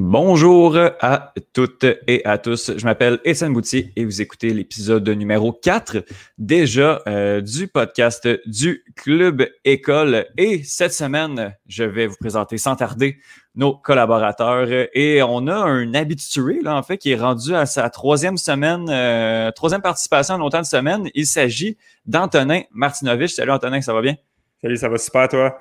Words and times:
Bonjour 0.00 0.78
à 1.00 1.34
toutes 1.52 1.84
et 2.06 2.24
à 2.24 2.38
tous. 2.38 2.70
Je 2.76 2.84
m'appelle 2.84 3.18
Étienne 3.24 3.52
Boutier 3.52 3.92
et 3.96 4.04
vous 4.04 4.22
écoutez 4.22 4.50
l'épisode 4.50 5.08
numéro 5.08 5.52
4 5.52 6.04
déjà 6.38 7.02
euh, 7.08 7.40
du 7.40 7.66
podcast 7.66 8.28
du 8.46 8.84
Club 8.94 9.48
École. 9.64 10.26
Et 10.36 10.62
cette 10.62 10.92
semaine, 10.92 11.52
je 11.66 11.82
vais 11.82 12.06
vous 12.06 12.14
présenter 12.14 12.58
sans 12.58 12.76
tarder 12.76 13.18
nos 13.56 13.74
collaborateurs. 13.74 14.68
Et 14.94 15.20
on 15.20 15.48
a 15.48 15.56
un 15.56 15.92
habitué, 15.94 16.60
là, 16.62 16.76
en 16.76 16.84
fait, 16.84 16.98
qui 16.98 17.10
est 17.10 17.16
rendu 17.16 17.56
à 17.56 17.66
sa 17.66 17.90
troisième 17.90 18.36
semaine, 18.36 18.88
euh, 18.88 19.50
troisième 19.50 19.82
participation 19.82 20.36
en 20.36 20.42
autant 20.42 20.60
de 20.60 20.66
semaines. 20.66 21.10
Il 21.14 21.26
s'agit 21.26 21.76
d'Antonin 22.06 22.60
Martinovich. 22.70 23.32
Salut 23.32 23.50
Antonin, 23.50 23.80
ça 23.80 23.92
va 23.92 24.00
bien? 24.00 24.14
Salut, 24.62 24.76
ça 24.76 24.88
va 24.88 24.96
super, 24.96 25.26
toi? 25.26 25.60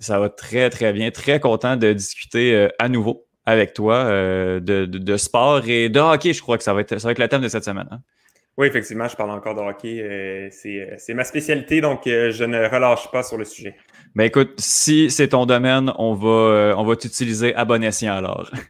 Ça 0.00 0.18
va 0.18 0.28
très, 0.28 0.70
très 0.70 0.92
bien. 0.92 1.12
Très 1.12 1.38
content 1.38 1.76
de 1.76 1.92
discuter 1.92 2.52
euh, 2.52 2.68
à 2.80 2.88
nouveau 2.88 3.27
avec 3.48 3.72
toi 3.72 3.94
euh, 3.94 4.60
de, 4.60 5.16
sport 5.16 5.66
et 5.66 5.88
de 5.88 5.98
hockey. 5.98 6.34
Je 6.34 6.42
crois 6.42 6.58
que 6.58 6.64
ça 6.64 6.74
va 6.74 6.82
être, 6.82 6.98
ça 6.98 7.08
va 7.08 7.12
être 7.12 7.18
le 7.18 7.28
thème 7.28 7.40
de 7.40 7.48
cette 7.48 7.64
semaine. 7.64 7.88
Hein. 7.90 8.00
Oui, 8.58 8.66
effectivement, 8.66 9.08
je 9.08 9.16
parle 9.16 9.30
encore 9.30 9.54
de 9.54 9.60
hockey. 9.60 10.02
Euh, 10.02 10.50
euh, 10.66 10.94
c'est 10.98 11.14
ma 11.14 11.24
spécialité, 11.24 11.80
donc 11.80 12.02
je 12.04 12.44
ne 12.44 12.68
relâche 12.68 13.10
pas 13.10 13.22
sur 13.22 13.38
le 13.38 13.46
sujet. 13.46 13.74
Ben 14.14 14.24
écoute, 14.24 14.52
si 14.58 15.10
c'est 15.10 15.28
ton 15.28 15.46
domaine, 15.46 15.92
on 15.96 16.12
va, 16.12 16.74
on 16.76 16.84
va 16.84 16.96
t'utiliser 16.96 17.54
à 17.54 17.64
bon 17.64 17.82
escient 17.82 18.14
alors. 18.14 18.50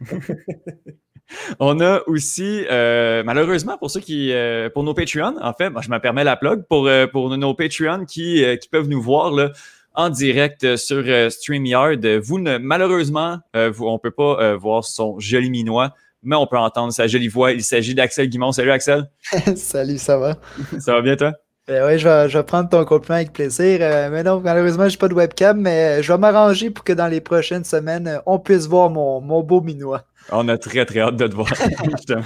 On 1.59 1.79
a 1.79 2.01
aussi, 2.07 2.65
malheureusement, 2.69 3.77
pour 3.77 3.91
ceux 3.91 3.99
qui, 3.99 4.33
pour 4.73 4.83
nos 4.83 4.95
Patreons, 4.95 5.35
en 5.39 5.53
fait, 5.53 5.71
je 5.79 5.91
me 5.91 5.99
permets 5.99 6.23
la 6.23 6.35
plug 6.35 6.63
pour, 6.67 6.89
pour 7.11 7.37
nos 7.37 7.53
Patreons 7.53 8.05
qui, 8.05 8.43
qui 8.59 8.69
peuvent 8.69 8.87
nous 8.87 9.01
voir 9.01 9.31
là, 9.31 9.51
en 9.99 10.09
direct 10.09 10.77
sur 10.77 11.03
euh, 11.05 11.29
StreamYard. 11.29 12.05
Vous 12.23 12.39
ne, 12.39 12.57
malheureusement, 12.57 13.39
euh, 13.57 13.73
on 13.81 13.93
ne 13.93 13.97
peut 13.97 14.11
pas 14.11 14.39
euh, 14.39 14.55
voir 14.55 14.85
son 14.85 15.19
joli 15.19 15.49
minois, 15.49 15.93
mais 16.23 16.37
on 16.37 16.47
peut 16.47 16.57
entendre 16.57 16.93
sa 16.93 17.05
jolie 17.05 17.27
voix. 17.27 17.51
Il 17.51 17.63
s'agit 17.63 17.93
d'Axel 17.93 18.29
Guimond. 18.29 18.53
Salut 18.53 18.71
Axel. 18.71 19.09
Salut, 19.57 19.97
ça 19.97 20.17
va? 20.17 20.37
ça 20.79 20.93
va 20.93 21.01
bien 21.01 21.17
toi? 21.17 21.33
Ben 21.67 21.85
oui, 21.85 21.99
je 21.99 22.07
vais, 22.07 22.43
prendre 22.43 22.69
ton 22.69 22.85
compliment 22.85 23.17
avec 23.17 23.33
plaisir. 23.33 23.79
mais 24.09 24.23
non, 24.23 24.39
malheureusement, 24.39 24.87
je 24.87 24.93
n'ai 24.93 24.97
pas 24.97 25.09
de 25.09 25.13
webcam, 25.13 25.59
mais 25.59 26.01
je 26.01 26.11
vais 26.11 26.17
m'arranger 26.17 26.71
pour 26.71 26.85
que 26.85 26.93
dans 26.93 27.07
les 27.07 27.21
prochaines 27.21 27.65
semaines, 27.65 28.21
on 28.25 28.39
puisse 28.39 28.67
voir 28.67 28.89
mon, 28.89 29.19
mon 29.19 29.43
beau 29.43 29.61
minois. 29.61 30.03
On 30.31 30.47
a 30.47 30.57
très, 30.57 30.85
très 30.85 31.01
hâte 31.01 31.17
de 31.17 31.27
te 31.27 31.35
voir, 31.35 31.49
justement. 31.91 32.23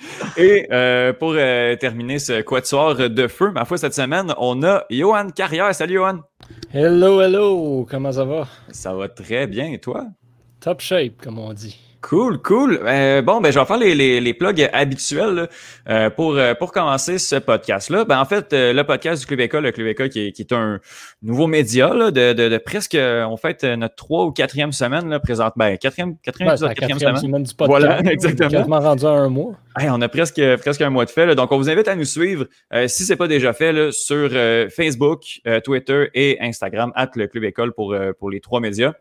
Et 0.36 0.68
euh, 0.70 1.12
pour 1.12 1.34
euh, 1.34 1.76
terminer 1.76 2.18
ce 2.18 2.40
quatuor 2.42 2.94
de 2.96 3.26
feu, 3.26 3.50
ma 3.50 3.64
foi, 3.64 3.78
cette 3.78 3.94
semaine, 3.94 4.32
on 4.38 4.62
a 4.62 4.84
Johan 4.90 5.30
Carrière. 5.30 5.74
Salut, 5.74 5.94
Johan. 5.94 6.20
Hello, 6.72 7.20
hello. 7.20 7.86
Comment 7.88 8.12
ça 8.12 8.24
va? 8.24 8.46
Ça 8.70 8.94
va 8.94 9.08
très 9.08 9.46
bien. 9.46 9.72
Et 9.72 9.78
toi? 9.78 10.06
Top 10.60 10.80
shape, 10.80 11.20
comme 11.22 11.38
on 11.38 11.52
dit. 11.52 11.87
Cool, 12.00 12.38
cool. 12.38 12.80
Euh, 12.84 13.22
bon, 13.22 13.40
ben, 13.40 13.52
je 13.52 13.58
vais 13.58 13.64
faire 13.64 13.76
les, 13.76 13.92
les, 13.92 14.20
les 14.20 14.32
plugs 14.32 14.70
habituels 14.72 15.48
euh, 15.88 16.10
pour, 16.10 16.36
euh, 16.36 16.54
pour 16.54 16.70
commencer 16.70 17.18
ce 17.18 17.36
podcast-là. 17.36 18.04
Ben, 18.04 18.20
en 18.20 18.24
fait, 18.24 18.52
le 18.52 18.82
podcast 18.82 19.20
du 19.20 19.26
Club 19.26 19.40
École, 19.40 19.64
le 19.64 19.72
Club 19.72 19.88
École 19.88 20.08
qui 20.08 20.28
est, 20.28 20.32
qui 20.32 20.42
est 20.42 20.52
un 20.52 20.78
nouveau 21.22 21.48
média 21.48 21.92
là, 21.92 22.12
de, 22.12 22.32
de, 22.34 22.48
de, 22.48 22.58
presque, 22.58 22.96
on 22.96 23.36
fait 23.36 23.64
notre 23.64 23.96
trois 23.96 24.26
ou 24.26 24.30
quatrième 24.30 24.70
semaine 24.70 25.08
là, 25.08 25.18
présente. 25.18 25.54
Ben, 25.56 25.76
quatrième, 25.76 26.16
quatrième, 26.18 26.54
ben, 26.54 26.68
quatrième, 26.68 26.98
quatrième 26.98 27.16
semaine. 27.16 27.42
du 27.42 27.54
podcast. 27.54 27.80
Voilà, 27.84 28.00
exactement. 28.12 28.48
quasiment 28.48 28.80
rendu 28.80 29.04
à 29.04 29.10
un 29.10 29.28
mois. 29.28 29.54
on 29.80 30.00
a 30.00 30.08
presque, 30.08 30.40
presque 30.58 30.82
un 30.82 30.90
mois 30.90 31.04
de 31.04 31.10
fait. 31.10 31.26
Là. 31.26 31.34
Donc, 31.34 31.50
on 31.50 31.56
vous 31.56 31.68
invite 31.68 31.88
à 31.88 31.96
nous 31.96 32.04
suivre, 32.04 32.46
si 32.86 33.04
c'est 33.04 33.16
pas 33.16 33.26
déjà 33.26 33.52
fait, 33.52 33.72
là, 33.72 33.90
sur 33.90 34.30
Facebook, 34.70 35.40
Twitter 35.64 36.10
et 36.14 36.38
Instagram, 36.40 36.92
at 36.94 37.10
le 37.16 37.26
Club 37.26 37.42
École 37.42 37.72
pour, 37.72 37.96
pour 38.20 38.30
les 38.30 38.40
trois 38.40 38.60
médias. 38.60 38.92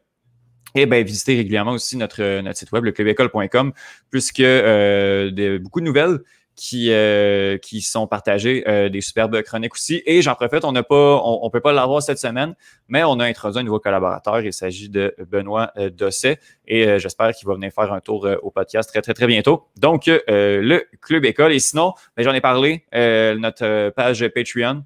Et 0.76 0.86
bien, 0.86 1.02
visitez 1.02 1.36
régulièrement 1.36 1.72
aussi 1.72 1.98
notre, 1.98 2.42
notre 2.42 2.58
site 2.58 2.72
web, 2.72 2.84
leclubécole.com, 2.86 3.74
puisque 4.10 4.40
euh, 4.42 5.60
beaucoup 5.60 5.80
de 5.80 5.86
nouvelles 5.86 6.20
qui, 6.56 6.92
euh, 6.92 7.58
qui 7.60 7.82
sont 7.82 8.08
partagées, 8.08 8.64
euh, 8.68 8.90
des 8.90 9.02
superbes 9.02 9.42
chroniques 9.44 9.76
aussi. 9.76 10.02
Et 10.06 10.22
j'en 10.22 10.34
profite, 10.34 10.66
on 10.66 10.72
n'a 10.72 10.84
pas, 10.84 11.22
on, 11.24 11.40
on, 11.44 11.50
peut 11.52 11.62
pas 11.62 11.72
l'avoir 11.72 12.02
cette 12.02 12.18
semaine, 12.18 12.56
mais 12.88 13.04
on 13.04 13.20
a 13.20 13.26
introduit 13.26 13.60
un 13.60 13.64
nouveau 13.64 13.80
collaborateur. 13.80 14.42
Il 14.42 14.52
s'agit 14.52 14.90
de 14.90 15.16
Benoît 15.30 15.72
Dosset 15.92 16.40
et 16.66 17.00
j'espère 17.00 17.32
qu'il 17.32 17.48
va 17.48 17.54
venir 17.54 17.72
faire 17.72 17.94
un 17.94 18.00
tour 18.00 18.28
au 18.42 18.50
podcast 18.50 18.90
très, 18.90 19.02
très, 19.02 19.14
très 19.14 19.28
bientôt. 19.28 19.68
Donc, 19.78 20.08
le 20.08 20.84
Club 21.00 21.26
École. 21.26 21.54
Et 21.54 21.60
sinon, 21.60 21.94
ben, 22.16 22.24
j'en 22.24 22.34
ai 22.34 22.42
parlé, 22.42 22.86
notre 22.94 23.92
page 23.92 24.28
Patreon 24.28 24.84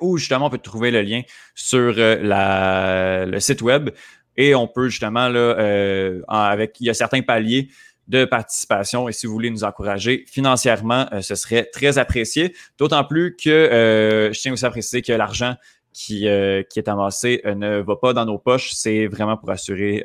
où 0.00 0.16
justement 0.16 0.46
on 0.46 0.50
peut 0.50 0.58
trouver 0.58 0.90
le 0.90 1.02
lien 1.02 1.20
sur 1.54 1.94
la, 1.96 3.26
le 3.26 3.40
site 3.40 3.62
web 3.62 3.90
et 4.36 4.54
on 4.54 4.66
peut 4.66 4.88
justement, 4.88 5.28
là, 5.28 5.38
euh, 5.38 6.22
avec, 6.28 6.80
il 6.80 6.86
y 6.86 6.90
a 6.90 6.94
certains 6.94 7.22
paliers 7.22 7.68
de 8.08 8.24
participation 8.24 9.08
et 9.08 9.12
si 9.12 9.26
vous 9.26 9.32
voulez 9.32 9.50
nous 9.50 9.64
encourager 9.64 10.24
financièrement, 10.26 11.06
euh, 11.12 11.20
ce 11.22 11.34
serait 11.34 11.68
très 11.72 11.98
apprécié. 11.98 12.54
D'autant 12.78 13.04
plus 13.04 13.36
que 13.36 13.50
euh, 13.50 14.32
je 14.32 14.40
tiens 14.40 14.52
aussi 14.52 14.66
à 14.66 14.70
préciser 14.70 15.02
que 15.02 15.12
l'argent 15.12 15.54
qui, 15.92 16.26
qui 16.70 16.78
est 16.78 16.88
amassé 16.88 17.42
ne 17.44 17.82
va 17.82 17.96
pas 17.96 18.14
dans 18.14 18.24
nos 18.24 18.38
poches. 18.38 18.72
C'est 18.72 19.06
vraiment 19.08 19.36
pour 19.36 19.50
assurer 19.50 20.02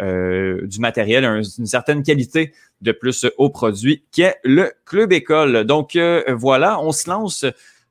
du 0.64 0.80
matériel, 0.82 1.24
une 1.24 1.66
certaine 1.66 2.04
qualité 2.04 2.52
de 2.82 2.92
plus 2.92 3.26
au 3.38 3.50
produit 3.50 4.04
qui 4.12 4.24
est 4.24 4.36
le 4.44 4.74
Club 4.84 5.14
École. 5.14 5.64
Donc 5.64 5.98
voilà, 6.28 6.82
on 6.82 6.92
se 6.92 7.10
lance. 7.10 7.46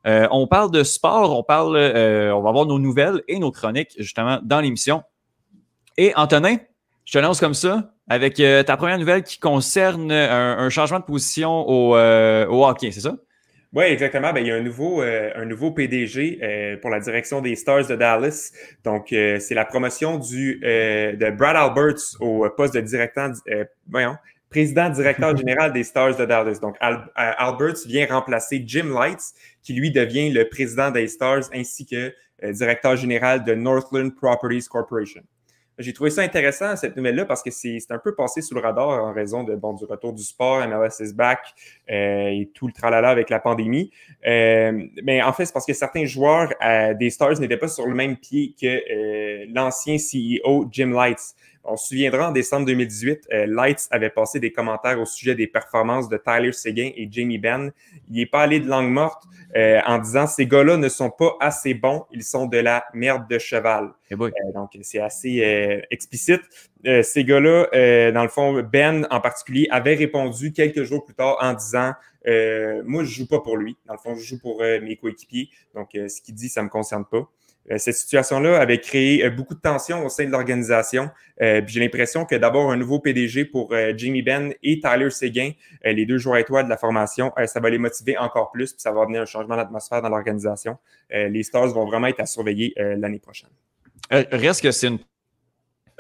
on 0.05 0.47
parle 0.47 0.71
de 0.73 0.83
sport, 0.83 1.39
on 1.39 1.43
parle, 1.43 1.79
on 1.79 2.43
va 2.43 2.53
voir 2.53 2.67
nos 2.67 2.79
nouvelles 2.79 3.23
et 3.29 3.39
nos 3.39 3.51
chroniques 3.51 3.95
justement 3.99 4.41
dans 4.43 4.61
l'émission. 4.61 5.03
Et 5.99 6.13
Antonin, 6.15 6.57
je 7.07 7.13
te 7.13 7.19
lance 7.19 7.41
comme 7.41 7.55
ça 7.55 7.93
avec 8.09 8.39
euh, 8.39 8.63
ta 8.63 8.77
première 8.77 8.99
nouvelle 8.99 9.23
qui 9.23 9.39
concerne 9.39 10.13
un, 10.13 10.69
changement 10.69 11.01
de 11.01 11.05
position 11.05 11.67
au, 11.67 11.97
euh, 11.97 12.47
au 12.47 12.67
hockey, 12.67 12.91
c'est 12.91 13.01
ça? 13.01 13.17
Oui, 13.73 13.85
exactement. 13.85 14.33
Ben, 14.33 14.41
il 14.41 14.47
y 14.47 14.51
a 14.51 14.57
un 14.57 14.63
nouveau, 14.63 15.03
euh, 15.03 15.31
un 15.35 15.45
nouveau 15.45 15.71
PDG 15.71 16.79
pour 16.81 16.91
la 16.91 17.01
direction 17.01 17.41
des 17.41 17.57
Stars 17.57 17.87
de 17.87 17.97
Dallas. 17.97 18.53
Donc, 18.85 19.07
c'est 19.09 19.55
la 19.55 19.65
promotion 19.65 20.19
du, 20.19 20.61
de 20.63 21.31
Brad 21.31 21.57
Alberts 21.57 22.21
au 22.21 22.49
poste 22.51 22.75
de 22.75 22.81
directeur, 22.81 23.33
voyons, 23.89 24.17
président 24.51 24.89
directeur 24.91 25.37
général 25.37 25.73
des 25.73 25.83
Stars 25.83 26.17
de 26.17 26.25
Dallas. 26.25 26.59
Donc, 26.61 26.77
Alberts 26.81 27.87
vient 27.87 28.07
remplacer 28.07 28.63
Jim 28.67 28.93
Lights, 28.95 29.35
qui 29.63 29.73
lui 29.73 29.91
devient 29.91 30.31
le 30.31 30.49
président 30.49 30.91
des 30.91 31.09
Stars 31.09 31.51
ainsi 31.53 31.87
que 31.87 32.15
directeur 32.53 32.97
général 32.97 33.45
de 33.45 33.55
Northland 33.55 34.15
Properties 34.15 34.69
Corporation. 34.69 35.23
J'ai 35.79 35.93
trouvé 35.93 36.09
ça 36.09 36.23
intéressant, 36.23 36.75
cette 36.75 36.97
nouvelle-là, 36.97 37.27
parce 37.27 37.43
que 37.43 37.51
c'est 37.51 37.79
un 37.91 37.99
peu 37.99 38.15
passé 38.15 38.41
sous 38.41 38.55
le 38.55 38.61
radar 38.61 38.89
en 38.89 39.13
raison 39.13 39.45
de, 39.45 39.55
bon, 39.55 39.75
du 39.75 39.85
retour 39.85 40.15
du 40.15 40.23
sport, 40.23 40.67
MLS 40.67 41.01
is 41.01 41.13
back 41.13 41.41
euh, 41.91 42.29
et 42.29 42.51
tout 42.55 42.67
le 42.67 42.73
tralala 42.73 43.11
avec 43.11 43.29
la 43.29 43.41
pandémie. 43.41 43.91
Euh, 44.27 44.87
mais 45.03 45.23
en 45.23 45.35
fait, 45.35 45.45
c'est 45.45 45.53
parce 45.53 45.67
que 45.67 45.75
certains 45.75 46.07
joueurs 46.07 46.51
euh, 46.65 46.95
des 46.95 47.11
Stars 47.11 47.39
n'étaient 47.41 47.59
pas 47.59 47.69
sur 47.69 47.87
le 47.87 47.95
même 47.95 48.17
pied 48.17 48.55
que 48.59 49.53
l'ancien 49.53 49.97
CEO 49.97 50.67
Jim 50.71 50.93
Lights. 50.95 51.35
On 51.69 51.77
se 51.77 51.89
souviendra 51.89 52.29
en 52.29 52.33
décembre 52.33 52.67
2018, 52.67 53.29
Lights 53.47 53.89
avait 53.91 54.11
passé 54.11 54.41
des 54.41 54.53
commentaires 54.53 55.01
au 55.01 55.05
sujet 55.05 55.35
des 55.35 55.47
performances 55.47 56.09
de 56.09 56.17
Tyler 56.17 56.53
Seguin 56.53 56.91
et 56.97 57.09
Jamie 57.11 57.39
Benn. 57.39 57.73
Il 58.09 58.17
n'est 58.17 58.27
pas 58.27 58.43
allé 58.43 58.61
de 58.61 58.69
langue 58.69 58.91
morte 58.91 59.25
en 59.55 59.99
disant 59.99 60.27
ces 60.27 60.47
gars-là 60.47 60.77
ne 60.77 60.89
sont 60.89 61.11
pas 61.11 61.37
assez 61.41 61.75
bons, 61.75 62.05
ils 62.13 62.23
sont 62.23 62.47
de 62.47 62.59
la 62.59 62.85
merde 62.95 63.29
de 63.29 63.39
cheval. 63.39 63.93
Euh, 64.13 64.53
donc, 64.55 64.77
c'est 64.83 65.01
assez 65.01 65.43
euh, 65.45 65.81
explicite. 65.91 66.43
Euh, 66.87 67.03
ces 67.03 67.25
gars-là, 67.25 68.13
dans 68.13 68.23
le 68.23 68.29
fond, 68.29 68.63
Ben 68.63 69.07
en 69.11 69.21
particulier, 69.21 69.69
avait 69.71 69.95
répondu 69.95 70.53
quelques 70.53 70.85
jours 70.85 71.05
plus 71.05 71.15
tard 71.15 71.37
en 71.41 71.55
disant 71.55 71.93
Moi, 72.85 73.05
je 73.05 73.11
joue 73.11 73.27
pas 73.27 73.41
pour 73.41 73.57
lui. 73.57 73.77
Dans 73.87 73.95
le 73.95 73.99
fond, 73.99 74.15
je 74.15 74.23
joue 74.23 74.39
pour 74.39 74.61
mes 74.61 74.97
coéquipiers. 74.97 75.51
Donc, 75.75 75.91
ce 75.93 76.21
qu'il 76.21 76.35
dit, 76.35 76.49
ça 76.49 76.63
me 76.63 76.69
concerne 76.69 77.05
pas. 77.05 77.29
Cette 77.77 77.97
situation-là 77.97 78.61
avait 78.61 78.79
créé 78.79 79.29
beaucoup 79.31 79.55
de 79.55 79.61
tensions 79.61 80.05
au 80.05 80.09
sein 80.09 80.25
de 80.25 80.31
l'organisation. 80.31 81.11
J'ai 81.41 81.81
l'impression 81.81 82.25
que 82.25 82.37
d'abord 82.37 82.71
un 82.71 82.77
nouveau 82.77 83.01
PDG 83.01 83.45
pour 83.47 83.75
Jamie 83.97 84.23
Benn 84.23 84.55
et 84.63 84.81
Tyler 84.81 85.11
Seguin, 85.11 85.51
les 85.85 86.07
deux 86.07 86.19
joueurs 86.19 86.37
étoiles 86.37 86.67
de 86.67 86.71
la 86.71 86.77
formation, 86.77 87.33
ça 87.47 87.59
va 87.59 87.69
les 87.69 87.79
motiver 87.79 88.17
encore 88.19 88.53
plus, 88.53 88.73
puis 88.73 88.81
ça 88.81 88.93
va 88.93 89.03
amener 89.03 89.19
un 89.19 89.25
changement 89.25 89.57
d'atmosphère 89.57 90.01
dans 90.01 90.11
l'organisation. 90.11 90.79
les 91.11 91.43
Stars 91.43 91.69
vont 91.69 91.87
vraiment 91.87 92.07
être 92.07 92.21
à 92.21 92.27
surveiller 92.27 92.73
l'année 92.77 93.19
prochaine. 93.19 93.51
Euh, 94.13 94.25
reste 94.33 94.63
que 94.63 94.71
c'est 94.71 94.89
une 94.89 94.99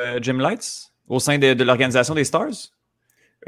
euh, 0.00 0.18
Jim 0.22 0.38
Lights 0.38 0.92
au 1.08 1.18
sein 1.18 1.38
de, 1.38 1.62
l'organisation 1.62 2.14
des 2.14 2.24
Stars? 2.24 2.72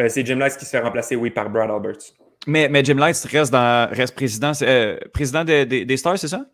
Euh, 0.00 0.08
c'est 0.08 0.24
Jim 0.24 0.36
Lights 0.36 0.56
qui 0.56 0.64
se 0.64 0.70
fait 0.70 0.80
remplacer, 0.80 1.16
oui, 1.16 1.30
par 1.30 1.50
Brad 1.50 1.70
Alberts. 1.70 2.14
Mais, 2.46 2.68
mais 2.68 2.84
Jim 2.84 2.94
Lights 2.94 3.24
reste, 3.30 3.52
dans, 3.52 3.88
reste 3.90 4.14
président, 4.14 4.52
président 5.12 5.44
des 5.44 5.96
Stars, 5.96 6.18
c'est 6.18 6.28
ça? 6.28 6.46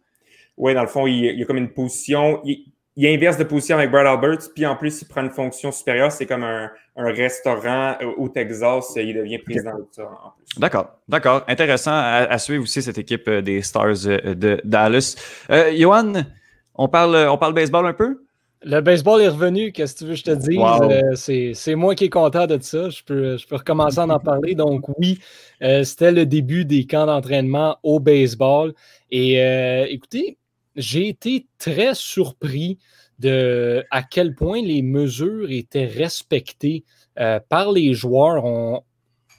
Oui, 0.56 0.75
dans 0.75 0.83
le 0.83 0.89
fond, 0.89 1.06
il, 1.06 1.39
y 1.39 1.43
a 1.43 1.45
comme 1.47 1.56
une 1.56 1.73
position. 1.73 2.41
Il, 2.45 2.73
il, 2.97 3.06
inverse 3.06 3.37
de 3.37 3.45
position 3.45 3.77
avec 3.77 3.91
Brad 3.91 4.06
Alberts, 4.06 4.51
puis 4.55 4.65
en 4.67 4.77
plus, 4.77 5.03
il 5.03 5.09
prend 5.09 5.23
une 5.23 5.31
fonction 5.31 5.73
supérieure. 5.73 6.12
C'est 6.12 6.27
comme 6.27 6.45
un, 6.45 6.71
restaurant 6.97 7.97
au 8.17 8.29
Texas. 8.29 8.93
Il 8.97 9.15
devient 9.15 9.39
président 9.39 9.77
de 9.77 9.87
ça 9.91 10.05
en 10.05 10.31
plus. 10.37 10.61
D'accord, 10.61 10.99
d'accord. 11.09 11.45
Intéressant 11.49 11.93
à, 11.95 12.39
suivre 12.39 12.62
aussi 12.62 12.83
cette 12.83 12.99
équipe 12.99 13.29
des 13.29 13.62
Stars 13.62 14.05
de 14.05 14.61
Dallas. 14.65 15.17
Johan, 15.77 16.12
on 16.75 16.89
parle, 16.89 17.29
on 17.29 17.39
parle 17.39 17.55
baseball 17.55 17.87
un 17.87 17.93
peu? 17.93 18.25
Le 18.67 18.81
baseball 18.81 19.21
est 19.21 19.29
revenu, 19.29 19.73
qu'est-ce 19.73 19.93
que 19.93 19.99
tu 19.99 20.05
veux 20.06 20.12
que 20.12 20.19
je 20.19 20.25
te 20.25 20.31
dise? 20.31 20.59
Euh, 21.29 21.53
c'est 21.55 21.75
moi 21.75 21.95
qui 21.95 22.05
est 22.05 22.11
content 22.11 22.47
de 22.47 22.59
ça. 22.62 22.89
Je 22.89 23.03
peux, 23.05 23.37
je 23.37 23.47
peux 23.47 23.56
recommencer 23.56 23.99
à 23.99 24.05
en 24.05 24.19
parler. 24.19 24.55
Donc, 24.55 24.87
oui, 24.99 25.19
euh, 25.62 25.85
c'était 25.85 26.12
le 26.12 26.25
début 26.25 26.65
des 26.65 26.87
camps 26.87 27.05
d'entraînement 27.05 27.77
au 27.83 28.01
baseball. 28.01 28.73
Et 29.11 29.43
euh, 29.43 29.87
écoutez, 29.91 30.39
j'ai 30.76 31.09
été 31.09 31.47
très 31.59 31.94
surpris 31.94 32.79
de 33.19 33.85
à 33.91 34.03
quel 34.03 34.35
point 34.35 34.62
les 34.62 34.82
mesures 34.82 35.50
étaient 35.50 35.87
respectées 35.87 36.85
par 37.49 37.73
les 37.73 37.94
joueurs. 37.94 38.82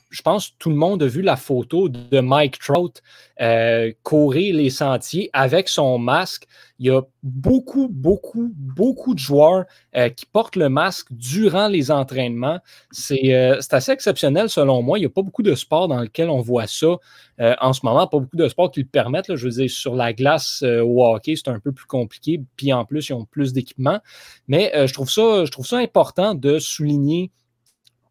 Je 0.09 0.21
pense 0.21 0.49
que 0.49 0.53
tout 0.59 0.69
le 0.69 0.75
monde 0.75 1.03
a 1.03 1.07
vu 1.07 1.21
la 1.21 1.35
photo 1.35 1.89
de 1.89 2.19
Mike 2.19 2.59
Trout 2.59 3.01
euh, 3.41 3.91
courir 4.03 4.55
les 4.55 4.69
sentiers 4.69 5.29
avec 5.33 5.67
son 5.67 5.97
masque. 5.97 6.47
Il 6.79 6.85
y 6.85 6.89
a 6.89 7.01
beaucoup, 7.21 7.89
beaucoup, 7.89 8.49
beaucoup 8.55 9.13
de 9.13 9.19
joueurs 9.19 9.65
euh, 9.95 10.09
qui 10.09 10.25
portent 10.25 10.55
le 10.55 10.69
masque 10.69 11.07
durant 11.11 11.67
les 11.67 11.91
entraînements. 11.91 12.59
Euh, 13.11 13.57
c'est 13.59 13.73
assez 13.73 13.91
exceptionnel 13.91 14.49
selon 14.49 14.81
moi. 14.81 14.97
Il 14.97 15.01
n'y 15.01 15.07
a 15.07 15.09
pas 15.09 15.21
beaucoup 15.21 15.43
de 15.43 15.55
sports 15.55 15.87
dans 15.87 15.99
lesquels 15.99 16.29
on 16.29 16.39
voit 16.41 16.67
ça 16.67 16.97
en 17.37 17.73
ce 17.73 17.81
moment. 17.83 18.07
Pas 18.07 18.19
beaucoup 18.19 18.37
de 18.37 18.47
sports 18.47 18.71
qui 18.71 18.81
le 18.81 18.85
permettent. 18.85 19.35
Je 19.35 19.45
veux 19.45 19.53
dire, 19.53 19.69
sur 19.69 19.95
la 19.95 20.13
glace 20.13 20.63
au 20.63 21.03
hockey, 21.03 21.35
c'est 21.35 21.49
un 21.49 21.59
peu 21.59 21.73
plus 21.73 21.87
compliqué. 21.87 22.41
Puis 22.55 22.71
en 22.71 22.85
plus, 22.85 23.09
ils 23.09 23.13
ont 23.13 23.25
plus 23.25 23.51
d'équipement. 23.51 23.99
Mais 24.47 24.71
je, 24.87 24.93
trouve 24.93 25.09
ça, 25.09 25.43
je 25.43 25.51
trouve 25.51 25.65
ça 25.65 25.77
important 25.77 26.35
de 26.35 26.59
souligner 26.59 27.31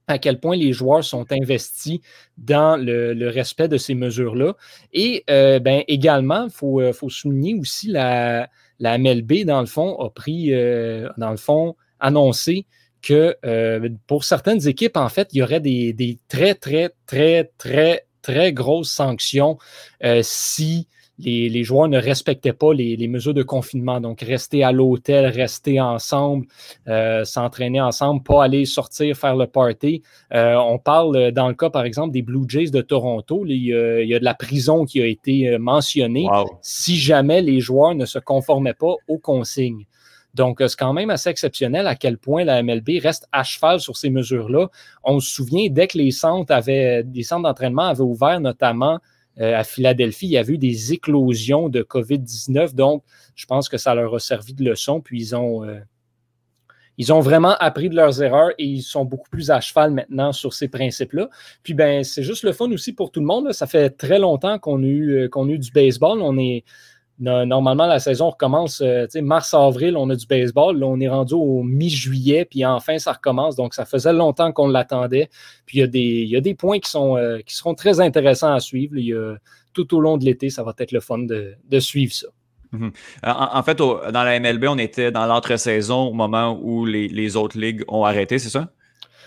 à 0.07 0.19
quel 0.19 0.39
point 0.39 0.57
les 0.57 0.73
joueurs 0.73 1.05
sont 1.05 1.27
investis 1.33 2.01
dans 2.37 2.77
le, 2.77 3.29
respect 3.29 3.69
de 3.69 3.77
ces 3.77 3.95
mesures-là. 3.95 4.55
Et 4.93 5.25
euh, 5.31 5.59
ben, 5.59 5.83
également, 5.89 6.47
il 6.63 6.83
euh, 6.83 6.93
faut, 6.93 7.09
souligner 7.09 7.55
aussi 7.55 7.89
la, 7.89 8.49
MLB, 8.81 9.45
dans 9.45 9.61
le 9.61 9.67
fond, 9.67 9.97
a 9.99 10.11
pris, 10.11 10.53
euh, 10.53 11.09
dans 11.17 11.31
le 11.31 11.37
fond, 11.37 11.77
annoncé 12.01 12.67
que 13.03 13.37
pour 14.07 14.25
certaines 14.25 14.67
équipes, 14.67 14.97
en 14.97 15.11
fait, 15.11 15.29
il 15.33 15.39
y 15.39 15.43
aurait 15.43 15.61
des, 15.61 15.93
des 15.93 16.19
très, 16.29 16.55
très, 16.55 16.91
très, 17.07 17.51
très, 17.59 18.07
très 18.23 18.53
grosses 18.55 18.91
sanctions 18.91 19.59
si 20.23 20.89
les, 21.19 21.65
joueurs 21.65 21.89
ne 21.89 21.99
respectaient 21.99 22.53
pas 22.53 22.73
les, 22.73 23.09
mesures 23.09 23.35
de 23.35 23.43
confinement. 23.43 24.01
Donc, 24.01 24.21
rester 24.21 24.65
à 24.65 24.73
l'hôtel, 24.73 25.27
rester 25.27 25.81
ensemble, 25.81 26.47
euh, 26.89 27.25
s'entraîner 27.25 27.81
ensemble, 27.81 28.23
pas 28.23 28.45
aller 28.45 28.65
sortir, 28.65 29.17
faire 29.17 29.37
le 29.37 29.47
party. 29.47 30.03
Euh, 30.33 30.55
on 30.57 30.79
parle, 30.79 31.17
euh, 31.17 31.31
dans 31.31 31.49
le 31.49 31.55
cas, 31.55 31.71
par 31.71 31.85
exemple, 31.85 32.13
des 32.13 32.23
Blue 32.23 32.45
Jays 32.49 32.71
de 32.71 32.81
Toronto, 32.81 33.45
il 33.47 33.55
y, 33.57 33.75
a, 33.75 34.19
de 34.19 34.25
la 34.25 34.35
prison 34.35 34.85
qui 34.85 35.01
a 35.01 35.07
été 35.07 35.57
mentionnée 35.59 36.27
si 36.63 36.97
jamais 36.97 37.41
les 37.43 37.61
joueurs 37.61 37.95
ne 37.95 38.07
se 38.07 38.19
conformaient 38.19 38.75
pas 38.75 38.95
aux 39.09 39.19
consignes. 39.19 39.87
Donc, 40.35 40.61
c'est 40.67 40.77
quand 40.77 40.93
même 40.93 41.11
assez 41.11 41.31
exceptionnel 41.31 41.87
à 41.87 41.95
quel 41.95 42.19
point 42.19 42.43
la 42.43 42.61
MLB 42.61 42.99
reste 43.01 43.29
à 43.31 43.45
cheval 43.45 43.79
sur 43.79 43.97
ces 43.97 44.11
mesures-là. 44.11 44.69
On 45.05 45.21
se 45.21 45.31
souvient, 45.31 45.69
dès 45.71 45.87
que 45.87 45.97
les 45.97 46.11
centres 46.11 46.53
avaient, 46.53 47.05
des 47.05 47.23
centres 47.23 47.45
d'entraînement 47.45 47.87
avaient 47.87 48.01
ouvert, 48.01 48.41
notamment 48.41 48.99
euh, 49.41 49.57
à 49.57 49.65
Philadelphie, 49.65 50.27
il 50.27 50.33
y 50.33 50.39
a 50.39 50.45
eu 50.45 50.59
des 50.59 50.93
éclosions 50.93 51.69
de 51.69 51.83
COVID-19. 51.83 52.75
Donc, 52.75 53.03
je 53.35 53.47
pense 53.47 53.69
que 53.69 53.79
ça 53.79 53.95
leur 53.95 54.15
a 54.15 54.19
servi 54.21 54.55
de 54.55 54.65
leçon. 54.65 55.01
Puis, 55.01 55.21
ils 55.21 55.37
ont, 55.37 55.65
euh, 55.65 55.81
ils 56.99 57.13
ont 57.13 57.21
vraiment 57.21 57.57
appris 57.59 57.89
de 57.89 57.97
leurs 57.97 58.23
erreurs 58.23 58.51
et 58.59 58.65
ils 58.65 58.83
sont 58.83 59.05
beaucoup 59.05 59.29
plus 59.29 59.51
à 59.51 59.61
cheval 59.61 59.91
maintenant 59.91 60.33
sur 60.33 60.55
ces 60.55 60.69
principes-là. 60.69 61.29
Puis, 61.65 61.75
ben, 61.75 62.05
c'est 62.05 62.23
juste 62.23 62.45
le 62.45 62.53
fun 62.53 62.71
aussi 62.71 62.93
pour 62.93 63.11
tout 63.11 63.21
le 63.21 63.27
monde. 63.27 63.53
Ça 63.53 63.67
fait 63.67 63.91
très 63.91 64.21
longtemps 64.21 64.59
qu'on 64.59 64.83
a, 64.83 64.87
eu, 64.87 65.11
euh, 65.25 65.29
a 65.33 65.47
eu 65.47 65.59
du 65.59 65.73
baseball. 65.73 66.21
On 66.23 66.39
est 66.39 66.65
Normalement, 67.21 67.87
la 67.87 68.01
saison 68.01 68.31
recommence 68.31 68.81
euh, 68.81 69.07
mars-avril, 69.23 69.97
on 69.97 70.11
a 70.11 70.17
du 70.17 70.27
baseball. 70.27 70.79
Là, 70.79 70.87
on 70.87 70.99
est 70.99 71.09
rendu 71.09 71.35
au 71.35 71.63
mi-juillet, 71.63 72.45
puis 72.45 72.65
enfin, 72.65 72.99
ça 72.99 73.13
recommence. 73.13 73.55
Donc, 73.55 73.75
ça 73.75 73.85
faisait 73.85 74.13
longtemps 74.13 74.51
qu'on 74.53 74.67
l'attendait. 74.67 75.29
Puis, 75.65 75.79
il 75.79 75.81
y, 75.81 75.85
a 75.85 75.87
des, 75.87 76.25
y 76.25 76.37
a 76.37 76.41
des 76.41 76.55
points 76.55 76.81
qui, 76.81 76.91
sont, 76.91 77.17
euh, 77.17 77.39
qui 77.47 77.55
seront 77.55 77.75
très 77.75 78.01
intéressants 78.01 78.53
à 78.53 78.59
suivre. 78.59 78.97
Y 78.97 79.15
a, 79.15 79.37
tout 79.75 79.95
au 79.95 80.01
long 80.01 80.17
de 80.17 80.25
l'été, 80.25 80.51
ça 80.51 80.63
va 80.63 80.73
être 80.79 80.93
le 80.93 81.01
fun 81.01 81.19
de, 81.19 81.81
suivre 81.81 82.13
ça. 82.13 82.29
Mhm. 82.73 82.93
En, 83.23 83.63
fait, 83.63 83.79
dans 83.79 84.01
la 84.13 84.41
MLB, 84.41 84.65
on 84.69 84.79
était 84.79 85.13
dans 85.13 85.27
l'entre-saison 85.27 86.09
au 86.09 86.13
moment 86.13 86.59
où 86.61 86.85
les, 86.85 87.07
les 87.07 87.37
autres 87.37 87.59
ligues 87.59 87.85
ont 87.87 88.05
arrêté, 88.05 88.39
c'est 88.41 88.51
ça? 88.51 88.71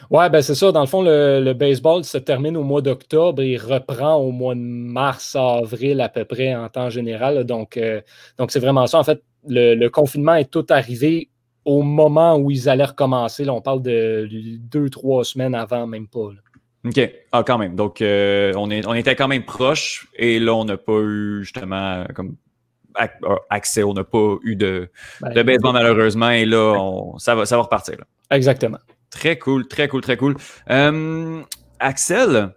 Oui, 0.09 0.29
ben 0.29 0.41
c'est 0.41 0.55
ça. 0.55 0.71
Dans 0.71 0.81
le 0.81 0.87
fond, 0.87 1.01
le, 1.01 1.53
baseball 1.53 2.03
se 2.03 2.17
termine 2.17 2.55
au 2.57 2.63
mois 2.63 2.81
d'octobre 2.81 3.41
et 3.41 3.57
reprend 3.57 4.15
au 4.15 4.31
mois 4.31 4.55
de 4.55 4.59
mars, 4.59 5.35
avril 5.35 6.01
à 6.01 6.09
peu 6.09 6.25
près 6.25 6.55
en 6.55 6.69
temps 6.69 6.89
général. 6.89 7.43
Donc, 7.43 7.77
euh, 7.77 8.01
donc 8.37 8.51
c'est 8.51 8.59
vraiment 8.59 8.87
ça. 8.87 8.99
En 8.99 9.03
fait, 9.03 9.21
le, 9.47 9.87
confinement 9.89 10.35
est 10.35 10.49
tout 10.49 10.65
arrivé 10.69 11.29
au 11.65 11.81
moment 11.81 12.37
où 12.37 12.51
ils 12.51 12.69
allaient 12.69 12.85
recommencer. 12.85 13.43
Là, 13.43 13.53
on 13.53 13.61
parle 13.61 13.81
de 13.81 14.29
deux, 14.59 14.89
trois 14.89 15.23
semaines 15.23 15.55
avant, 15.55 15.85
même 15.87 16.07
pas. 16.07 16.29
OK. 16.85 17.11
Ah, 17.31 17.43
quand 17.45 17.57
même. 17.57 17.75
Donc, 17.75 18.01
euh, 18.01 18.53
on, 18.55 18.71
est, 18.71 18.85
on 18.87 18.93
était 18.93 19.15
quand 19.15 19.27
même 19.27 19.43
proche 19.43 20.07
et 20.15 20.39
là, 20.39 20.53
on 20.55 20.65
n'a 20.65 20.77
pas 20.77 20.99
eu 21.01 21.43
justement 21.43 22.05
comme 22.13 22.37
accès, 23.49 23.83
on 23.83 23.93
n'a 23.93 24.03
pas 24.03 24.37
eu 24.43 24.55
de, 24.55 24.89
ben, 25.21 25.33
de 25.33 25.43
baseball 25.43 25.73
malheureusement 25.73 26.29
et 26.29 26.45
là, 26.45 26.75
ça, 27.17 27.35
va, 27.35 27.45
ça 27.45 27.57
va 27.57 27.63
repartir. 27.63 27.97
Exactement. 28.31 28.79
Très 29.17 29.39
cool, 29.39 29.67
très 29.67 29.87
cool, 29.87 30.01
très 30.01 30.15
cool. 30.15 30.35
Euh, 30.69 31.41
Axel, 31.79 32.53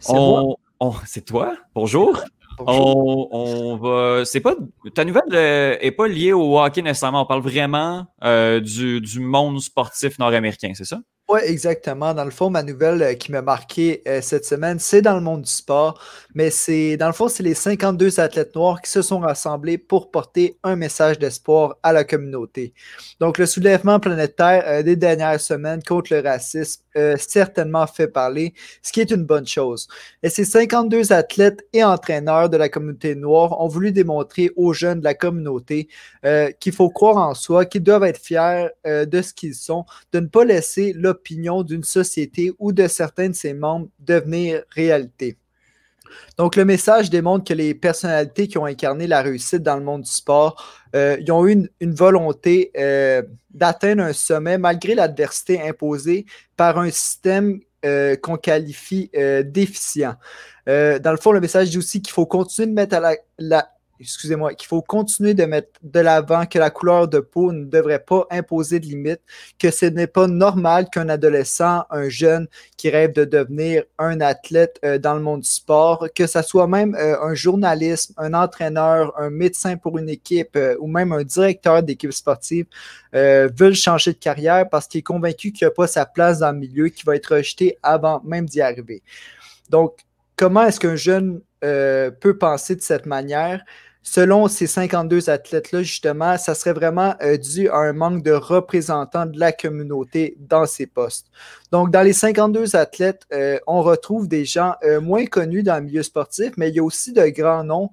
c'est 0.00 1.24
toi? 1.26 1.54
Bonjour. 1.74 2.22
On, 2.58 3.76
va. 3.76 4.24
C'est 4.24 4.40
pas. 4.40 4.54
Ta 4.94 5.04
nouvelle 5.04 5.28
n'est 5.28 5.86
euh, 5.86 5.90
pas 5.94 6.08
liée 6.08 6.32
au 6.32 6.58
hockey 6.58 6.80
nécessairement. 6.80 7.20
On 7.20 7.26
parle 7.26 7.42
vraiment 7.42 8.06
euh, 8.24 8.60
du, 8.60 9.02
du, 9.02 9.20
monde 9.20 9.60
sportif 9.60 10.18
nord-américain, 10.18 10.72
c'est 10.74 10.86
ça? 10.86 11.00
Exactement. 11.38 12.14
Dans 12.14 12.24
le 12.24 12.30
fond, 12.30 12.50
ma 12.50 12.62
nouvelle 12.62 13.02
euh, 13.02 13.14
qui 13.14 13.30
m'a 13.30 13.42
marqué 13.42 14.02
euh, 14.08 14.20
cette 14.20 14.44
semaine, 14.44 14.78
c'est 14.78 15.02
dans 15.02 15.14
le 15.14 15.20
monde 15.20 15.42
du 15.42 15.50
sport, 15.50 16.00
mais 16.34 16.50
c'est 16.50 16.96
dans 16.96 17.06
le 17.06 17.12
fond, 17.12 17.28
c'est 17.28 17.42
les 17.42 17.54
52 17.54 18.20
athlètes 18.20 18.54
noirs 18.54 18.80
qui 18.80 18.90
se 18.90 19.02
sont 19.02 19.20
rassemblés 19.20 19.78
pour 19.78 20.10
porter 20.10 20.56
un 20.62 20.76
message 20.76 21.18
d'espoir 21.18 21.76
à 21.82 21.92
la 21.92 22.04
communauté. 22.04 22.72
Donc, 23.20 23.38
le 23.38 23.46
soulèvement 23.46 24.00
planétaire 24.00 24.64
euh, 24.66 24.82
des 24.82 24.96
dernières 24.96 25.40
semaines 25.40 25.82
contre 25.82 26.12
le 26.14 26.20
racisme 26.20 26.82
certainement 27.18 27.86
fait 27.86 28.08
parler, 28.08 28.52
ce 28.82 28.90
qui 28.90 29.00
est 29.00 29.12
une 29.12 29.22
bonne 29.22 29.46
chose. 29.46 29.86
Et 30.24 30.28
ces 30.28 30.44
52 30.44 31.12
athlètes 31.12 31.64
et 31.72 31.84
entraîneurs 31.84 32.50
de 32.50 32.56
la 32.56 32.68
communauté 32.68 33.14
noire 33.14 33.60
ont 33.60 33.68
voulu 33.68 33.92
démontrer 33.92 34.50
aux 34.56 34.72
jeunes 34.72 34.98
de 34.98 35.04
la 35.04 35.14
communauté 35.14 35.88
qu'il 36.58 36.72
faut 36.72 36.90
croire 36.90 37.16
en 37.18 37.34
soi, 37.34 37.64
qu'ils 37.64 37.84
doivent 37.84 38.02
être 38.02 38.18
fiers 38.18 38.66
de 38.84 39.22
ce 39.22 39.32
qu'ils 39.32 39.54
sont, 39.54 39.84
de 40.12 40.18
ne 40.18 40.26
pas 40.26 40.44
laisser 40.44 40.92
le 40.92 41.14
d'une 41.64 41.84
société 41.84 42.52
ou 42.58 42.72
de 42.72 42.88
certains 42.88 43.28
de 43.28 43.34
ses 43.34 43.54
membres 43.54 43.88
devenir 43.98 44.62
réalité. 44.70 45.36
Donc, 46.36 46.56
le 46.56 46.64
message 46.64 47.10
démontre 47.10 47.44
que 47.44 47.54
les 47.54 47.74
personnalités 47.74 48.48
qui 48.48 48.58
ont 48.58 48.64
incarné 48.64 49.06
la 49.06 49.22
réussite 49.22 49.62
dans 49.62 49.76
le 49.76 49.84
monde 49.84 50.02
du 50.02 50.10
sport, 50.10 50.64
euh, 50.96 51.16
ils 51.20 51.30
ont 51.30 51.46
eu 51.46 51.68
une, 51.80 51.94
volonté 51.94 52.72
euh, 52.76 53.22
d'atteindre 53.50 54.02
un 54.02 54.12
sommet 54.12 54.58
malgré 54.58 54.94
l'adversité 54.94 55.62
imposée 55.62 56.26
par 56.56 56.78
un 56.78 56.90
système 56.90 57.60
euh, 57.84 58.16
qu'on 58.16 58.36
qualifie 58.36 59.10
déficient. 59.44 60.16
dans 60.66 61.12
le 61.12 61.16
fond, 61.16 61.32
le 61.32 61.40
message 61.40 61.70
dit 61.70 61.78
aussi 61.78 62.02
qu'il 62.02 62.12
faut 62.12 62.26
continuer 62.26 62.68
de 62.68 62.72
mettre 62.72 62.96
à 62.96 63.14
la 63.38 63.70
excusez-moi, 64.00 64.54
qu'il 64.54 64.66
faut 64.66 64.80
continuer 64.80 65.34
de 65.34 65.44
mettre 65.44 65.68
de 65.82 66.00
l'avant 66.00 66.46
que 66.46 66.58
la 66.58 66.70
couleur 66.70 67.06
de 67.06 67.20
peau 67.20 67.52
ne 67.52 67.64
devrait 67.64 68.02
pas 68.02 68.26
imposer 68.30 68.80
de 68.80 68.86
limites, 68.86 69.20
que 69.58 69.70
ce 69.70 69.86
n'est 69.86 70.06
pas 70.06 70.26
normal 70.26 70.88
qu'un 70.90 71.08
adolescent, 71.08 71.84
un 71.90 72.08
jeune 72.08 72.48
qui 72.76 72.88
rêve 72.88 73.12
de 73.12 73.24
devenir 73.24 73.84
un 73.98 74.20
athlète 74.20 74.80
euh, 74.84 74.98
dans 74.98 75.14
le 75.14 75.20
monde 75.20 75.42
du 75.42 75.48
sport, 75.48 76.08
que 76.14 76.26
ce 76.26 76.40
soit 76.42 76.66
même 76.66 76.94
euh, 76.94 77.20
un 77.22 77.34
journaliste, 77.34 78.12
un 78.16 78.32
entraîneur, 78.32 79.12
un 79.18 79.30
médecin 79.30 79.76
pour 79.76 79.98
une 79.98 80.08
équipe 80.08 80.56
euh, 80.56 80.76
ou 80.80 80.86
même 80.86 81.12
un 81.12 81.22
directeur 81.22 81.82
d'équipe 81.82 82.12
sportive 82.12 82.66
veulent 83.12 83.74
changer 83.74 84.12
de 84.12 84.18
carrière 84.18 84.68
parce 84.68 84.86
qu'il 84.86 85.00
est 85.00 85.02
convaincu 85.02 85.50
qu'il 85.50 85.66
n'a 85.66 85.72
pas 85.72 85.88
sa 85.88 86.06
place 86.06 86.38
dans 86.38 86.52
le 86.52 86.58
milieu, 86.58 86.88
qu'il 86.88 87.04
va 87.04 87.16
être 87.16 87.34
rejeté 87.34 87.76
avant 87.82 88.22
même 88.24 88.46
d'y 88.46 88.60
arriver. 88.60 89.02
Donc, 89.68 89.98
comment 90.36 90.62
est-ce 90.62 90.78
qu'un 90.78 90.94
jeune 90.94 91.40
peut 91.60 92.38
penser 92.38 92.76
de 92.76 92.82
cette 92.82 93.06
manière? 93.06 93.64
Selon 94.02 94.48
ces 94.48 94.66
52 94.66 95.28
athlètes-là, 95.28 95.82
justement, 95.82 96.38
ça 96.38 96.54
serait 96.54 96.72
vraiment 96.72 97.14
euh, 97.22 97.36
dû 97.36 97.68
à 97.68 97.76
un 97.76 97.92
manque 97.92 98.22
de 98.22 98.32
représentants 98.32 99.26
de 99.26 99.38
la 99.38 99.52
communauté 99.52 100.36
dans 100.38 100.64
ces 100.64 100.86
postes. 100.86 101.26
Donc, 101.70 101.90
dans 101.90 102.00
les 102.00 102.14
52 102.14 102.76
athlètes, 102.76 103.26
euh, 103.32 103.58
on 103.66 103.82
retrouve 103.82 104.26
des 104.26 104.46
gens 104.46 104.74
euh, 104.84 105.00
moins 105.02 105.26
connus 105.26 105.62
dans 105.62 105.76
le 105.76 105.82
milieu 105.82 106.02
sportif, 106.02 106.52
mais 106.56 106.70
il 106.70 106.76
y 106.76 106.80
a 106.80 106.84
aussi 106.84 107.12
de 107.12 107.26
grands 107.26 107.64
noms 107.64 107.90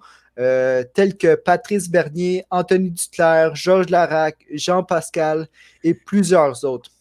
tels 0.94 1.18
que 1.18 1.34
Patrice 1.34 1.90
Bernier, 1.90 2.46
Anthony 2.52 2.92
Duclerc, 2.92 3.56
Georges 3.56 3.90
Larac, 3.90 4.46
Jean 4.54 4.84
Pascal 4.84 5.48
et 5.84 5.96
plusieurs 5.96 6.64
autres. 6.64 6.92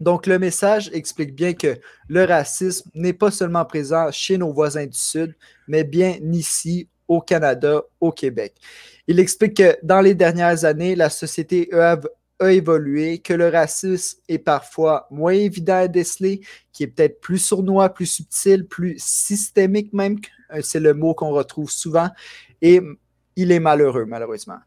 Donc, 0.00 0.26
le 0.26 0.38
message 0.38 0.90
explique 0.94 1.34
bien 1.34 1.52
que 1.52 1.78
le 2.08 2.24
racisme 2.24 2.90
n'est 2.94 3.12
pas 3.12 3.30
seulement 3.30 3.66
présent 3.66 4.10
chez 4.10 4.38
nos 4.38 4.50
voisins 4.50 4.86
du 4.86 4.96
Sud, 4.96 5.36
mais 5.68 5.84
bien 5.84 6.16
ici 6.32 6.88
au 7.10 7.20
Canada, 7.20 7.82
au 8.00 8.12
Québec. 8.12 8.54
Il 9.08 9.18
explique 9.18 9.56
que 9.56 9.76
dans 9.82 10.00
les 10.00 10.14
dernières 10.14 10.64
années, 10.64 10.94
la 10.94 11.10
société 11.10 11.68
a 11.74 11.98
évolué, 12.48 13.18
que 13.18 13.34
le 13.34 13.48
racisme 13.48 14.20
est 14.28 14.38
parfois 14.38 15.08
moins 15.10 15.32
évident 15.32 15.74
à 15.74 15.88
déceler, 15.88 16.40
qui 16.72 16.84
est 16.84 16.86
peut-être 16.86 17.20
plus 17.20 17.38
sournois, 17.38 17.88
plus 17.88 18.06
subtil, 18.06 18.64
plus 18.64 18.94
systémique 18.98 19.92
même, 19.92 20.18
euh, 20.54 20.60
c'est 20.62 20.78
le 20.78 20.94
mot 20.94 21.12
qu'on 21.12 21.30
retrouve 21.30 21.68
souvent, 21.68 22.08
et 22.62 22.80
il 23.34 23.50
est 23.50 23.60
malheureux, 23.60 24.04
malheureusement. 24.04 24.58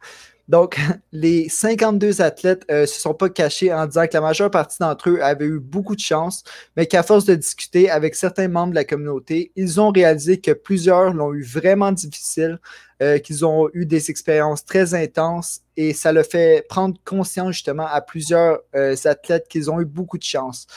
Donc, 0.48 0.78
les 1.12 1.48
52 1.50 2.22
athlètes 2.22 2.66
ne 2.70 2.76
euh, 2.76 2.86
se 2.86 3.00
sont 3.00 3.14
pas 3.14 3.30
cachés 3.30 3.74
en 3.74 3.86
disant 3.86 4.08
que 4.08 4.14
la 4.14 4.22
majeure 4.22 4.52
partie 4.52 4.78
d'entre 4.80 5.10
eux 5.10 5.20
avaient 5.22 5.46
eu 5.46 5.60
beaucoup 5.60 5.96
de 5.96 6.02
chance, 6.02 6.44
mais 6.76 6.86
qu'à 6.86 7.04
force 7.04 7.26
de 7.26 7.36
discuter 7.36 7.90
avec 7.90 8.16
certains 8.16 8.48
membres 8.48 8.72
de 8.72 8.76
la 8.76 8.84
communauté, 8.84 9.52
ils 9.56 9.80
ont 9.80 9.92
réalisé 9.92 10.40
que 10.40 10.52
plusieurs 10.52 11.14
l'ont 11.14 11.34
eu 11.34 11.44
vraiment 11.44 11.92
difficile, 11.92 12.60
euh, 13.02 13.18
qu'ils 13.20 13.46
ont 13.46 13.70
eu 13.74 13.86
des 13.86 14.10
expériences 14.10 14.66
très 14.66 14.94
intenses 14.94 15.62
et 15.76 15.94
ça 15.94 16.12
le 16.12 16.24
fait 16.24 16.66
prendre 16.70 16.96
conscience 17.04 17.54
justement 17.54 17.88
à 17.88 18.02
plusieurs 18.02 18.60
euh, 18.76 18.96
athlètes 19.06 19.48
qu'ils 19.50 19.72
ont 19.72 19.82
eu 19.82 19.86
beaucoup 19.86 20.18
de 20.18 20.24
chance. 20.24 20.68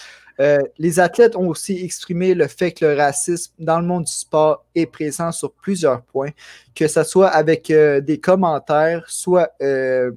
Euh, 0.40 0.59
les 0.78 1.00
athlètes 1.00 1.37
ont 1.37 1.49
aussi 1.49 1.83
exprimé 1.83 2.35
le 2.35 2.47
fait 2.47 2.73
que 2.73 2.85
le 2.85 2.95
racisme 2.95 3.52
dans 3.59 3.81
le 3.81 3.87
monde 3.87 4.05
du 4.05 4.12
sport 4.12 4.64
est 4.75 4.87
présent 4.87 5.33
sur 5.33 5.52
plusieurs 5.52 6.02
points, 6.02 6.31
que 6.75 6.88
ce 6.88 7.05
soit 7.05 7.28
avec 7.28 7.71
euh, 7.71 8.00
des 8.00 8.21
commentaires, 8.21 9.05
soit 9.09 9.52
euh, 9.62 10.11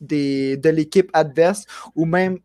de 0.00 0.68
l'équipe 0.68 1.10
adverse 1.12 1.64
ou 1.94 2.04
même 2.04 2.38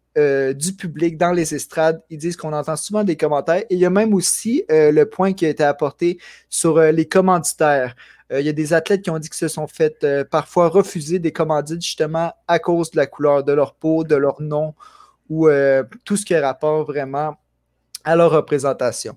du 0.55 0.73
public 0.73 1.17
dans 1.17 1.31
les 1.31 1.55
estrades. 1.55 2.01
Ils 2.09 2.17
disent 2.17 2.35
qu'on 2.35 2.51
entend 2.51 2.75
souvent 2.75 3.05
des 3.05 3.15
commentaires. 3.15 3.61
Et 3.69 3.75
il 3.75 3.79
y 3.79 3.85
a 3.85 3.89
même 3.89 4.13
aussi 4.13 4.65
le 4.67 5.03
point 5.05 5.31
qui 5.31 5.45
a 5.45 5.49
été 5.49 5.63
apporté 5.63 6.19
sur 6.49 6.77
les 6.81 7.05
commanditaires. 7.05 7.95
il 8.29 8.41
y 8.41 8.49
a 8.49 8.53
des 8.53 8.73
athlètes 8.73 9.01
qui 9.01 9.11
ont 9.11 9.19
dit 9.19 9.29
que 9.29 9.35
se 9.37 9.47
sont 9.47 9.67
fait 9.67 10.05
parfois 10.29 10.67
refuser 10.67 11.19
des 11.19 11.31
commandites 11.31 11.81
justement 11.81 12.33
à 12.49 12.59
cause 12.59 12.91
de 12.91 12.97
la 12.97 13.07
couleur 13.07 13.45
de 13.45 13.53
leur 13.53 13.75
peau, 13.75 14.03
de 14.03 14.15
leur 14.15 14.41
nom 14.41 14.73
ou 15.29 15.47
euh, 15.47 15.83
tout 16.03 16.17
ce 16.17 16.25
qui 16.25 16.33
est 16.33 16.39
rapport 16.39 16.83
vraiment 16.85 17.35
à 18.03 18.15
leur 18.15 18.31
représentation. 18.31 19.15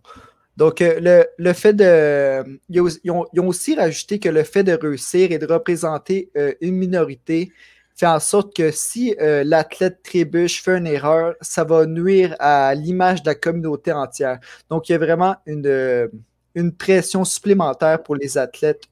Donc, 0.57 0.83
euh, 0.83 1.25
le, 1.39 1.53
fait 1.55 1.73
de. 1.73 2.61
Ils 2.69 3.11
ont, 3.11 3.27
aussi 3.47 3.75
rajouté 3.75 4.19
que 4.19 4.29
le 4.29 4.43
fait 4.43 4.63
de 4.63 4.73
réussir 4.73 5.33
et 5.33 5.39
de 5.39 5.47
représenter 5.47 6.31
euh, 6.37 6.53
une 6.61 6.77
minorité 6.77 7.51
fait 7.97 8.07
en 8.07 8.21
sorte 8.21 8.57
que 8.57 8.71
si 8.71 9.15
l'athlète 9.19 10.03
trébuche, 10.03 10.63
fait 10.63 10.79
une 10.79 10.87
erreur, 10.87 11.35
ça 11.43 11.63
va 11.63 11.85
nuire 11.85 12.35
à 12.39 12.75
l'image 12.75 13.23
de 13.23 13.29
la 13.29 13.35
communauté 13.35 13.93
entière. 13.93 14.39
Donc, 14.71 14.89
il 14.89 14.93
y 14.93 14.95
a 14.95 14.99
vraiment 14.99 15.37
une, 15.45 16.11
une 16.55 16.73
pression 16.73 17.23
supplémentaire 17.25 18.03
pour 18.03 18.17
les 18.17 18.39
athlètes 18.39 18.85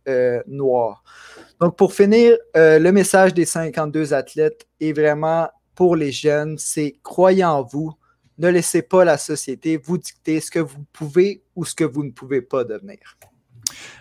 noirs. 0.46 1.02
Donc, 1.60 1.76
pour 1.76 1.94
finir, 1.94 2.36
le 2.54 2.90
message 2.90 3.32
des 3.32 3.46
52 3.46 4.12
athlètes 4.12 4.66
est 4.80 4.92
vraiment 4.92 5.48
pour 5.80 5.96
les 5.96 6.12
jeunes, 6.12 6.58
c'est 6.58 6.96
croyez 7.02 7.42
en 7.42 7.62
vous. 7.62 7.94
Ne 8.37 8.50
laissez 8.50 8.82
pas 8.82 9.02
la 9.02 9.16
société 9.16 9.78
vous 9.78 9.96
dicter 9.96 10.38
ce 10.40 10.50
que 10.50 10.58
vous 10.58 10.84
pouvez 10.92 11.42
ou 11.56 11.64
ce 11.64 11.75
que 11.75 11.84
vous 11.84 12.04
ne 12.04 12.10
pouvez 12.10 12.42
pas 12.42 12.64
devenir. 12.64 12.99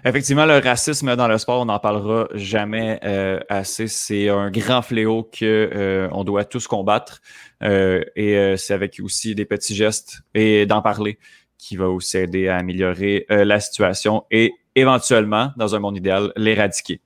Effectivement, 0.04 0.46
le 0.46 0.58
racisme 0.58 1.16
dans 1.16 1.30
le 1.30 1.38
sport, 1.38 1.62
on 1.62 1.66
n'en 1.66 1.80
parlera 1.80 2.28
jamais 2.34 3.00
euh, 3.06 3.40
assez. 3.48 3.88
C'est 3.88 4.28
un 4.28 4.52
grand 4.52 4.82
fléau 4.82 5.24
qu'on 5.24 5.46
euh, 5.46 6.24
doit 6.26 6.44
tous 6.44 6.68
combattre. 6.68 7.22
Euh, 7.64 8.04
et 8.18 8.58
c'est 8.58 8.74
avec 8.74 9.00
aussi 9.02 9.34
des 9.34 9.46
petits 9.46 9.74
gestes 9.74 10.20
et 10.34 10.66
d'en 10.66 10.82
parler 10.82 11.18
qui 11.58 11.78
va 11.78 11.88
aussi 11.88 12.18
aider 12.18 12.50
à 12.50 12.58
améliorer 12.58 13.26
la 13.30 13.62
situation 13.62 14.26
et 14.32 14.52
éventuellement, 14.76 15.52
dans 15.58 15.76
un 15.76 15.80
monde 15.80 15.98
idéal, 15.98 16.32
l'éradiquer. 16.36 17.02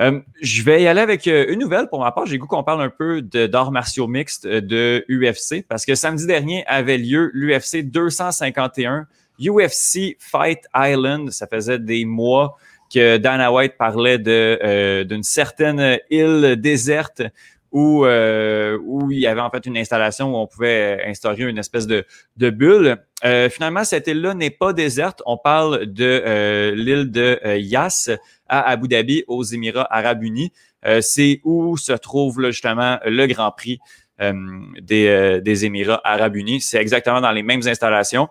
Euh, 0.00 0.20
je 0.40 0.62
vais 0.62 0.82
y 0.82 0.86
aller 0.88 1.00
avec 1.00 1.26
euh, 1.28 1.46
une 1.48 1.60
nouvelle 1.60 1.88
pour 1.88 2.00
ma 2.00 2.10
part. 2.10 2.26
J'ai 2.26 2.38
goût 2.38 2.46
qu'on 2.48 2.64
parle 2.64 2.82
un 2.82 2.90
peu 2.90 3.22
d'arts 3.22 3.70
martiaux 3.70 4.08
mixtes 4.08 4.44
euh, 4.44 4.60
de 4.60 5.04
UFC 5.08 5.64
parce 5.66 5.86
que 5.86 5.94
samedi 5.94 6.26
dernier 6.26 6.66
avait 6.66 6.98
lieu 6.98 7.30
l'UFC 7.32 7.82
251 7.84 9.06
UFC 9.40 10.16
Fight 10.18 10.64
Island. 10.74 11.30
Ça 11.30 11.46
faisait 11.46 11.78
des 11.78 12.04
mois 12.04 12.56
que 12.92 13.16
Dana 13.18 13.52
White 13.52 13.76
parlait 13.78 14.18
d'une 14.18 15.22
certaine 15.22 15.98
île 16.10 16.56
déserte 16.58 17.22
où, 17.74 18.06
où 18.06 19.10
il 19.10 19.18
y 19.18 19.26
avait 19.26 19.42
en 19.42 19.50
fait 19.50 19.66
une 19.66 19.76
installation 19.76 20.32
où 20.32 20.36
on 20.36 20.46
pouvait 20.46 21.02
instaurer 21.06 21.42
une 21.42 21.58
espèce 21.58 21.86
de, 21.86 22.06
de 22.38 22.48
bulle. 22.48 22.96
finalement, 23.50 23.84
cette 23.84 24.06
île-là 24.06 24.32
n'est 24.32 24.50
pas 24.50 24.72
déserte. 24.72 25.22
On 25.26 25.36
parle 25.36 25.86
de 25.86 26.72
l'île 26.74 27.10
de 27.10 27.58
Yas 27.58 28.10
à 28.48 28.70
Abu 28.70 28.88
Dhabi, 28.88 29.24
aux 29.26 29.42
Émirats 29.42 29.88
arabes 29.90 30.22
unis. 30.22 30.52
Euh, 30.86 31.00
c'est 31.00 31.40
où 31.44 31.76
se 31.76 31.92
trouve 31.92 32.44
justement 32.46 32.98
le 33.04 33.26
Grand 33.26 33.50
Prix 33.52 33.78
euh, 34.20 34.32
euh, 34.92 35.40
des, 35.40 35.64
Émirats 35.64 36.00
arabes 36.04 36.36
unis. 36.36 36.60
C'est 36.60 36.78
exactement 36.78 37.20
dans 37.20 37.32
les 37.32 37.42
mêmes 37.42 37.66
installations. 37.66 38.28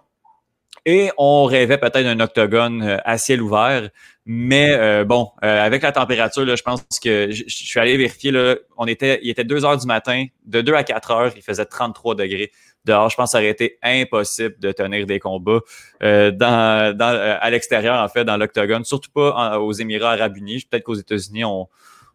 Et 0.86 1.12
on 1.18 1.46
rêvait 1.46 1.78
peut-être 1.78 2.04
d'un 2.04 2.20
octogone 2.20 3.00
à 3.06 3.18
ciel 3.18 3.42
ouvert, 3.42 3.90
mais 4.26 5.06
bon, 5.06 5.32
avec 5.42 5.82
la 5.82 5.94
température, 5.94 6.44
je 6.56 6.62
pense 6.62 6.82
que 7.02 7.32
je, 7.32 7.44
suis 7.48 7.80
allé 7.80 7.96
vérifier. 7.96 8.32
Là, 8.32 8.56
on 8.76 8.86
était, 8.86 9.20
il 9.24 9.30
était 9.30 9.46
2 9.46 9.64
heures 9.64 9.78
du 9.78 9.88
matin, 9.88 10.26
de 10.46 10.60
2 10.60 10.74
à 10.74 10.84
4 10.84 11.12
heures, 11.12 11.32
il 11.38 11.42
faisait 11.42 11.66
33 11.66 12.16
degrés 12.16 12.52
dehors. 12.86 13.10
Je 13.10 13.16
pense 13.16 13.30
que 13.30 13.32
ça 13.32 13.38
aurait 13.40 13.50
été 13.50 13.78
impossible 13.82 14.56
de 14.60 14.72
tenir 14.72 15.06
des 15.06 15.20
combats 15.20 15.60
euh, 16.02 16.32
dans, 16.32 16.96
dans, 16.96 17.14
euh, 17.14 17.36
à 17.40 17.50
l'extérieur, 17.50 18.02
en 18.02 18.08
fait, 18.08 18.26
dans 18.26 18.38
l'octogone, 18.38 18.84
surtout 18.84 19.12
pas 19.12 19.60
aux 19.60 19.72
Émirats 19.72 20.14
arabes 20.14 20.38
unis. 20.38 20.66
Peut-être 20.70 20.84
qu'aux 20.84 20.96
États-Unis, 20.96 21.46
on, 21.46 21.68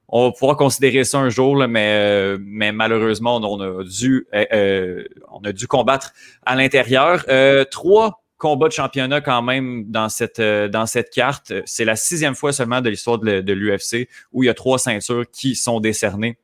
on 0.08 0.32
pourra 0.32 0.54
considérer 0.54 1.04
ça 1.04 1.18
un 1.18 1.28
jour, 1.28 1.56
là, 1.56 1.68
mais, 1.68 1.92
euh, 1.92 2.38
mais 2.40 2.72
malheureusement, 2.72 3.36
on, 3.36 3.60
a 3.60 3.84
dû, 3.84 4.26
on 4.32 5.44
a 5.44 5.52
dû 5.52 5.66
combattre 5.66 6.12
à 6.44 6.56
l'intérieur. 6.56 7.24
trois 7.70 8.22
combats 8.38 8.68
de 8.68 8.72
championnat 8.72 9.20
quand 9.20 9.42
même 9.42 9.84
dans 9.88 10.08
cette, 10.08 10.40
dans 10.40 10.86
cette 10.86 11.10
carte. 11.10 11.52
C'est 11.66 11.84
la 11.84 11.96
sixième 11.96 12.34
fois 12.34 12.52
seulement 12.52 12.80
de 12.80 12.88
l'histoire 12.88 13.18
de, 13.18 13.52
l'UFC 13.52 14.08
où 14.32 14.42
il 14.42 14.46
y 14.46 14.48
a 14.48 14.54
trois 14.54 14.78
ceintures 14.78 15.24
qui 15.30 15.54
sont 15.54 15.80
décernées 15.80 16.38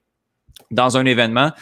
dans 0.71 0.97
un 0.97 1.07
événement. 1.07 1.53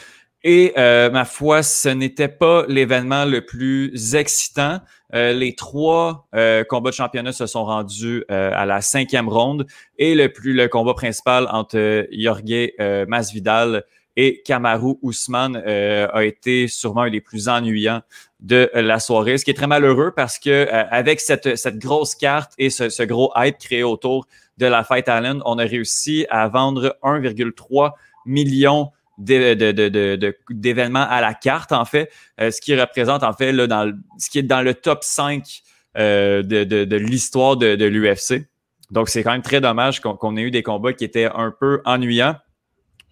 Et 0.45 0.73
euh, 0.77 1.09
ma 1.11 1.25
foi, 1.25 1.63
ce 1.63 1.89
n'était 1.89 2.29
pas 2.29 2.65
l'événement 2.67 3.25
le 3.25 3.45
plus 3.45 4.17
excitant. 4.17 4.81
Euh, 5.15 5.33
les 5.33 5.55
trois 5.55 6.27
euh, 6.35 6.65
combats 6.65 6.91
de 6.91 6.95
championnat 6.95 7.33
se 7.33 7.47
sont 7.47 7.65
rendus 7.65 8.25
à 8.29 8.67
la 8.67 8.81
cinquième 8.81 9.29
ronde 9.29 9.67
et 9.99 10.15
le 10.15 10.33
plus 10.33 10.55
le 10.55 10.67
combat 10.69 10.95
principal 10.95 11.47
entre 11.51 12.09
Jorge 12.11 13.07
Masvidal 13.07 13.85
et 14.17 14.43
Kamaru 14.45 14.95
Ousmane 15.03 15.57
a 15.57 16.25
été 16.25 16.67
sûrement 16.67 17.03
un 17.03 17.21
plus 17.21 17.49
ennuyants 17.49 18.03
de 18.43 18.69
la 18.75 18.99
soirée, 18.99 19.39
ce 19.39 19.45
qui 19.45 19.53
est 19.53 19.55
très 19.55 19.69
malheureux 19.69 20.13
parce 20.15 20.39
que 20.39 20.69
avec 20.91 21.21
cette, 21.21 21.57
cette 21.57 21.79
grosse 21.79 22.15
carte 22.15 22.53
et 22.59 22.71
ce, 22.71 22.89
ce 22.89 23.05
gros 23.05 23.33
hype 23.37 23.57
créé 23.59 23.85
autour 23.85 24.27
de 24.59 24.67
la 24.67 24.85
Fight 24.85 25.07
Island, 25.09 25.43
on 25.45 25.59
a 25.59 25.65
réussi 25.65 26.27
à 26.29 26.49
vendre 26.49 26.97
1,3 27.03 27.93
million 28.27 28.91
d'événements 29.19 31.07
à 31.09 31.21
la 31.21 31.35
carte, 31.35 31.73
en 31.73 31.85
fait, 31.85 32.11
euh, 32.41 32.51
ce 32.51 32.61
qui 32.61 32.79
représente, 32.79 33.23
en 33.23 33.33
fait, 33.33 33.53
là, 33.53 33.67
dans 33.67 33.93
ce 34.19 34.31
qui 34.31 34.39
est 34.39 34.43
dans 34.43 34.63
le 34.63 34.75
top 34.75 35.05
5 35.05 35.63
euh, 35.99 36.43
de, 36.43 36.97
l'histoire 36.97 37.57
de, 37.57 37.85
l'UFC. 37.85 38.47
Donc, 38.91 39.09
c'est 39.09 39.23
quand 39.23 39.33
même 39.33 39.43
très 39.43 39.61
dommage 39.61 40.01
qu'on 40.01 40.37
ait 40.37 40.43
eu 40.43 40.51
des 40.51 40.63
combats 40.63 40.93
qui 40.93 41.05
étaient 41.05 41.31
un 41.33 41.51
peu 41.59 41.81
ennuyants. 41.85 42.37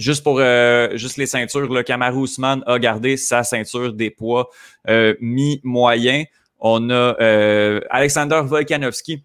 Juste 0.01 0.25
pour 0.25 0.41
euh, 0.41 0.97
juste 0.97 1.17
les 1.17 1.27
ceintures, 1.27 1.73
le 1.73 1.83
Kamaru 1.85 2.25
Usman 2.25 2.65
a 2.67 2.79
gardé 2.81 3.17
sa 3.17 3.45
ceinture 3.45 3.93
des 3.93 4.11
poids 4.11 4.51
mi-moyen. 5.21 6.25
On 6.59 6.91
a 6.91 7.15
Alexander 7.91 8.41
Volkanovski 8.45 9.23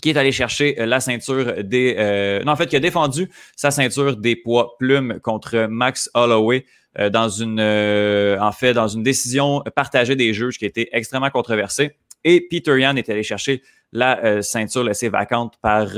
qui 0.00 0.10
est 0.10 0.16
allé 0.16 0.32
chercher 0.32 0.80
euh, 0.80 0.86
la 0.86 1.00
ceinture 1.00 1.62
des... 1.62 1.94
Euh, 1.98 2.42
non, 2.44 2.52
en 2.52 2.56
fait, 2.56 2.66
qui 2.66 2.76
a 2.76 2.80
défendu 2.80 3.30
sa 3.56 3.70
ceinture 3.70 4.16
des 4.16 4.36
poids 4.36 4.76
plumes 4.78 5.20
contre 5.22 5.66
Max 5.68 6.10
Holloway 6.14 6.64
euh, 6.98 7.10
dans 7.10 7.28
une... 7.28 7.60
en 7.60 8.52
fait, 8.52 8.74
dans 8.74 8.88
une 8.88 9.02
décision 9.02 9.62
partagée 9.74 10.16
des 10.16 10.34
juges 10.34 10.58
qui 10.58 10.64
a 10.64 10.68
été 10.68 10.88
extrêmement 10.92 11.30
controversée. 11.30 11.96
Et 12.24 12.46
Peter 12.48 12.78
Yan 12.78 12.96
est 12.96 13.08
allé 13.08 13.22
chercher 13.22 13.62
la 13.92 14.40
ceinture 14.40 14.84
laissée 14.84 15.08
vacante 15.08 15.54
par 15.60 15.88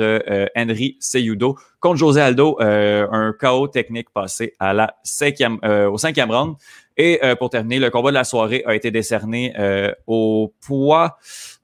Henry 0.56 0.96
Seyudo 0.98 1.58
contre 1.78 1.98
José 1.98 2.22
Aldo, 2.22 2.56
un 2.58 3.34
chaos 3.38 3.68
technique 3.68 4.08
passé 4.14 4.54
à 4.58 4.72
la 4.72 4.96
cinquième, 5.02 5.58
au 5.62 5.98
cinquième 5.98 6.30
round. 6.30 6.56
Et 6.96 7.20
pour 7.38 7.50
terminer, 7.50 7.78
le 7.80 7.90
combat 7.90 8.08
de 8.08 8.14
la 8.14 8.24
soirée 8.24 8.62
a 8.64 8.74
été 8.74 8.90
décerné 8.90 9.52
au 10.06 10.54
poids 10.66 11.18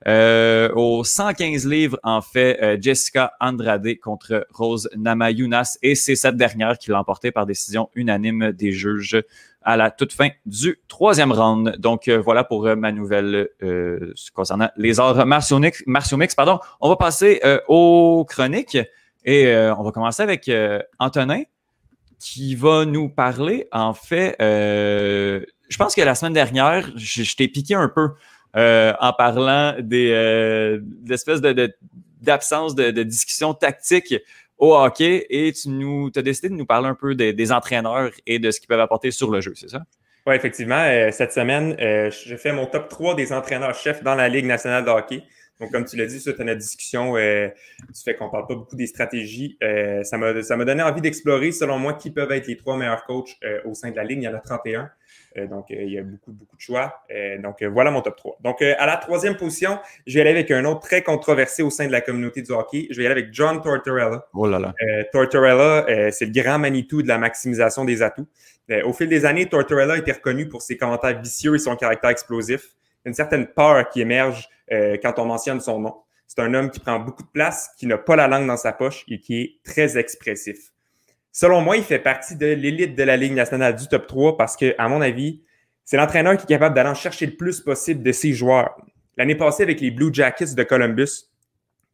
euh, 0.07 0.71
au 0.75 1.03
115 1.03 1.67
livres, 1.67 1.99
en 2.05 2.23
fait, 2.23 2.59
euh, 2.63 2.77
Jessica 2.81 3.33
Andrade 3.41 3.99
contre 4.01 4.47
Rose 4.53 4.89
Namayunas. 4.97 5.77
Et 5.83 5.95
c'est 5.97 6.15
cette 6.15 6.37
dernière 6.37 6.79
qui 6.79 6.91
l'a 6.91 7.01
emporté 7.01 7.33
par 7.33 7.47
décision 7.47 7.91
unanime 7.95 8.53
des 8.53 8.71
juges 8.71 9.21
à 9.63 9.77
la 9.77 9.91
toute 9.91 10.13
fin 10.13 10.29
du 10.47 10.81
troisième 10.89 11.33
round. 11.33 11.77
Donc 11.79 12.09
euh, 12.09 12.19
voilà 12.19 12.45
pour 12.45 12.65
ma 12.77 12.93
nouvelle 12.93 13.49
concernant 14.35 14.71
les 14.77 15.01
arts 15.01 15.27
martiaux 15.27 15.59
mix. 15.59 16.35
Pardon. 16.35 16.61
On 16.81 16.89
va 16.89 16.97
passer 16.97 17.41
aux 17.69 18.25
chroniques 18.29 18.79
et 19.25 19.55
on 19.77 19.83
va 19.83 19.93
commencer 19.93 20.23
avec 20.23 20.51
Antonin. 20.99 21.43
qui 22.19 22.55
va 22.55 22.85
nous 22.85 23.09
parler, 23.09 23.69
en 23.73 23.95
fait, 23.95 24.37
je 24.41 25.77
pense 25.77 25.95
que 25.95 26.03
la 26.03 26.15
semaine 26.15 26.33
dernière, 26.33 26.91
je, 26.97 27.37
t'ai 27.37 27.49
piqué 27.49 27.75
un 27.75 27.89
peu 27.89 28.11
en 28.55 29.13
parlant 29.13 29.75
des 29.81 30.81
espèces 31.11 31.41
de, 31.41 31.71
d'absence 32.21 32.75
de, 32.75 33.03
discussion 33.03 33.55
tactique 33.55 34.15
au 34.59 34.75
hockey 34.75 35.27
et 35.31 35.53
tu 35.53 35.69
nous 35.71 36.11
as 36.17 36.23
décidé 36.23 36.49
de 36.49 36.55
nous 36.55 36.67
parler 36.67 36.89
un 36.89 36.95
peu 36.95 37.15
des, 37.15 37.53
entraîneurs 37.53 38.11
et 38.27 38.39
de 38.39 38.51
ce 38.51 38.61
qu'ils 38.61 38.69
peuvent 38.69 38.81
apporter 38.81 39.11
sur 39.11 39.31
le 39.31 39.41
jeu, 39.41 39.53
c'est 39.55 39.69
ça? 39.71 39.83
Oui, 40.27 40.35
effectivement. 40.35 40.83
Euh, 40.85 41.11
cette 41.11 41.33
semaine, 41.33 41.75
euh, 41.81 42.11
je 42.11 42.37
fais 42.37 42.53
mon 42.53 42.67
top 42.67 42.89
3 42.89 43.15
des 43.15 43.33
entraîneurs-chefs 43.33 44.03
dans 44.03 44.15
la 44.15 44.29
Ligue 44.29 44.45
nationale 44.45 44.85
de 44.85 44.91
hockey. 44.91 45.23
Donc, 45.59 45.73
comme 45.73 45.85
tu 45.85 45.97
l'as 45.97 46.07
dit, 46.07 46.21
suite 46.21 46.39
à 46.39 46.45
notre 46.45 46.61
discussion, 46.61 47.17
euh, 47.17 47.49
du 47.49 48.01
fait 48.01 48.15
qu'on 48.15 48.27
ne 48.27 48.31
parle 48.31 48.47
pas 48.47 48.55
beaucoup 48.55 48.77
des 48.77 48.87
stratégies, 48.87 49.57
euh, 49.63 50.05
ça 50.05 50.19
m'a 50.19 50.65
donné 50.65 50.83
envie 50.83 51.01
d'explorer, 51.01 51.51
selon 51.51 51.79
moi, 51.79 51.95
qui 51.95 52.11
peuvent 52.11 52.31
être 52.31 52.47
les 52.47 52.57
trois 52.57 52.77
meilleurs 52.77 53.05
coachs 53.05 53.37
au 53.65 53.75
sein 53.75 53.91
de 53.91 53.97
la 53.97 54.05
Ligue. 54.05 54.19
Il 54.19 54.25
y 54.25 54.29
en 54.29 54.35
a 54.35 54.41
31. 54.41 54.91
Euh, 55.37 55.47
donc, 55.47 55.71
euh, 55.71 55.83
il 55.83 55.93
y 55.93 55.99
a 55.99 56.03
beaucoup, 56.03 56.33
beaucoup 56.33 56.57
de 56.57 56.61
choix. 56.61 57.03
Euh, 57.11 57.39
donc, 57.39 57.63
voilà 57.63 57.91
mon 57.91 58.01
top 58.01 58.17
3. 58.17 58.39
Donc, 58.43 58.63
à 58.63 58.87
la 58.87 58.97
troisième 58.97 59.37
position, 59.37 59.79
je 60.07 60.15
vais 60.15 60.23
aller 60.23 60.31
avec 60.31 60.51
un 60.51 60.65
autre 60.65 60.81
très 60.81 61.03
controversé 61.03 61.63
au 61.63 61.71
sein 61.71 61.87
de 61.87 61.93
la 61.93 62.01
communauté 62.01 62.43
du 62.43 62.53
hockey. 62.53 62.89
Je 62.91 62.97
vais 62.97 63.07
aller 63.07 63.21
avec 63.21 63.33
John 63.33 63.61
Tortorella. 63.61 64.27
Oh 64.35 64.47
là 64.47 64.59
là. 64.59 64.75
Tortorella, 65.13 66.11
c'est 66.11 66.27
le 66.27 66.33
grand 66.33 66.59
Manitou 66.59 67.03
de 67.03 67.09
la 67.09 67.19
maximisation 67.19 67.85
des 67.85 68.03
atouts. 68.03 68.27
au 68.85 68.93
fil 68.93 69.09
des 69.09 69.25
années, 69.25 69.47
Tortorella 69.47 69.95
a 69.95 69.99
été 69.99 70.13
reconnu 70.13 70.49
pour 70.49 70.63
ses 70.63 70.77
commentaires 70.77 71.21
vicieux 71.21 71.55
et 71.55 71.59
son 71.59 71.77
caractère 71.77 72.11
explosif. 72.11 72.75
Une 73.05 73.15
certaine 73.15 73.47
peur 73.47 73.89
qui 73.89 74.01
émerge 74.01 74.49
quand 74.71 75.19
on 75.19 75.25
mentionne 75.27 75.61
son 75.61 75.81
nom. 75.81 75.95
C'est 76.27 76.41
un 76.41 76.53
homme 76.53 76.71
qui 76.71 76.79
prend 76.79 76.99
beaucoup 76.99 77.23
de 77.23 77.29
place, 77.29 77.71
qui 77.79 77.87
n'a 77.87 77.97
pas 77.97 78.15
la 78.15 78.29
langue 78.29 78.47
dans 78.47 78.59
sa 78.59 78.73
poche 78.73 79.05
et 79.09 79.19
qui 79.19 79.41
est 79.41 79.55
très 79.65 79.97
expressif. 79.97 80.73
Selon 81.41 81.61
moi, 81.61 81.77
il 81.77 81.85
fait 81.85 82.01
partie 82.01 82.35
de 82.35 82.47
l'élite 82.47 82.97
de 82.97 83.03
la 83.05 83.17
Ligue 83.17 83.35
nationale 83.35 83.77
du 83.77 83.87
top 83.87 84.09
3 84.09 84.37
parce 84.37 84.57
que, 84.57 84.75
à 84.77 84.89
mon 84.89 85.01
avis, 85.01 85.41
c'est 85.85 85.97
l'entraîneur 85.97 86.37
qui 86.37 86.43
est 86.43 86.49
capable 86.49 86.75
d'aller 86.75 86.97
chercher 86.97 87.27
le 87.27 87.37
plus 87.37 87.61
possible 87.61 88.03
de 88.03 88.11
ses 88.11 88.33
joueurs. 88.33 88.77
L'année 89.17 89.37
passée, 89.37 89.63
avec 89.63 89.81
les 89.81 89.93
Blue 89.93 90.13
Jackets 90.13 90.57
de 90.57 90.63
Columbus, 90.65 91.29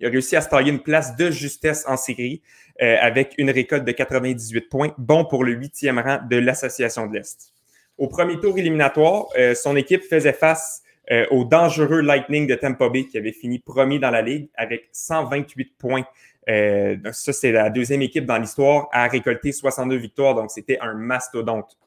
il 0.01 0.07
a 0.07 0.09
réussi 0.09 0.35
à 0.35 0.41
se 0.41 0.49
tailler 0.49 0.73
une 0.73 0.81
place 0.81 1.15
de 1.17 1.31
justesse 1.31 1.85
en 1.87 1.99
série 1.99 2.41
euh, 2.81 2.97
avec 3.03 3.35
une 3.37 3.51
récolte 3.51 3.85
de 3.85 3.93
98 3.93 4.63
points, 4.63 4.95
bon 4.97 5.27
pour 5.27 5.45
le 5.45 5.53
huitième 5.53 5.99
rang 5.99 6.21
de 6.27 6.37
l'Association 6.37 7.07
de 7.07 7.13
l'Est. 7.13 7.53
Au 7.99 8.09
premier 8.09 8.41
tour 8.41 8.57
éliminatoire, 8.57 9.27
euh, 9.37 9.55
son 9.55 9.77
équipe 9.77 10.05
faisait 10.05 10.33
face 10.33 10.83
euh, 11.11 11.27
au 11.31 11.45
dangereux 11.45 12.01
Lightning 12.01 12.47
de 12.47 12.55
Tampa 12.55 12.89
Bay 12.89 13.05
qui 13.05 13.19
avait 13.19 13.33
fini 13.33 13.59
premier 13.59 13.99
dans 13.99 14.11
la 14.11 14.23
ligue 14.23 14.49
avec 14.55 14.89
128 14.93 15.77
points. 15.77 16.05
Euh, 16.49 16.97
ça, 17.13 17.33
c'est 17.33 17.53
la 17.53 17.71
deuxième 17.71 18.03
équipe 18.03 18.27
dans 18.27 18.39
l'histoire 18.39 18.89
à 18.93 19.07
récolter 19.09 19.53
62 19.53 19.97
victoires, 19.97 20.35
donc 20.35 20.51
c'était 20.51 20.79
un 20.81 20.95
mastodonte. 20.95 21.79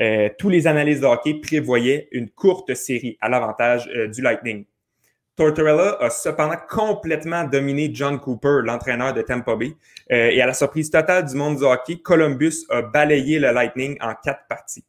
Euh, 0.00 0.28
tous 0.38 0.48
les 0.48 0.66
analystes 0.66 1.02
de 1.02 1.06
hockey 1.06 1.34
prévoyaient 1.34 2.08
une 2.12 2.30
courte 2.30 2.74
série 2.74 3.18
à 3.20 3.28
l'avantage 3.28 3.88
euh, 3.94 4.08
du 4.08 4.22
Lightning. 4.22 4.64
Tortorella 5.36 5.96
a 6.00 6.10
cependant 6.10 6.56
complètement 6.68 7.44
dominé 7.44 7.90
John 7.92 8.18
Cooper, 8.18 8.60
l'entraîneur 8.64 9.14
de 9.14 9.22
Tampa 9.22 9.56
Bay. 9.56 9.72
et 10.10 10.42
à 10.42 10.46
la 10.46 10.52
surprise 10.52 10.90
totale 10.90 11.24
du 11.24 11.34
monde 11.34 11.56
du 11.56 11.64
hockey, 11.64 11.98
Columbus 11.98 12.66
a 12.68 12.82
balayé 12.82 13.38
le 13.38 13.50
Lightning 13.50 13.96
en 14.02 14.14
quatre 14.22 14.46
parties. 14.48 14.84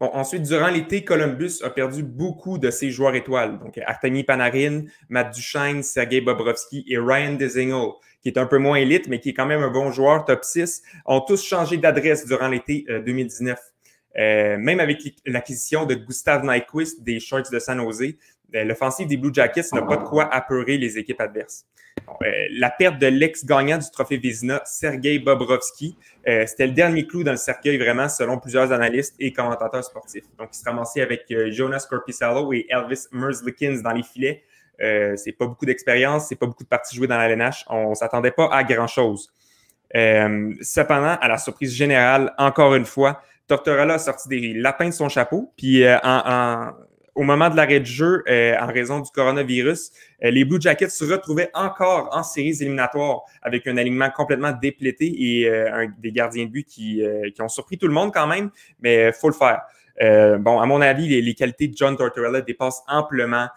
Bon, 0.00 0.10
ensuite, 0.12 0.42
durant 0.42 0.68
l'été, 0.68 1.02
Columbus 1.02 1.60
a 1.64 1.70
perdu 1.70 2.04
beaucoup 2.04 2.56
de 2.56 2.70
ses 2.70 2.90
joueurs 2.92 3.16
étoiles. 3.16 3.58
Donc, 3.58 3.78
Artemi 3.84 4.22
Panarin, 4.22 4.84
Matt 5.08 5.34
Duchesne, 5.34 5.82
Sergei 5.82 6.20
Bobrovski 6.20 6.84
et 6.86 6.98
Ryan 6.98 7.32
Dezingle 7.32 7.94
qui 8.28 8.38
est 8.38 8.40
un 8.40 8.46
peu 8.46 8.58
moins 8.58 8.76
élite, 8.76 9.08
mais 9.08 9.20
qui 9.20 9.30
est 9.30 9.34
quand 9.34 9.46
même 9.46 9.62
un 9.62 9.70
bon 9.70 9.90
joueur, 9.90 10.24
top 10.24 10.44
6, 10.44 10.82
ont 11.06 11.20
tous 11.20 11.42
changé 11.42 11.78
d'adresse 11.78 12.26
durant 12.26 12.48
l'été 12.48 12.84
2019. 12.88 13.58
Euh, 13.58 14.20
euh, 14.20 14.56
même 14.58 14.80
avec 14.80 15.02
l'acquisition 15.26 15.86
de 15.86 15.94
Gustav 15.94 16.44
Nyquist 16.44 17.02
des 17.02 17.20
Sharks 17.20 17.50
de 17.50 17.58
San 17.58 17.80
Jose, 17.80 18.14
euh, 18.54 18.64
l'offensive 18.64 19.06
des 19.06 19.16
Blue 19.16 19.32
Jackets 19.32 19.66
n'a 19.72 19.82
pas 19.82 19.96
de 19.96 20.04
quoi 20.04 20.24
apeurer 20.32 20.76
les 20.76 20.98
équipes 20.98 21.20
adverses. 21.20 21.66
la 22.50 22.70
perte 22.70 22.98
de 22.98 23.06
l'ex-gagnant 23.06 23.78
du 23.78 23.90
trophée 23.90 24.18
Vizina, 24.18 24.62
Sergei 24.64 25.18
Bobrovski, 25.18 25.96
c'était 26.46 26.66
le 26.66 26.72
dernier 26.72 27.06
clou 27.06 27.24
dans 27.24 27.32
le 27.32 27.36
cercueil, 27.38 27.76
vraiment, 27.76 28.08
selon 28.08 28.38
plusieurs 28.38 28.72
analystes 28.72 29.14
et 29.18 29.32
commentateurs 29.32 29.84
sportifs. 29.84 30.24
Donc, 30.38 30.50
il 30.52 30.58
se 30.58 30.64
ramassait 30.64 31.00
avec 31.00 31.24
Jonas 31.50 31.86
Corpissalo 31.88 32.52
et 32.52 32.66
Elvis 32.68 33.06
Merzlikins 33.12 33.80
dans 33.82 33.92
les 33.92 34.02
filets. 34.02 34.44
Euh, 34.80 35.16
c'est 35.16 35.32
pas 35.32 35.46
beaucoup 35.46 35.66
d'expérience, 35.66 36.28
c'est 36.28 36.36
pas 36.36 36.46
beaucoup 36.46 36.62
de 36.62 36.68
parties 36.68 36.96
jouées 36.96 37.06
dans 37.06 37.18
la 37.18 37.28
LNH. 37.28 37.64
On 37.68 37.94
s'attendait 37.94 38.30
pas 38.30 38.48
à 38.52 38.64
grand-chose. 38.64 39.32
Euh, 39.96 40.54
cependant, 40.60 41.16
à 41.20 41.28
la 41.28 41.38
surprise 41.38 41.74
générale, 41.74 42.34
encore 42.38 42.74
une 42.74 42.84
fois, 42.84 43.22
Tortorella 43.46 43.94
a 43.94 43.98
sorti 43.98 44.28
des 44.28 44.54
lapins 44.54 44.86
de 44.88 44.94
son 44.94 45.08
chapeau. 45.08 45.52
Puis 45.56 45.84
euh, 45.84 45.96
au 47.14 47.22
moment 47.22 47.50
de 47.50 47.56
l'arrêt 47.56 47.80
de 47.80 47.86
jeu, 47.86 48.22
en 48.28 48.66
raison 48.66 49.00
du 49.00 49.10
coronavirus, 49.10 49.90
les 50.20 50.44
Blue 50.44 50.60
Jackets 50.60 50.90
se 50.90 51.04
retrouvaient 51.04 51.50
encore 51.54 52.10
en 52.12 52.22
séries 52.22 52.56
éliminatoires 52.60 53.22
avec 53.42 53.66
un 53.66 53.76
alignement 53.76 54.10
complètement 54.10 54.52
déplété 54.52 55.06
et 55.06 55.50
des 55.98 56.12
gardiens 56.12 56.44
de 56.44 56.50
but 56.50 56.64
qui, 56.64 57.02
ont 57.40 57.48
surpris 57.48 57.76
tout 57.78 57.88
le 57.88 57.94
monde 57.94 58.12
quand 58.12 58.28
même, 58.28 58.50
mais 58.80 59.08
il 59.08 59.12
faut 59.12 59.30
le 59.30 59.34
faire. 59.34 59.62
bon, 60.38 60.60
à 60.60 60.66
mon 60.66 60.80
avis, 60.80 61.08
les, 61.08 61.20
les, 61.20 61.34
qualités 61.34 61.66
de 61.66 61.76
John 61.76 61.96
Tortorella 61.96 62.42
dépassent 62.42 62.82
amplement 62.86 63.48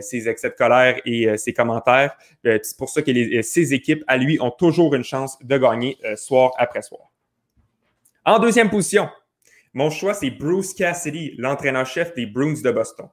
ses 0.00 0.28
excès 0.28 0.50
de 0.50 0.54
colère 0.54 1.00
et 1.04 1.28
euh, 1.28 1.36
ses 1.36 1.52
commentaires. 1.52 2.16
Euh, 2.46 2.58
c'est 2.62 2.76
pour 2.76 2.88
ça 2.88 3.02
que 3.02 3.42
ses 3.42 3.74
équipes, 3.74 4.04
à 4.06 4.16
lui, 4.16 4.40
ont 4.40 4.50
toujours 4.50 4.94
une 4.94 5.04
chance 5.04 5.38
de 5.42 5.58
gagner 5.58 5.98
soir 6.16 6.52
après 6.58 6.82
soir. 6.82 7.02
En 8.24 8.38
deuxième 8.38 8.70
position, 8.70 9.08
mon 9.72 9.90
choix, 9.90 10.14
c'est 10.14 10.30
Bruce 10.30 10.74
Cassidy, 10.74 11.34
l'entraîneur-chef 11.38 12.14
des 12.14 12.26
Bruins 12.26 12.60
de 12.62 12.70
Boston. 12.70 13.08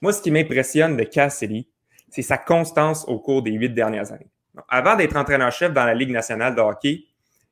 Moi, 0.00 0.12
ce 0.12 0.22
qui 0.22 0.30
m'impressionne 0.30 0.96
de 0.96 1.04
Cassidy, 1.04 1.68
c'est 2.08 2.22
sa 2.22 2.38
constance 2.38 3.04
au 3.08 3.18
cours 3.18 3.42
des 3.42 3.52
huit 3.52 3.70
dernières 3.70 4.12
années. 4.12 4.30
avant 4.68 4.96
d'être 4.96 5.16
entraîneur-chef 5.16 5.72
dans 5.72 5.84
la 5.84 5.94
Ligue 5.94 6.10
nationale 6.10 6.54
de 6.54 6.60
hockey, 6.60 7.04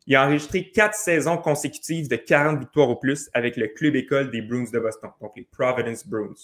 il 0.07 0.17
a 0.17 0.27
enregistré 0.27 0.71
quatre 0.71 0.95
saisons 0.95 1.37
consécutives 1.37 2.09
de 2.09 2.17
40 2.17 2.59
victoires 2.59 2.89
au 2.89 2.97
plus 2.97 3.31
avec 3.33 3.57
le 3.57 3.69
club 3.69 3.97
école 3.97 4.31
des 4.31 4.43
Bruins 4.43 4.71
de 4.73 4.79
Boston, 4.79 5.11
donc 5.21 5.33
les 5.37 5.45
Providence 5.45 6.07
Bruins. 6.07 6.35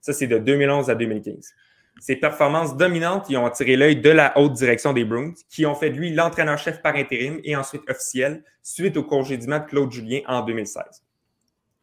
Ça, 0.00 0.12
c'est 0.12 0.26
de 0.26 0.38
2011 0.38 0.90
à 0.90 0.94
2015. 0.94 1.54
Ses 2.00 2.16
performances 2.16 2.76
dominantes 2.76 3.28
y 3.28 3.36
ont 3.36 3.46
attiré 3.46 3.76
l'œil 3.76 3.96
de 3.96 4.10
la 4.10 4.38
haute 4.38 4.52
direction 4.52 4.92
des 4.92 5.04
Bruins, 5.04 5.34
qui 5.50 5.66
ont 5.66 5.74
fait 5.74 5.90
de 5.90 5.96
lui 5.96 6.12
l'entraîneur-chef 6.12 6.80
par 6.80 6.94
intérim 6.94 7.40
et 7.42 7.56
ensuite 7.56 7.82
officiel 7.90 8.44
suite 8.62 8.96
au 8.96 9.02
congédiement 9.02 9.58
de 9.58 9.64
Claude 9.64 9.90
Julien 9.90 10.20
en 10.28 10.42
2016. 10.42 10.84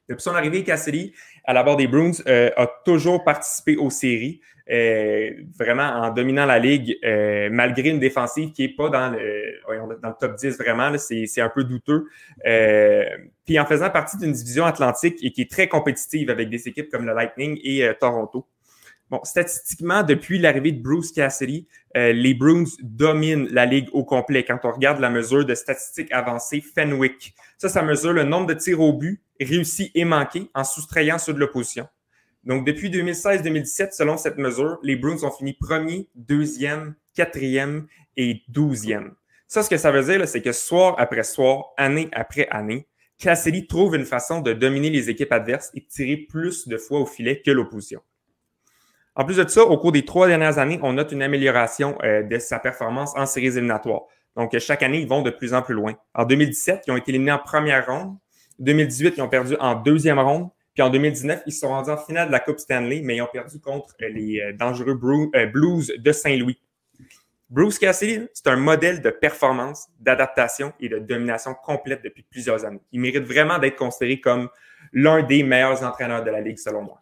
Depuis 0.08 0.22
son 0.22 0.36
arrivée, 0.36 0.64
Cassidy, 0.64 1.14
à 1.44 1.54
la 1.54 1.64
barre 1.64 1.78
des 1.78 1.88
Bruins, 1.88 2.12
euh, 2.28 2.52
a 2.56 2.68
toujours 2.86 3.24
participé 3.24 3.76
aux 3.76 3.90
séries, 3.90 4.40
vraiment 4.68 5.84
en 5.84 6.10
dominant 6.12 6.46
la 6.46 6.60
ligue, 6.60 6.98
euh, 7.04 7.50
malgré 7.52 7.90
une 7.90 8.00
défensive 8.00 8.52
qui 8.52 8.64
n'est 8.64 8.74
pas 8.74 8.90
dans 8.90 9.12
le, 9.12 10.00
dans 10.02 10.10
le 10.10 10.16
top 10.20 10.36
10 10.36 10.58
vraiment, 10.58 10.92
c'est 10.98 11.42
un 11.42 11.50
peu 11.50 11.64
douteux. 11.64 12.08
puis 13.46 13.60
en 13.60 13.66
faisant 13.66 13.90
partie 13.90 14.18
d'une 14.18 14.32
division 14.32 14.66
atlantique 14.66 15.18
et 15.22 15.32
qui 15.32 15.42
est 15.42 15.52
très 15.52 15.68
compétitive 15.68 16.30
avec 16.30 16.50
des 16.50 16.68
équipes 16.68 16.90
comme 16.90 17.06
le 17.06 17.14
Lightning 17.14 17.60
et 17.64 17.90
Toronto. 18.00 18.48
Bon, 19.12 19.20
statistiquement, 19.24 20.02
depuis 20.02 20.40
l'arrivée 20.40 20.72
de 20.72 20.82
Bruce 20.82 21.12
Cassidy, 21.12 21.68
les 21.94 22.34
Bruins 22.34 22.64
dominent 22.82 23.48
la 23.52 23.68
ligue 23.68 23.88
au 23.94 24.04
complet. 24.04 24.44
Quand 24.44 24.60
on 24.64 24.72
regarde 24.72 25.00
la 25.00 25.12
mesure 25.12 25.46
de 25.46 25.54
statistiques 25.54 26.12
avancées 26.12 26.62
Fenwick, 26.62 27.36
ça, 27.60 27.70
ça 27.70 27.84
mesure 27.84 28.14
le 28.14 28.24
nombre 28.24 28.48
de 28.48 28.56
tirs 28.56 28.82
au 28.82 28.94
but 28.94 29.22
réussis 29.40 29.92
et 29.96 30.06
manqués 30.06 30.50
en 30.54 30.64
soustrayant 30.64 31.18
ceux 31.18 31.34
de 31.34 31.40
l'opposition. 31.40 31.88
Donc, 32.46 32.66
depuis 32.66 32.90
2016-2017, 32.90 33.92
selon 33.92 34.18
cette 34.18 34.38
mesure, 34.38 34.78
les 34.84 34.96
Bruins 34.96 35.24
ont 35.24 35.32
fini 35.32 35.54
premier, 35.54 36.08
deuxième, 36.14 36.96
quatrième 37.16 37.88
et 38.18 38.44
douzième. 38.48 39.16
Ça, 39.48 39.64
ce 39.64 39.70
que 39.70 39.78
ça 39.78 39.92
veut 39.92 40.04
dire, 40.04 40.28
c'est 40.28 40.42
que 40.42 40.52
soir 40.52 40.96
après 40.98 41.24
soir, 41.24 41.74
année 41.78 42.10
après 42.12 42.48
année, 42.50 42.88
Cassidy 43.18 43.66
trouve 43.66 43.96
une 43.96 44.06
façon 44.06 44.42
de 44.42 44.54
dominer 44.54 44.90
les 44.90 45.10
équipes 45.10 45.32
adverses 45.32 45.72
et 45.74 45.86
tirer 45.86 46.18
plus 46.18 46.68
de 46.68 46.78
fois 46.78 47.00
au 47.00 47.06
filet 47.06 47.42
que 47.42 47.52
l'opposition. 47.52 48.02
En 49.16 49.24
plus 49.24 49.38
de 49.38 49.48
ça, 49.48 49.64
au 49.64 49.78
cours 49.78 49.94
des 49.94 50.04
trois 50.04 50.28
dernières 50.28 50.58
années, 50.58 50.80
on 50.84 50.94
note 50.94 51.14
une 51.14 51.24
amélioration 51.24 51.98
euh, 52.04 52.22
de 52.24 52.38
sa 52.38 52.60
performance 52.60 53.14
en 53.16 53.26
séries 53.26 53.48
éliminatoires. 53.48 54.02
Donc, 54.36 54.58
chaque 54.60 54.84
année, 54.84 55.00
ils 55.00 55.08
vont 55.08 55.22
de 55.22 55.30
plus 55.30 55.54
en 55.54 55.62
plus 55.62 55.74
loin. 55.74 55.94
En 56.14 56.26
2017, 56.26 56.84
ils 56.88 56.92
ont 56.92 56.98
été 56.98 57.12
éliminés 57.12 57.32
en 57.32 57.40
première 57.40 57.86
ronde. 57.86 58.18
2018, 58.60 59.14
ils 59.18 59.22
ont 59.22 59.30
perdu 59.30 59.56
en 59.60 59.76
deuxième 59.76 60.20
ronde. 60.20 60.50
Puis 60.76 60.84
en 60.84 60.90
2019, 60.90 61.44
ils 61.46 61.54
sont 61.54 61.70
rendus 61.70 61.90
en 61.90 61.98
finale 61.98 62.28
de 62.28 62.34
la 62.34 62.42
Coupe 62.42 62.60
Stanley, 62.60 63.00
mais 63.02 63.16
ils 63.16 63.22
ont 63.22 63.30
perdu 63.32 63.60
contre 63.62 63.96
les 64.02 64.42
euh, 64.42 64.52
dangereux 64.52 65.00
euh, 65.34 65.46
Blues 65.46 65.94
de 65.98 66.12
Saint-Louis. 66.12 66.60
Bruce 67.50 67.80
Cassidy, 67.80 68.28
c'est 68.34 68.48
un 68.48 68.58
modèle 68.58 69.02
de 69.02 69.10
performance, 69.10 69.88
d'adaptation 70.02 70.74
et 70.82 70.90
de 70.90 71.00
domination 71.00 71.54
complète 71.54 72.04
depuis 72.04 72.24
plusieurs 72.30 72.66
années. 72.66 72.82
Il 72.92 73.00
mérite 73.00 73.24
vraiment 73.24 73.58
d'être 73.58 73.78
considéré 73.78 74.20
comme 74.20 74.50
l'un 74.92 75.24
des 75.24 75.44
meilleurs 75.44 75.82
entraîneurs 75.84 76.24
de 76.26 76.32
la 76.32 76.42
Ligue, 76.42 76.58
selon 76.58 76.82
moi. 76.82 77.02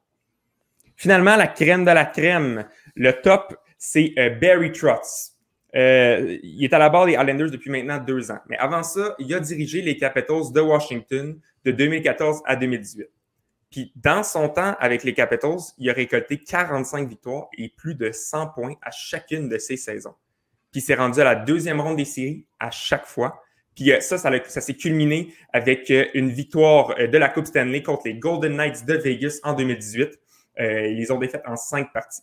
Finalement, 0.95 1.35
la 1.35 1.47
crème 1.47 1.83
de 1.83 1.91
la 1.91 2.05
crème, 2.05 2.67
le 2.95 3.11
top, 3.11 3.57
c'est 3.79 4.13
euh, 4.19 4.29
Barry 4.29 4.71
Trotz. 4.71 5.31
il 5.73 6.63
est 6.63 6.73
à 6.73 6.77
la 6.77 6.89
barre 6.89 7.07
des 7.07 7.13
Islanders 7.13 7.49
depuis 7.49 7.71
maintenant 7.71 7.97
deux 7.97 8.29
ans. 8.29 8.39
Mais 8.47 8.57
avant 8.57 8.83
ça, 8.83 9.15
il 9.17 9.33
a 9.33 9.39
dirigé 9.39 9.81
les 9.81 9.97
Capitals 9.97 10.51
de 10.53 10.61
Washington 10.61 11.39
de 11.65 11.71
2014 11.71 12.43
à 12.45 12.55
2018. 12.55 13.07
Puis 13.73 13.91
dans 13.95 14.21
son 14.21 14.49
temps 14.49 14.75
avec 14.79 15.03
les 15.03 15.15
Capitals, 15.15 15.57
il 15.79 15.89
a 15.89 15.93
récolté 15.93 16.37
45 16.37 17.09
victoires 17.09 17.47
et 17.57 17.69
plus 17.69 17.95
de 17.95 18.11
100 18.11 18.49
points 18.49 18.75
à 18.83 18.91
chacune 18.91 19.49
de 19.49 19.57
ses 19.57 19.77
saisons. 19.77 20.13
Puis 20.71 20.79
il 20.79 20.83
s'est 20.83 20.93
rendu 20.93 21.19
à 21.19 21.23
la 21.23 21.33
deuxième 21.33 21.81
ronde 21.81 21.97
des 21.97 22.05
séries 22.05 22.45
à 22.59 22.69
chaque 22.69 23.07
fois. 23.07 23.41
Puis 23.75 23.91
euh, 23.91 23.99
ça, 23.99 24.19
ça, 24.19 24.61
s'est 24.61 24.75
culminé 24.75 25.33
avec 25.53 25.89
euh, 25.89 26.05
une 26.13 26.29
victoire 26.29 26.93
euh, 26.99 27.07
de 27.07 27.17
la 27.17 27.29
Coupe 27.29 27.47
Stanley 27.47 27.81
contre 27.81 28.03
les 28.05 28.13
Golden 28.13 28.55
Knights 28.55 28.85
de 28.85 28.93
Vegas 28.93 29.39
en 29.41 29.53
2018. 29.53 30.19
ils 30.59 30.95
les 30.95 31.09
ont 31.09 31.17
défaites 31.17 31.41
en 31.47 31.55
cinq 31.55 31.91
parties. 31.91 32.21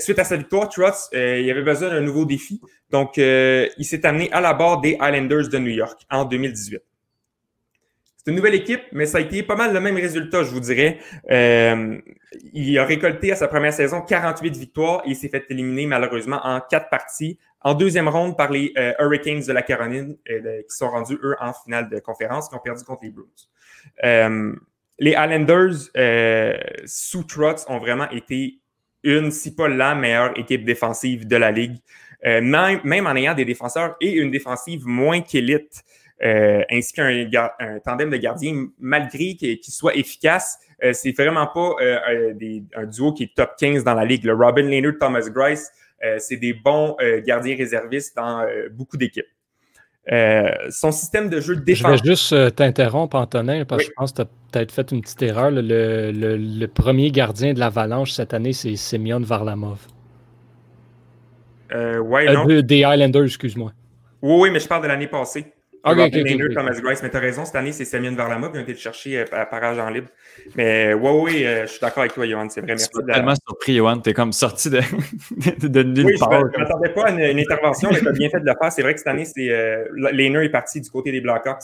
suite 0.00 0.18
à 0.18 0.24
sa 0.24 0.36
victoire, 0.36 0.68
Trotz, 0.68 1.08
il 1.14 1.50
avait 1.50 1.62
besoin 1.62 1.88
d'un 1.88 2.02
nouveau 2.02 2.26
défi. 2.26 2.60
Donc, 2.90 3.16
il 3.16 3.84
s'est 3.86 4.04
amené 4.04 4.30
à 4.32 4.42
la 4.42 4.52
barre 4.52 4.82
des 4.82 4.98
Islanders 5.00 5.48
de 5.48 5.58
New 5.58 5.72
York 5.72 6.02
en 6.10 6.26
2018. 6.26 6.82
C'est 8.24 8.30
une 8.30 8.36
nouvelle 8.36 8.54
équipe, 8.54 8.82
mais 8.92 9.06
ça 9.06 9.18
a 9.18 9.20
été 9.20 9.42
pas 9.42 9.56
mal 9.56 9.74
le 9.74 9.80
même 9.80 9.96
résultat, 9.96 10.44
je 10.44 10.50
vous 10.50 10.60
dirais. 10.60 10.98
Euh, 11.32 11.98
il 12.52 12.78
a 12.78 12.84
récolté 12.84 13.32
à 13.32 13.34
sa 13.34 13.48
première 13.48 13.72
saison 13.72 14.00
48 14.00 14.56
victoires 14.56 15.02
et 15.04 15.10
il 15.10 15.16
s'est 15.16 15.28
fait 15.28 15.44
éliminer 15.50 15.86
malheureusement 15.86 16.38
en 16.44 16.60
quatre 16.60 16.88
parties. 16.88 17.40
En 17.62 17.74
deuxième 17.74 18.06
ronde 18.06 18.36
par 18.36 18.52
les 18.52 18.72
euh, 18.78 18.92
Hurricanes 19.00 19.40
de 19.40 19.52
la 19.52 19.62
Caroline, 19.62 20.16
euh, 20.30 20.62
qui 20.62 20.76
sont 20.76 20.90
rendus, 20.90 21.18
eux, 21.20 21.34
en 21.40 21.52
finale 21.52 21.88
de 21.88 21.98
conférence, 21.98 22.48
qui 22.48 22.54
ont 22.54 22.60
perdu 22.60 22.84
contre 22.84 23.02
les 23.02 23.10
Bruins. 23.10 24.54
les 25.00 25.10
Islanders, 25.10 25.90
sous 26.84 27.24
Trotz, 27.24 27.64
ont 27.66 27.78
vraiment 27.78 28.08
été 28.10 28.60
une, 29.02 29.32
si 29.32 29.52
pas 29.52 29.66
la 29.66 29.96
meilleure 29.96 30.38
équipe 30.38 30.64
défensive 30.64 31.26
de 31.26 31.36
la 31.36 31.50
Ligue. 31.50 31.78
Même, 32.24 33.06
en 33.08 33.16
ayant 33.16 33.34
des 33.34 33.44
défenseurs 33.44 33.96
et 34.00 34.12
une 34.12 34.30
défensive 34.30 34.86
moins 34.86 35.22
qu'élite. 35.22 35.82
Euh, 36.22 36.62
ainsi 36.70 36.92
qu'un 36.92 37.26
un 37.58 37.80
tandem 37.80 38.10
de 38.10 38.16
gardiens, 38.16 38.66
malgré 38.78 39.34
qu'il 39.34 39.58
soit 39.64 39.96
efficace, 39.96 40.56
euh, 40.84 40.92
c'est 40.92 41.12
vraiment 41.12 41.48
pas 41.48 41.74
euh, 41.80 42.32
un 42.76 42.86
duo 42.86 43.12
qui 43.12 43.24
est 43.24 43.34
top 43.34 43.52
15 43.58 43.82
dans 43.82 43.94
la 43.94 44.04
ligue. 44.04 44.24
Le 44.24 44.34
Robin 44.34 44.62
Leonard, 44.62 44.94
Thomas 45.00 45.28
Grice, 45.28 45.70
c'est 46.18 46.36
des 46.36 46.52
bons 46.52 46.96
gardiens 47.24 47.56
réservistes 47.56 48.16
dans 48.16 48.44
beaucoup 48.72 48.96
d'équipes. 48.96 49.24
son 50.70 50.90
système 50.90 51.28
de 51.28 51.40
jeu 51.40 51.54
défensif. 51.54 51.98
Je 51.98 52.02
vais 52.02 52.08
juste 52.08 52.56
t'interrompre, 52.56 53.14
Antonin, 53.14 53.64
parce 53.64 53.84
que 53.84 53.88
je 53.88 53.94
pense 53.96 54.10
que 54.10 54.16
tu 54.16 54.22
as 54.22 54.24
peut-être 54.50 54.72
fait 54.72 54.90
une 54.90 55.00
petite 55.00 55.22
erreur. 55.22 55.52
Le, 55.52 56.66
premier 56.66 57.12
gardien 57.12 57.52
de 57.52 57.60
l'Avalanche 57.60 58.10
cette 58.10 58.34
année, 58.34 58.52
c'est 58.52 58.74
Semyon 58.74 59.20
Varlamov. 59.20 59.86
ouais, 61.72 62.34
non. 62.34 62.46
des 62.46 62.78
Islanders, 62.78 63.26
excuse-moi. 63.26 63.72
Oui, 64.22 64.34
oui, 64.40 64.50
mais 64.50 64.58
je 64.58 64.66
parle 64.66 64.82
de 64.82 64.88
l'année 64.88 65.06
passée. 65.06 65.52
Okay, 65.84 66.20
okay, 66.20 66.54
Thomas 66.54 66.78
Grice, 66.80 67.02
mais 67.02 67.10
tu 67.10 67.16
as 67.16 67.20
raison, 67.20 67.44
cette 67.44 67.56
année, 67.56 67.72
c'est 67.72 67.84
Semyon 67.84 68.14
Varlamov 68.14 68.52
qui 68.52 68.58
a 68.58 68.60
été 68.60 68.74
chercher 68.76 69.18
euh, 69.18 69.24
à 69.32 69.46
parage 69.46 69.78
en 69.80 69.90
libre. 69.90 70.08
Mais 70.54 70.94
ouais, 70.94 71.10
oui, 71.10 71.44
euh, 71.44 71.62
je 71.66 71.72
suis 71.72 71.80
d'accord 71.80 72.02
avec 72.02 72.14
toi, 72.14 72.24
Johan, 72.24 72.48
c'est 72.48 72.60
vrai. 72.60 72.68
Merci. 72.68 72.88
Je 72.92 73.00
suis 73.00 73.12
tellement 73.12 73.34
surpris, 73.34 73.76
Johan, 73.76 73.98
tu 73.98 74.10
es 74.10 74.14
comme 74.14 74.32
sorti 74.32 74.70
de, 74.70 74.80
de, 75.66 75.82
nulle 75.82 76.06
oui, 76.06 76.18
part. 76.18 76.30
je 76.30 76.56
ne 76.56 76.62
m'attendais 76.62 76.88
pas 76.90 77.06
à 77.06 77.10
une, 77.10 77.38
intervention, 77.38 77.90
mais 77.92 77.98
tu 77.98 78.08
as 78.08 78.12
bien 78.12 78.30
fait 78.30 78.38
de 78.38 78.46
le 78.46 78.52
faire. 78.60 78.70
C'est 78.70 78.82
vrai 78.82 78.92
que 78.92 79.00
cette 79.00 79.08
année, 79.08 79.24
c'est 79.24 79.50
euh, 79.50 80.42
est 80.42 80.48
parti 80.50 80.80
du 80.80 80.88
côté 80.88 81.10
des 81.10 81.20
Blackhawks. 81.20 81.62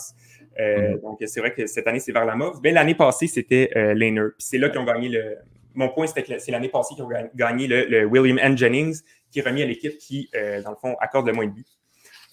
Euh, 0.59 0.95
mm-hmm. 0.95 1.01
Donc, 1.01 1.23
c'est 1.25 1.39
vrai 1.39 1.53
que 1.53 1.65
cette 1.67 1.87
année, 1.87 1.99
c'est 1.99 2.11
Varlamov. 2.11 2.59
Mais 2.63 2.71
l'année 2.71 2.95
passée, 2.95 3.27
c'était 3.27 3.69
euh, 3.75 3.95
Puis 3.95 4.33
c'est 4.39 4.57
là 4.57 4.69
qu'ils 4.69 4.79
ont 4.79 4.85
gagné 4.85 5.09
le. 5.09 5.37
Mon 5.75 5.89
point, 5.89 6.07
c'était 6.07 6.23
que 6.23 6.37
c'est 6.39 6.51
l'année 6.51 6.67
passée 6.67 6.95
qu'ils 6.95 7.03
ont 7.03 7.09
gagné 7.35 7.67
le, 7.67 7.85
le, 7.85 8.05
William 8.05 8.39
N. 8.39 8.57
Jennings, 8.57 9.01
qui 9.31 9.39
est 9.39 9.47
remis 9.47 9.61
à 9.61 9.65
l'équipe 9.65 9.97
qui, 9.97 10.29
euh, 10.35 10.61
dans 10.61 10.71
le 10.71 10.75
fond, 10.75 10.95
accorde 10.99 11.27
le 11.27 11.33
moins 11.33 11.45
de 11.45 11.51
buts. 11.51 11.65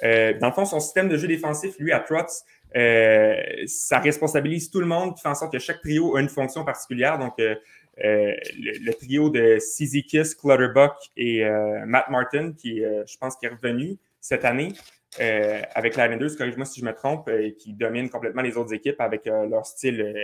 Euh, 0.03 0.39
dans 0.39 0.49
le 0.49 0.53
fond, 0.53 0.65
son 0.65 0.81
système 0.81 1.09
de 1.09 1.17
jeu 1.17 1.29
défensif, 1.29 1.79
lui, 1.79 1.93
à 1.93 2.01
Trotz, 2.01 2.45
euh, 2.77 3.35
ça 3.67 3.99
responsabilise 3.99 4.71
tout 4.71 4.81
le 4.81 4.87
monde, 4.87 5.15
qui 5.15 5.23
fait 5.23 5.29
en 5.29 5.35
sorte 5.35 5.53
que 5.53 5.59
chaque 5.59 5.81
trio 5.81 6.17
a 6.17 6.21
une 6.21 6.29
fonction 6.29 6.65
particulière. 6.65 7.19
Donc, 7.19 7.39
euh, 7.39 7.55
le, 7.99 8.93
trio 8.93 9.31
de 9.31 9.59
Kiss, 10.03 10.35
Clutterbuck 10.35 10.93
et 11.17 11.45
Matt 11.87 12.11
Martin, 12.11 12.53
qui, 12.53 12.81
je 12.81 13.17
pense, 13.19 13.37
est 13.43 13.49
revenu 13.49 13.97
cette 14.21 14.45
année 14.45 14.73
avec 15.19 15.97
la 15.97 16.05
Islanders, 16.05 16.37
corrige-moi 16.37 16.67
si 16.67 16.81
je 16.81 16.85
me 16.85 16.93
trompe, 16.93 17.31
et 17.31 17.55
qui 17.55 17.73
domine 17.73 18.11
complètement 18.11 18.43
les 18.43 18.59
autres 18.59 18.75
équipes 18.75 19.01
avec 19.01 19.25
leur 19.25 19.65
style 19.65 20.15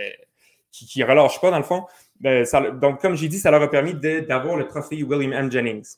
qui 0.69 0.99
ne 0.99 1.05
relâche 1.05 1.41
pas, 1.41 1.49
dans 1.49 1.57
le 1.57 1.63
fond. 1.63 1.85
donc, 2.79 3.01
comme 3.01 3.15
j'ai 3.15 3.27
dit, 3.27 3.39
ça 3.39 3.49
leur 3.49 3.63
a 3.63 3.71
permis 3.71 3.95
d'avoir 3.95 4.55
le 4.55 4.67
trophée 4.67 5.01
William 5.01 5.33
M. 5.33 5.51
Jennings 5.51 5.95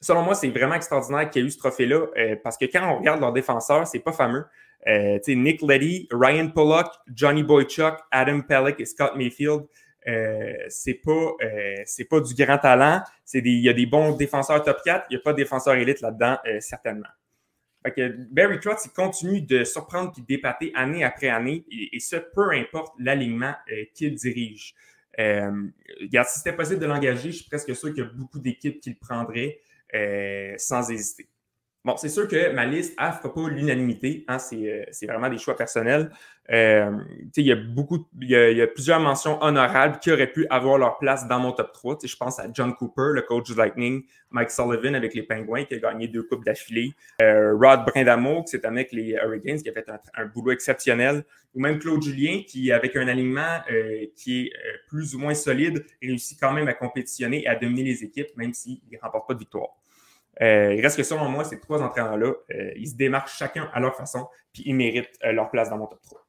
selon 0.00 0.22
moi, 0.22 0.34
c'est 0.34 0.48
vraiment 0.50 0.74
extraordinaire 0.74 1.28
qu'il 1.30 1.42
y 1.42 1.44
ait 1.44 1.48
eu 1.48 1.50
ce 1.50 1.58
trophée-là 1.58 2.06
euh, 2.16 2.36
parce 2.42 2.56
que 2.56 2.64
quand 2.66 2.88
on 2.90 2.98
regarde 2.98 3.20
leurs 3.20 3.32
défenseurs, 3.32 3.86
c'est 3.86 4.00
pas 4.00 4.12
fameux. 4.12 4.44
Euh, 4.86 5.18
Nick 5.28 5.62
Letty, 5.62 6.08
Ryan 6.12 6.48
Pollock, 6.48 6.86
Johnny 7.12 7.42
Boychuk, 7.42 7.94
Adam 8.10 8.40
Pellick 8.42 8.80
et 8.80 8.86
Scott 8.86 9.16
Mayfield, 9.16 9.64
euh, 10.06 10.52
c'est 10.68 10.94
pas, 10.94 11.34
euh, 11.42 12.04
pas 12.08 12.20
du 12.20 12.34
grand 12.34 12.58
talent. 12.58 13.02
Il 13.34 13.60
y 13.60 13.68
a 13.68 13.72
des 13.72 13.86
bons 13.86 14.16
défenseurs 14.16 14.62
top 14.62 14.78
4, 14.84 15.06
il 15.10 15.16
n'y 15.16 15.20
a 15.20 15.22
pas 15.22 15.32
de 15.32 15.38
défenseurs 15.38 15.74
élite 15.74 16.00
là-dedans, 16.00 16.38
certainement. 16.60 17.08
Fait 17.84 17.92
que 17.92 18.16
Barry 18.30 18.58
Trotz, 18.60 18.86
il 18.86 18.90
continue 18.90 19.42
de 19.42 19.64
surprendre 19.64 20.12
et 20.18 20.22
d'épater 20.22 20.72
année 20.74 21.04
après 21.04 21.28
année, 21.28 21.64
et, 21.70 21.96
et 21.96 22.00
ce, 22.00 22.16
peu 22.16 22.50
importe 22.52 22.94
l'alignement 22.98 23.54
qu'il 23.94 24.14
dirige. 24.14 24.74
regarde, 25.18 26.28
si 26.28 26.38
c'était 26.38 26.56
possible 26.56 26.80
de 26.80 26.86
l'engager, 26.86 27.30
je 27.30 27.38
suis 27.38 27.48
presque 27.48 27.74
sûr 27.76 27.90
qu'il 27.90 28.04
y 28.04 28.06
a 28.06 28.10
beaucoup 28.10 28.38
d'équipes 28.38 28.80
qui 28.80 28.90
le 28.90 28.96
prendraient. 29.00 29.58
Euh, 29.94 30.54
sans 30.58 30.90
hésiter. 30.90 31.28
Bon, 31.84 31.96
c'est 31.96 32.10
sûr 32.10 32.28
que 32.28 32.52
ma 32.52 32.66
liste 32.66 32.98
ne 33.00 33.10
fera 33.12 33.32
pas 33.32 33.48
l'unanimité. 33.48 34.24
Hein, 34.28 34.36
euh, 34.52 34.84
c'est, 34.90 35.06
vraiment 35.06 35.30
des 35.30 35.38
choix 35.38 35.56
personnels. 35.56 36.10
Euh, 36.50 36.98
il, 37.34 37.46
y 37.46 37.52
a 37.52 37.56
beaucoup, 37.56 38.06
il, 38.20 38.28
y 38.28 38.60
a, 38.60 38.66
plusieurs 38.66 39.00
mentions 39.00 39.42
honorables 39.42 39.98
qui 39.98 40.10
auraient 40.10 40.30
pu 40.30 40.46
avoir 40.50 40.76
leur 40.76 40.98
place 40.98 41.26
dans 41.28 41.38
mon 41.38 41.52
top 41.52 41.72
3. 41.72 41.98
je 42.04 42.16
pense 42.16 42.38
à 42.40 42.46
John 42.52 42.74
Cooper, 42.74 43.12
le 43.14 43.22
coach 43.22 43.46
du 43.46 43.54
Lightning, 43.54 44.04
Mike 44.30 44.50
Sullivan 44.50 44.96
avec 44.96 45.14
les 45.14 45.22
Penguins 45.22 45.64
qui 45.64 45.76
a 45.76 45.78
gagné 45.78 46.08
deux 46.08 46.24
coupes 46.24 46.44
d'affilée, 46.44 46.92
Rod 47.20 47.86
Brindamo 47.86 48.42
qui 48.42 48.50
s'est 48.50 48.66
avec 48.66 48.92
les 48.92 49.12
Hurricanes 49.12 49.62
qui 49.62 49.70
a 49.70 49.72
fait 49.72 49.86
un, 50.14 50.26
boulot 50.26 50.50
exceptionnel, 50.50 51.24
ou 51.54 51.60
même 51.60 51.78
Claude 51.78 52.02
Julien 52.02 52.42
qui, 52.46 52.70
avec 52.70 52.96
un 52.96 53.08
alignement 53.08 53.60
qui 54.14 54.46
est 54.46 54.52
plus 54.88 55.14
ou 55.14 55.20
moins 55.20 55.34
solide, 55.34 55.84
réussit 56.02 56.38
quand 56.38 56.52
même 56.52 56.68
à 56.68 56.74
compétitionner 56.74 57.44
et 57.44 57.46
à 57.46 57.56
dominer 57.56 57.84
les 57.84 58.04
équipes, 58.04 58.36
même 58.36 58.52
s'il 58.52 58.80
ne 58.92 58.98
remporte 58.98 59.28
pas 59.28 59.34
de 59.34 59.38
victoire. 59.38 59.77
Euh, 60.40 60.74
il 60.74 60.80
reste 60.80 60.96
que 60.96 61.02
selon 61.02 61.28
moi, 61.28 61.44
ces 61.44 61.58
trois 61.58 61.82
entraîneurs-là, 61.82 62.32
euh, 62.54 62.70
ils 62.76 62.88
se 62.88 62.96
démarquent 62.96 63.30
chacun 63.30 63.68
à 63.72 63.80
leur 63.80 63.96
façon, 63.96 64.26
puis 64.52 64.62
ils 64.66 64.74
méritent 64.74 65.18
euh, 65.24 65.32
leur 65.32 65.50
place 65.50 65.70
dans 65.70 65.78
mon 65.78 65.86
top 65.86 66.00
3. 66.02 66.24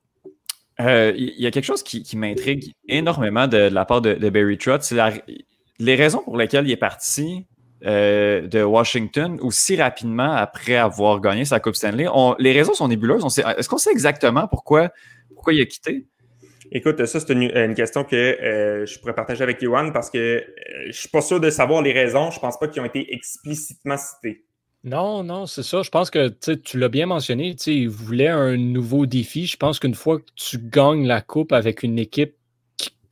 Il 1.16 1.34
y 1.38 1.46
a 1.46 1.52
quelque 1.52 1.66
chose 1.66 1.84
qui, 1.84 2.16
m'intrigue 2.16 2.74
énormément 2.88 3.48
de, 3.48 3.58
la 3.58 3.84
part 3.84 4.02
de, 4.02 4.30
Barry 4.30 4.58
Trotz, 4.58 4.84
c'est 4.84 5.24
les 5.78 5.96
raisons 5.96 6.24
pour 6.24 6.38
lesquelles 6.38 6.66
il 6.66 6.72
est 6.72 6.78
parti 6.78 7.46
de 7.82 8.64
Washington 8.64 9.38
aussi 9.42 9.76
rapidement 9.76 10.32
après 10.32 10.78
avoir 10.78 11.20
gagné 11.20 11.44
sa 11.44 11.60
Coupe 11.60 11.76
Stanley. 11.76 12.06
les 12.40 12.54
raisons 12.54 12.74
sont 12.74 12.88
nébuleuses. 12.88 13.26
Est-ce 13.58 13.68
qu'on 13.68 13.78
sait 13.78 13.92
exactement 13.92 14.48
pourquoi, 14.48 14.90
pourquoi 15.36 15.54
il 15.54 15.62
a 15.62 15.66
quitté? 15.66 16.08
Écoute, 16.72 17.04
ça, 17.06 17.20
c'est 17.20 17.34
une, 17.34 17.74
question 17.74 18.04
que 18.04 18.16
euh, 18.16 18.86
je 18.86 19.00
pourrais 19.00 19.16
partager 19.16 19.44
avec 19.44 19.62
Yohan 19.62 19.92
parce 19.92 20.10
que 20.10 20.18
euh, 20.18 20.44
je 20.88 20.92
suis 20.92 21.10
pas 21.10 21.22
sûr 21.22 21.40
de 21.40 21.50
savoir 21.50 21.82
les 21.82 21.94
raisons. 21.94 22.30
Je 22.30 22.40
pense 22.40 22.60
pas 22.60 22.68
qu'ils 22.68 22.82
ont 22.82 22.86
été 22.86 23.14
explicitement 23.14 23.98
cités. 23.98 24.46
Non, 24.84 25.24
non, 25.24 25.46
c'est 25.46 25.64
ça. 25.64 25.82
Je 25.82 25.90
pense 25.90 26.10
que 26.10 26.30
tu 26.56 26.78
l'as 26.78 26.90
bien 26.90 27.08
mentionné. 27.08 27.56
Il 27.66 27.90
voulait 27.90 28.28
un 28.28 28.56
nouveau 28.56 29.06
défi. 29.06 29.46
Je 29.46 29.58
pense 29.58 29.80
qu'une 29.80 29.96
fois 29.96 30.20
que 30.20 30.26
tu 30.36 30.58
gagnes 30.60 31.06
la 31.06 31.22
Coupe 31.22 31.52
avec 31.52 31.84
une 31.84 31.98
équipe 31.98 32.36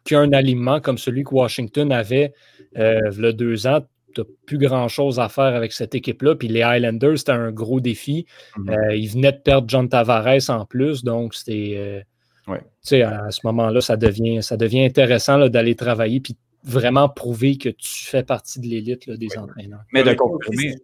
qui, 0.05 0.15
a 0.15 0.19
un 0.19 0.31
alignement 0.31 0.79
comme 0.79 0.97
celui 0.97 1.23
que 1.23 1.33
Washington 1.33 1.91
avait 1.91 2.33
euh, 2.77 3.11
il 3.11 3.21
y 3.21 3.25
a 3.25 3.31
deux 3.33 3.67
ans, 3.67 3.81
tu 4.15 4.21
n'as 4.21 4.27
plus 4.45 4.57
grand-chose 4.57 5.19
à 5.19 5.27
faire 5.27 5.55
avec 5.55 5.73
cette 5.73 5.95
équipe-là. 5.95 6.35
Puis 6.35 6.47
les 6.47 6.61
Highlanders, 6.61 7.17
c'était 7.17 7.33
un 7.33 7.51
gros 7.51 7.81
défi. 7.81 8.25
Mm-hmm. 8.55 8.95
ils 8.95 9.07
venaient 9.07 9.33
de 9.33 9.37
perdre 9.37 9.67
John 9.67 9.89
Tavares 9.89 10.49
en 10.49 10.65
plus, 10.65 11.03
donc 11.03 11.33
c'était 11.33 12.05
Ouais. 12.47 13.03
À 13.03 13.31
ce 13.31 13.41
moment-là, 13.45 13.81
ça 13.81 13.97
devient, 13.97 14.41
ça 14.41 14.57
devient 14.57 14.85
intéressant 14.85 15.49
d'aller 15.49 15.75
travailler 15.75 16.19
puis 16.19 16.37
vraiment 16.63 17.09
prouver 17.09 17.57
que 17.57 17.69
tu 17.69 18.05
fais 18.05 18.23
partie 18.23 18.59
de 18.59 18.67
l'élite 18.67 19.09
des 19.09 19.37
entraîneurs. 19.37 19.83
Mais 19.93 20.03
de 20.03 20.13
confirmer. 20.13 20.75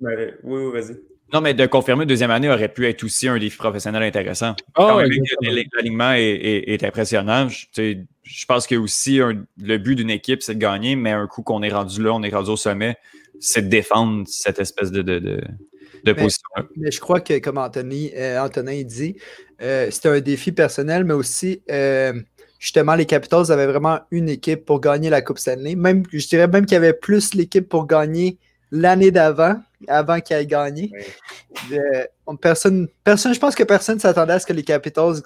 Oui, 0.44 0.72
vas-y. 0.72 0.98
Non, 1.34 1.42
mais 1.42 1.56
de 1.56 1.66
confirmer 1.66 2.06
deuxième 2.06 2.30
année 2.30 2.50
aurait 2.50 2.72
pu 2.72 2.88
être 2.88 3.04
aussi 3.04 3.28
un 3.28 3.40
défi 3.40 3.58
professionnel 3.58 4.04
intéressant. 4.04 4.56
Oh, 4.78 5.02
L'alignement 5.02 6.14
est, 6.14 6.84
impressionnant. 6.84 7.48
Je, 7.50 8.46
pense 8.46 8.68
que 8.68 8.76
aussi 8.76 9.18
le 9.18 9.78
but 9.78 9.96
d'une 9.96 10.12
équipe, 10.12 10.44
c'est 10.44 10.54
de 10.54 10.60
gagner, 10.60 10.96
mais 10.96 11.12
un 11.12 11.26
coup 11.26 11.42
qu'on 11.42 11.64
est 11.64 11.74
rendu 11.74 12.04
là, 12.04 12.14
on 12.14 12.22
est 12.22 12.30
rendu 12.30 12.52
au 12.52 12.58
sommet, 12.58 12.98
c'est 13.40 13.64
de 13.64 13.68
défendre 13.68 14.26
cette 14.28 14.60
espèce 14.60 14.92
de, 14.92 15.02
de 16.04 16.14
position. 16.14 16.48
Mais 16.76 16.92
je 16.92 17.00
crois 17.00 17.22
que, 17.22 17.40
comme 17.40 17.58
Anthony, 17.58 18.12
euh, 18.16 18.40
Antonin 18.40 18.82
dit, 18.84 19.16
euh, 19.64 19.90
c'était 19.92 20.10
un 20.10 20.20
défi 20.20 20.52
personnel, 20.52 21.04
mais 21.04 21.14
aussi, 21.14 21.62
euh, 21.72 22.14
justement, 22.60 22.96
les 22.96 23.06
Capitals 23.06 23.52
avaient 23.52 23.68
vraiment 23.68 24.00
une 24.12 24.30
équipe 24.30 24.66
pour 24.66 24.82
gagner 24.82 25.10
la 25.10 25.22
Coupe 25.22 25.40
Stanley. 25.40 25.76
Même, 25.76 26.04
je 26.12 26.28
dirais 26.28 26.48
même 26.48 26.66
qu'il 26.66 26.74
y 26.74 26.78
avait 26.78 26.94
plus 26.94 27.34
l'équipe 27.34 27.68
pour 27.68 27.88
gagner 27.88 28.38
l'année 28.72 29.12
d'avant, 29.12 29.56
avant, 29.88 30.20
qu'il 30.20 30.36
ait 30.36 30.46
gagné. 30.46 30.92
personne, 32.42 32.88
personne, 33.04 33.34
je 33.34 33.40
pense 33.40 33.56
que 33.56 33.64
personne 33.64 33.96
ne 33.96 34.02
s'attendait 34.02 34.34
à 34.34 34.40
ce 34.40 34.46
que 34.46 34.54
les 34.54 34.64
Capitals 34.64 35.22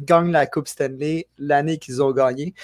gagnent 0.00 0.32
la 0.32 0.46
Coupe 0.46 0.68
Stanley 0.68 1.26
l'année 1.38 1.78
qu'ils 1.78 2.02
ont 2.02 2.12
gagné. 2.12 2.54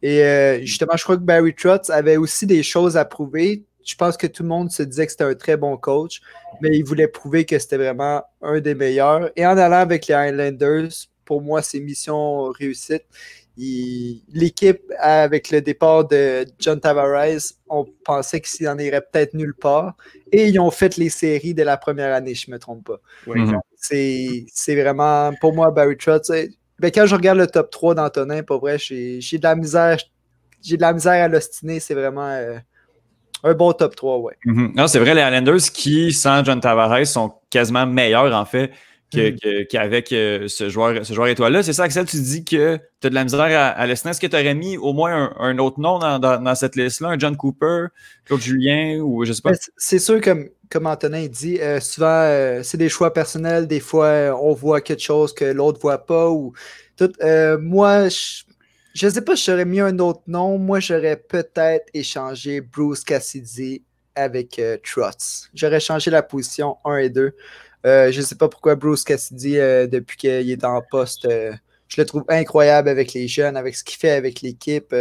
Et 0.00 0.22
euh, 0.22 0.60
justement, 0.60 0.92
je 0.96 1.02
crois 1.02 1.16
que 1.16 1.22
Barry 1.22 1.54
Trotz 1.54 1.90
avait 1.90 2.16
aussi 2.16 2.46
des 2.46 2.62
choses 2.62 2.96
à 2.96 3.04
prouver. 3.04 3.64
Je 3.88 3.94
pense 3.94 4.18
que 4.18 4.26
tout 4.26 4.42
le 4.42 4.50
monde 4.50 4.70
se 4.70 4.82
disait 4.82 5.06
que 5.06 5.12
c'était 5.12 5.24
un 5.24 5.34
très 5.34 5.56
bon 5.56 5.78
coach, 5.78 6.20
mais 6.60 6.68
il 6.76 6.84
voulait 6.84 7.08
prouver 7.08 7.46
que 7.46 7.58
c'était 7.58 7.78
vraiment 7.78 8.22
un 8.42 8.60
des 8.60 8.74
meilleurs. 8.74 9.30
Et 9.34 9.46
en 9.46 9.56
allant 9.56 9.78
avec 9.78 10.08
les 10.08 10.14
Highlanders, 10.14 10.90
pour 11.24 11.40
moi, 11.40 11.62
c'est 11.62 11.80
mission 11.80 12.50
réussite. 12.50 13.04
L'équipe, 13.56 14.82
avec 14.98 15.50
le 15.50 15.62
départ 15.62 16.06
de 16.06 16.44
John 16.58 16.78
Tavares, 16.78 17.54
on 17.70 17.86
pensait 18.04 18.42
qu'il 18.42 18.68
en 18.68 18.78
irait 18.78 19.00
peut-être 19.00 19.32
nulle 19.32 19.54
part. 19.54 19.96
Et 20.32 20.48
ils 20.48 20.60
ont 20.60 20.70
fait 20.70 20.98
les 20.98 21.08
séries 21.08 21.54
de 21.54 21.62
la 21.62 21.78
première 21.78 22.14
année, 22.14 22.34
je 22.34 22.50
ne 22.50 22.56
me 22.56 22.58
trompe 22.58 22.84
pas. 22.84 23.00
Mhm. 23.26 23.58
C'est 23.80 24.46
vraiment, 24.82 25.32
pour 25.40 25.54
moi, 25.54 25.70
Barry 25.70 25.96
Trotz, 25.96 26.30
ben, 26.78 26.90
quand 26.92 27.06
je 27.06 27.14
regarde 27.14 27.38
le 27.38 27.46
top 27.46 27.70
3 27.70 27.94
d'Antonin, 27.94 28.42
pour 28.42 28.60
vrai, 28.60 28.76
j'ai 28.78 29.18
de 29.18 29.42
la 29.42 29.54
misère. 29.56 29.96
J'ai 30.60 30.76
de 30.76 30.82
la 30.82 30.92
misère 30.92 31.24
à 31.24 31.28
l'ostiner. 31.28 31.80
C'est 31.80 31.94
vraiment 31.94 32.28
euh, 32.28 32.58
un 33.44 33.54
bon 33.54 33.72
top 33.72 33.94
3, 33.94 34.18
ouais. 34.18 34.34
Mhm. 34.44 34.72
Non, 34.76 34.86
c'est 34.86 34.98
vrai, 34.98 35.14
les 35.14 35.22
Islanders 35.22 35.70
qui, 35.72 36.12
sans 36.12 36.44
John 36.44 36.60
Tavares, 36.60 37.06
sont 37.06 37.32
quasiment 37.50 37.86
meilleurs, 37.86 38.34
en 38.34 38.44
fait, 38.44 38.72
mhm. 39.14 39.36
qu'avec 39.70 40.12
euh, 40.12 40.48
ce 40.48 40.68
joueur, 40.68 41.04
ce 41.04 41.12
joueur 41.12 41.28
étoile-là. 41.28 41.62
C'est 41.62 41.72
ça, 41.72 41.84
Axel, 41.84 42.06
tu 42.06 42.20
dis 42.20 42.44
que 42.44 42.76
tu 43.00 43.06
as 43.06 43.10
de 43.10 43.14
la 43.14 43.24
misère 43.24 43.40
à, 43.40 43.68
à 43.68 43.86
l'ostiner. 43.86 44.10
Est-ce 44.10 44.20
que 44.20 44.26
tu 44.26 44.36
aurais 44.36 44.54
mis 44.54 44.76
au 44.76 44.92
moins 44.92 45.32
un, 45.38 45.58
autre 45.58 45.80
nom 45.80 45.98
dans, 45.98 46.54
cette 46.54 46.76
liste-là, 46.76 47.10
un 47.10 47.18
John 47.18 47.36
Cooper, 47.36 47.86
Claude 48.24 48.40
Julien, 48.40 48.98
ou 49.00 49.24
je 49.24 49.32
sais 49.32 49.42
pas? 49.42 49.52
C'est 49.76 49.98
sûr, 49.98 50.20
comme, 50.20 50.48
comme 50.70 50.86
Antonin 50.86 51.26
dit, 51.26 51.60
euh, 51.60 51.80
souvent, 51.80 52.06
euh, 52.08 52.62
c'est 52.62 52.78
des 52.78 52.88
choix 52.88 53.12
personnels. 53.12 53.66
Des 53.66 53.80
fois, 53.80 54.36
on 54.42 54.52
voit 54.52 54.80
quelque 54.80 55.02
chose 55.02 55.32
que 55.32 55.44
l'autre 55.44 55.78
ne 55.78 55.82
voit 55.82 56.04
pas. 56.04 56.28
Ou 56.28 56.52
tout. 56.96 57.12
moi, 57.60 58.08
je 58.08 58.47
ne 59.06 59.12
sais 59.12 59.22
pas 59.22 59.36
si 59.36 59.44
j'aurais 59.44 59.64
mis 59.64 59.80
un 59.80 59.98
autre 59.98 60.22
nom. 60.26 60.58
Moi, 60.58 60.80
j'aurais 60.80 61.16
peut-être 61.16 61.86
échangé 61.94 62.60
Bruce 62.60 63.04
Cassidy 63.04 63.82
avec 64.14 64.60
Trotz. 64.82 65.48
J'aurais 65.54 65.80
changé 65.80 66.10
la 66.10 66.22
position 66.22 66.76
1 66.84 66.96
et 66.96 67.08
2. 67.10 67.32
je 67.84 68.16
ne 68.16 68.22
sais 68.22 68.34
pas 68.34 68.48
pourquoi 68.48 68.74
Bruce 68.74 69.04
Cassidy, 69.04 69.54
depuis 69.54 70.16
qu'il 70.16 70.50
est 70.50 70.64
en 70.64 70.82
poste, 70.90 71.28
je 71.30 72.00
le 72.00 72.04
trouve 72.04 72.24
incroyable 72.28 72.88
avec 72.88 73.12
les 73.12 73.28
jeunes, 73.28 73.56
avec 73.56 73.76
ce 73.76 73.84
qu'il 73.84 73.98
fait 73.98 74.10
avec 74.10 74.40
l'équipe 74.40 74.94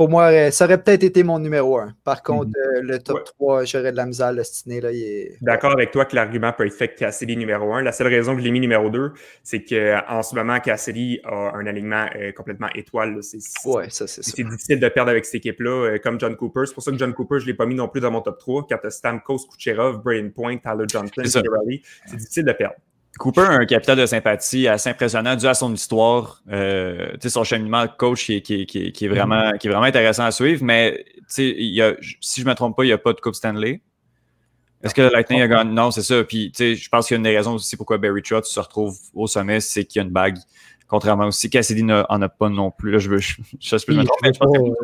pour 0.00 0.08
moi, 0.08 0.32
euh, 0.32 0.50
ça 0.50 0.64
aurait 0.64 0.82
peut-être 0.82 1.02
été 1.02 1.22
mon 1.24 1.38
numéro 1.38 1.76
1. 1.76 1.94
Par 2.04 2.22
contre, 2.22 2.46
mhm. 2.46 2.78
euh, 2.78 2.80
le 2.80 2.98
top 3.00 3.22
3, 3.38 3.66
j'aurais 3.66 3.92
de 3.92 3.98
la 3.98 4.06
misère 4.06 4.28
à 4.28 4.32
l'estimer. 4.32 4.80
Est... 4.82 5.36
D'accord 5.42 5.72
avec 5.72 5.90
toi 5.90 6.06
que 6.06 6.16
l'argument 6.16 6.54
peut 6.54 6.64
être 6.64 6.72
fait 6.72 6.88
que 6.88 7.00
Cassidy 7.00 7.36
numéro 7.36 7.74
1. 7.74 7.82
La 7.82 7.92
seule 7.92 8.06
raison 8.06 8.32
que 8.32 8.40
je 8.40 8.46
l'ai 8.46 8.50
mis 8.50 8.60
numéro 8.60 8.88
2, 8.88 9.12
c'est 9.42 9.62
qu'en 9.62 10.22
ce 10.22 10.34
moment, 10.34 10.58
Cassidy 10.58 11.20
a 11.24 11.52
un 11.54 11.66
alignement 11.66 12.06
euh, 12.16 12.32
complètement 12.32 12.68
étoile. 12.74 13.18
C'est 13.20 14.42
difficile 14.42 14.80
de 14.80 14.88
perdre 14.88 15.10
avec 15.10 15.26
cette 15.26 15.34
équipe-là, 15.34 15.98
comme 15.98 16.18
John 16.18 16.34
Cooper. 16.34 16.62
C'est 16.64 16.72
pour 16.72 16.82
ça 16.82 16.92
que 16.92 16.96
John 16.96 17.12
Cooper, 17.12 17.38
je 17.38 17.44
ne 17.44 17.48
l'ai 17.48 17.54
pas 17.54 17.66
mis 17.66 17.74
non 17.74 17.88
plus 17.88 18.00
dans 18.00 18.10
mon 18.10 18.22
top 18.22 18.38
3. 18.38 18.68
Quand 18.70 18.78
tu 18.78 18.86
as 18.86 18.90
Stamkos, 18.92 19.48
Kucherov, 19.52 20.02
Brain 20.02 20.30
Point, 20.30 20.56
Tyler 20.56 20.86
Johnson, 20.88 21.22
c'est 21.26 22.16
difficile 22.16 22.44
de 22.46 22.52
perdre. 22.52 22.76
Cooper 23.18 23.42
a 23.42 23.52
un 23.52 23.66
capital 23.66 23.98
de 23.98 24.06
sympathie 24.06 24.68
assez 24.68 24.88
impressionnant 24.88 25.36
dû 25.36 25.46
à 25.46 25.54
son 25.54 25.74
histoire, 25.74 26.42
euh, 26.50 27.16
son 27.26 27.44
cheminement 27.44 27.84
de 27.84 27.90
coach 27.90 28.26
qui, 28.26 28.34
est 28.36 29.08
vraiment, 29.08 29.52
qui 29.58 29.66
est 29.66 29.70
vraiment 29.70 29.86
intéressant 29.86 30.24
à 30.24 30.30
suivre. 30.30 30.64
Mais 30.64 31.04
il 31.38 31.74
y 31.74 31.82
a, 31.82 31.94
si 32.20 32.40
je 32.40 32.46
ne 32.46 32.50
me 32.50 32.54
trompe 32.54 32.76
pas, 32.76 32.84
il 32.84 32.88
n'y 32.88 32.92
a 32.92 32.98
pas 32.98 33.12
de 33.12 33.20
Coupe 33.20 33.34
Stanley. 33.34 33.82
Est-ce 34.82 34.94
que 34.94 35.02
le 35.02 35.10
Lightning 35.10 35.42
a 35.42 35.48
gagné? 35.48 35.72
Non, 35.72 35.90
c'est 35.90 36.02
ça. 36.02 36.24
Puis 36.24 36.52
je 36.56 36.88
pense 36.88 37.06
qu'il 37.06 37.14
y 37.14 37.16
a 37.16 37.18
une 37.18 37.24
des 37.24 37.36
raisons 37.36 37.54
aussi 37.54 37.76
pourquoi 37.76 37.98
Barry 37.98 38.22
Trotz 38.22 38.48
se 38.48 38.60
retrouve 38.60 38.96
au 39.12 39.26
sommet, 39.26 39.60
c'est 39.60 39.84
qu'il 39.84 40.00
y 40.00 40.02
a 40.02 40.06
une 40.06 40.12
bague. 40.12 40.38
Contrairement 40.90 41.28
aussi, 41.28 41.48
Cassidy 41.48 41.84
n'en 41.84 42.02
a 42.02 42.28
pas 42.28 42.48
non 42.48 42.72
plus. 42.72 42.90
Là, 42.90 42.98
je 42.98 43.08
veux, 43.08 43.18
je, 43.18 43.36
je, 43.60 43.76
je, 43.78 43.92
me 43.92 44.02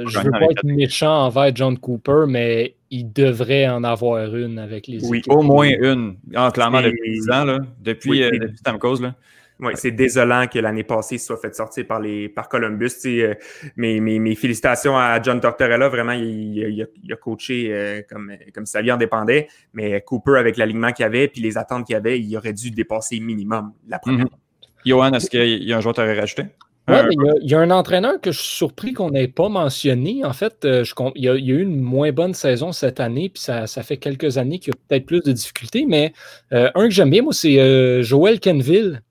je 0.09 0.21
veux 0.21 0.31
pas 0.31 0.45
être 0.45 0.63
méchant 0.63 1.27
envers 1.27 1.51
John 1.53 1.77
Cooper, 1.77 2.27
mais 2.29 2.77
il 2.93 3.13
devrait 3.13 3.67
en 3.67 3.83
avoir 3.83 4.37
une 4.37 4.61
avec 4.61 4.87
les 4.87 5.05
Oui, 5.05 5.21
au 5.27 5.43
moins 5.43 5.69
une. 5.69 6.17
Ah, 6.33 6.53
clairement, 6.55 6.81
depuis 6.81 7.11
10 7.11 7.31
ans, 7.31 7.45
là, 7.45 7.59
depuis, 7.81 8.11
oui, 8.11 8.23
euh, 8.23 8.31
depuis 8.31 8.57
Stamkos. 8.57 9.01
Là. 9.01 9.17
Oui, 9.59 9.73
c'est 9.75 9.91
désolant 9.91 10.47
que 10.47 10.61
l'année 10.61 10.85
passée 10.85 11.19
soit 11.19 11.39
fait 11.39 11.53
sortir 11.57 11.85
par, 11.89 11.99
les, 11.99 12.29
par 12.29 12.49
Columbus. 12.49 12.93
Euh, 13.07 13.35
mes, 13.75 13.99
mes, 13.99 14.21
mes, 14.21 14.37
félicitations 14.37 14.97
à 14.97 15.21
John 15.21 15.41
Tortorella. 15.41 15.89
Vraiment, 15.89 16.13
il, 16.13 16.57
il, 16.57 16.83
a, 16.83 16.87
il 17.03 17.13
a, 17.13 17.17
coaché 17.17 17.69
euh, 17.73 18.03
comme, 18.09 18.33
comme 18.55 18.65
si 18.65 18.71
sa 18.71 18.81
vie 18.81 18.93
en 18.93 18.97
dépendait. 18.97 19.49
Mais 19.73 20.01
Cooper, 20.03 20.39
avec 20.39 20.57
l'alignement 20.57 20.93
qu'il 20.93 21.05
avait 21.05 21.27
puis 21.27 21.41
les 21.41 21.59
attentes 21.59 21.85
qu'il 21.85 21.95
y 21.95 21.97
avait, 21.97 22.21
il 22.21 22.37
aurait 22.37 22.53
dû 22.53 22.71
dépasser 22.71 23.19
minimum 23.19 23.73
la 23.89 23.99
première. 23.99 24.27
Mm-hmm. 24.27 24.46
Johan, 24.87 25.13
est-ce 25.13 25.29
qu'il 25.29 25.65
y 25.65 25.73
a 25.73 25.77
un 25.77 25.81
joueur 25.81 25.95
que 25.95 26.01
tu 26.01 26.05
aurais 26.05 26.19
rajouté? 26.19 26.45
Oui, 26.89 26.95
euh, 26.95 27.35
il 27.43 27.51
y, 27.51 27.55
a 27.55 27.59
un 27.59 27.73
entraîneur 27.73 28.21
que 28.21 28.31
je 28.31 28.39
suis 28.39 28.57
surpris 28.57 28.93
qu'on 28.93 29.11
n'ait 29.11 29.27
pas 29.27 29.49
mentionné. 29.49 30.25
En 30.25 30.33
fait, 30.33 30.65
euh, 30.65 30.85
je, 30.85 30.95
il, 31.17 31.25
y 31.25 31.29
a, 31.29 31.35
eu 31.35 31.63
une 31.63 31.81
moins 31.81 32.13
bonne 32.13 32.33
saison 32.33 32.71
cette 32.71 33.01
année, 33.01 33.29
puis 33.29 33.43
ça, 33.43 33.67
fait 33.67 33.97
quelques 33.97 34.39
années 34.39 34.61
qu'il 34.61 34.73
y 34.73 34.77
a 34.77 34.79
peut-être 34.89 35.07
plus 35.07 35.21
de 35.21 35.33
difficultés. 35.33 35.85
Mais 35.85 36.13
euh, 36.53 36.71
un 36.77 36.85
que 36.85 36.95
j'aime 36.95 37.11
bien, 37.11 37.23
moi, 37.23 37.33
c'est 37.33 38.03
Joel 38.05 38.39
Kenville 38.39 39.03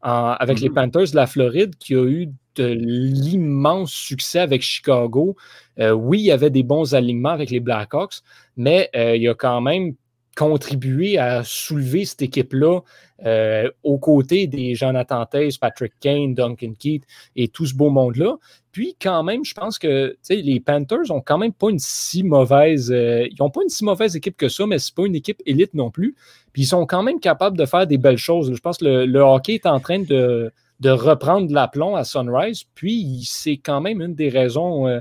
avec 0.00 0.60
les 0.60 0.70
mm-hmm. 0.70 0.74
Panthers 0.74 1.10
de 1.10 1.16
la 1.16 1.26
Floride, 1.26 1.76
qui 1.76 1.94
a 1.94 2.04
eu 2.06 2.30
de 2.54 2.64
l'immense 2.66 3.92
succès 3.92 4.38
avec 4.38 4.62
Chicago. 4.62 5.36
oui, 5.78 6.20
il 6.20 6.24
y 6.24 6.32
avait 6.32 6.50
des 6.50 6.62
bons 6.62 6.94
alignements 6.94 7.28
avec 7.28 7.50
les 7.50 7.60
Blackhawks, 7.60 8.20
mais 8.56 8.88
il 8.94 9.28
a 9.28 9.34
quand 9.34 9.60
même 9.60 9.94
contribué 10.38 11.18
à 11.18 11.42
soulever 11.42 12.04
cette 12.04 12.22
équipe-là 12.22 12.82
euh, 13.26 13.68
aux 13.82 13.98
côtés 13.98 14.46
des 14.46 14.76
Jonathan 14.76 15.26
Taze, 15.26 15.58
Patrick 15.58 15.94
Kane, 15.98 16.32
Duncan 16.32 16.74
Keith 16.78 17.02
et 17.34 17.48
tout 17.48 17.66
ce 17.66 17.74
beau 17.74 17.90
monde-là. 17.90 18.36
Puis 18.70 18.96
quand 19.02 19.24
même, 19.24 19.44
je 19.44 19.52
pense 19.52 19.80
que 19.80 20.16
les 20.30 20.60
Panthers 20.60 21.10
ont 21.10 21.20
quand 21.20 21.38
même 21.38 21.52
pas 21.52 21.70
une 21.70 21.80
si 21.80 22.22
mauvaise. 22.22 22.92
Euh, 22.92 23.26
ils 23.28 23.36
pas 23.36 23.62
une 23.64 23.68
si 23.68 23.84
mauvaise 23.84 24.14
équipe 24.14 24.36
que 24.36 24.48
ça, 24.48 24.64
mais 24.64 24.78
c'est 24.78 24.94
pas 24.94 25.06
une 25.06 25.16
équipe 25.16 25.42
élite 25.44 25.74
non 25.74 25.90
plus. 25.90 26.14
Puis 26.52 26.62
ils 26.62 26.66
sont 26.66 26.86
quand 26.86 27.02
même 27.02 27.18
capables 27.18 27.58
de 27.58 27.66
faire 27.66 27.88
des 27.88 27.98
belles 27.98 28.16
choses. 28.16 28.54
Je 28.54 28.60
pense 28.60 28.78
que 28.78 28.84
le, 28.84 29.20
hockey 29.20 29.54
est 29.54 29.66
en 29.66 29.80
train 29.80 29.98
de, 29.98 30.52
de 30.78 30.90
reprendre 30.90 31.52
l'aplomb 31.52 31.96
à 31.96 32.04
Sunrise. 32.04 32.62
Puis 32.76 33.22
c'est 33.24 33.56
quand 33.56 33.80
même 33.80 34.00
une 34.00 34.14
des 34.14 34.28
raisons, 34.28 34.86
euh, 34.86 35.00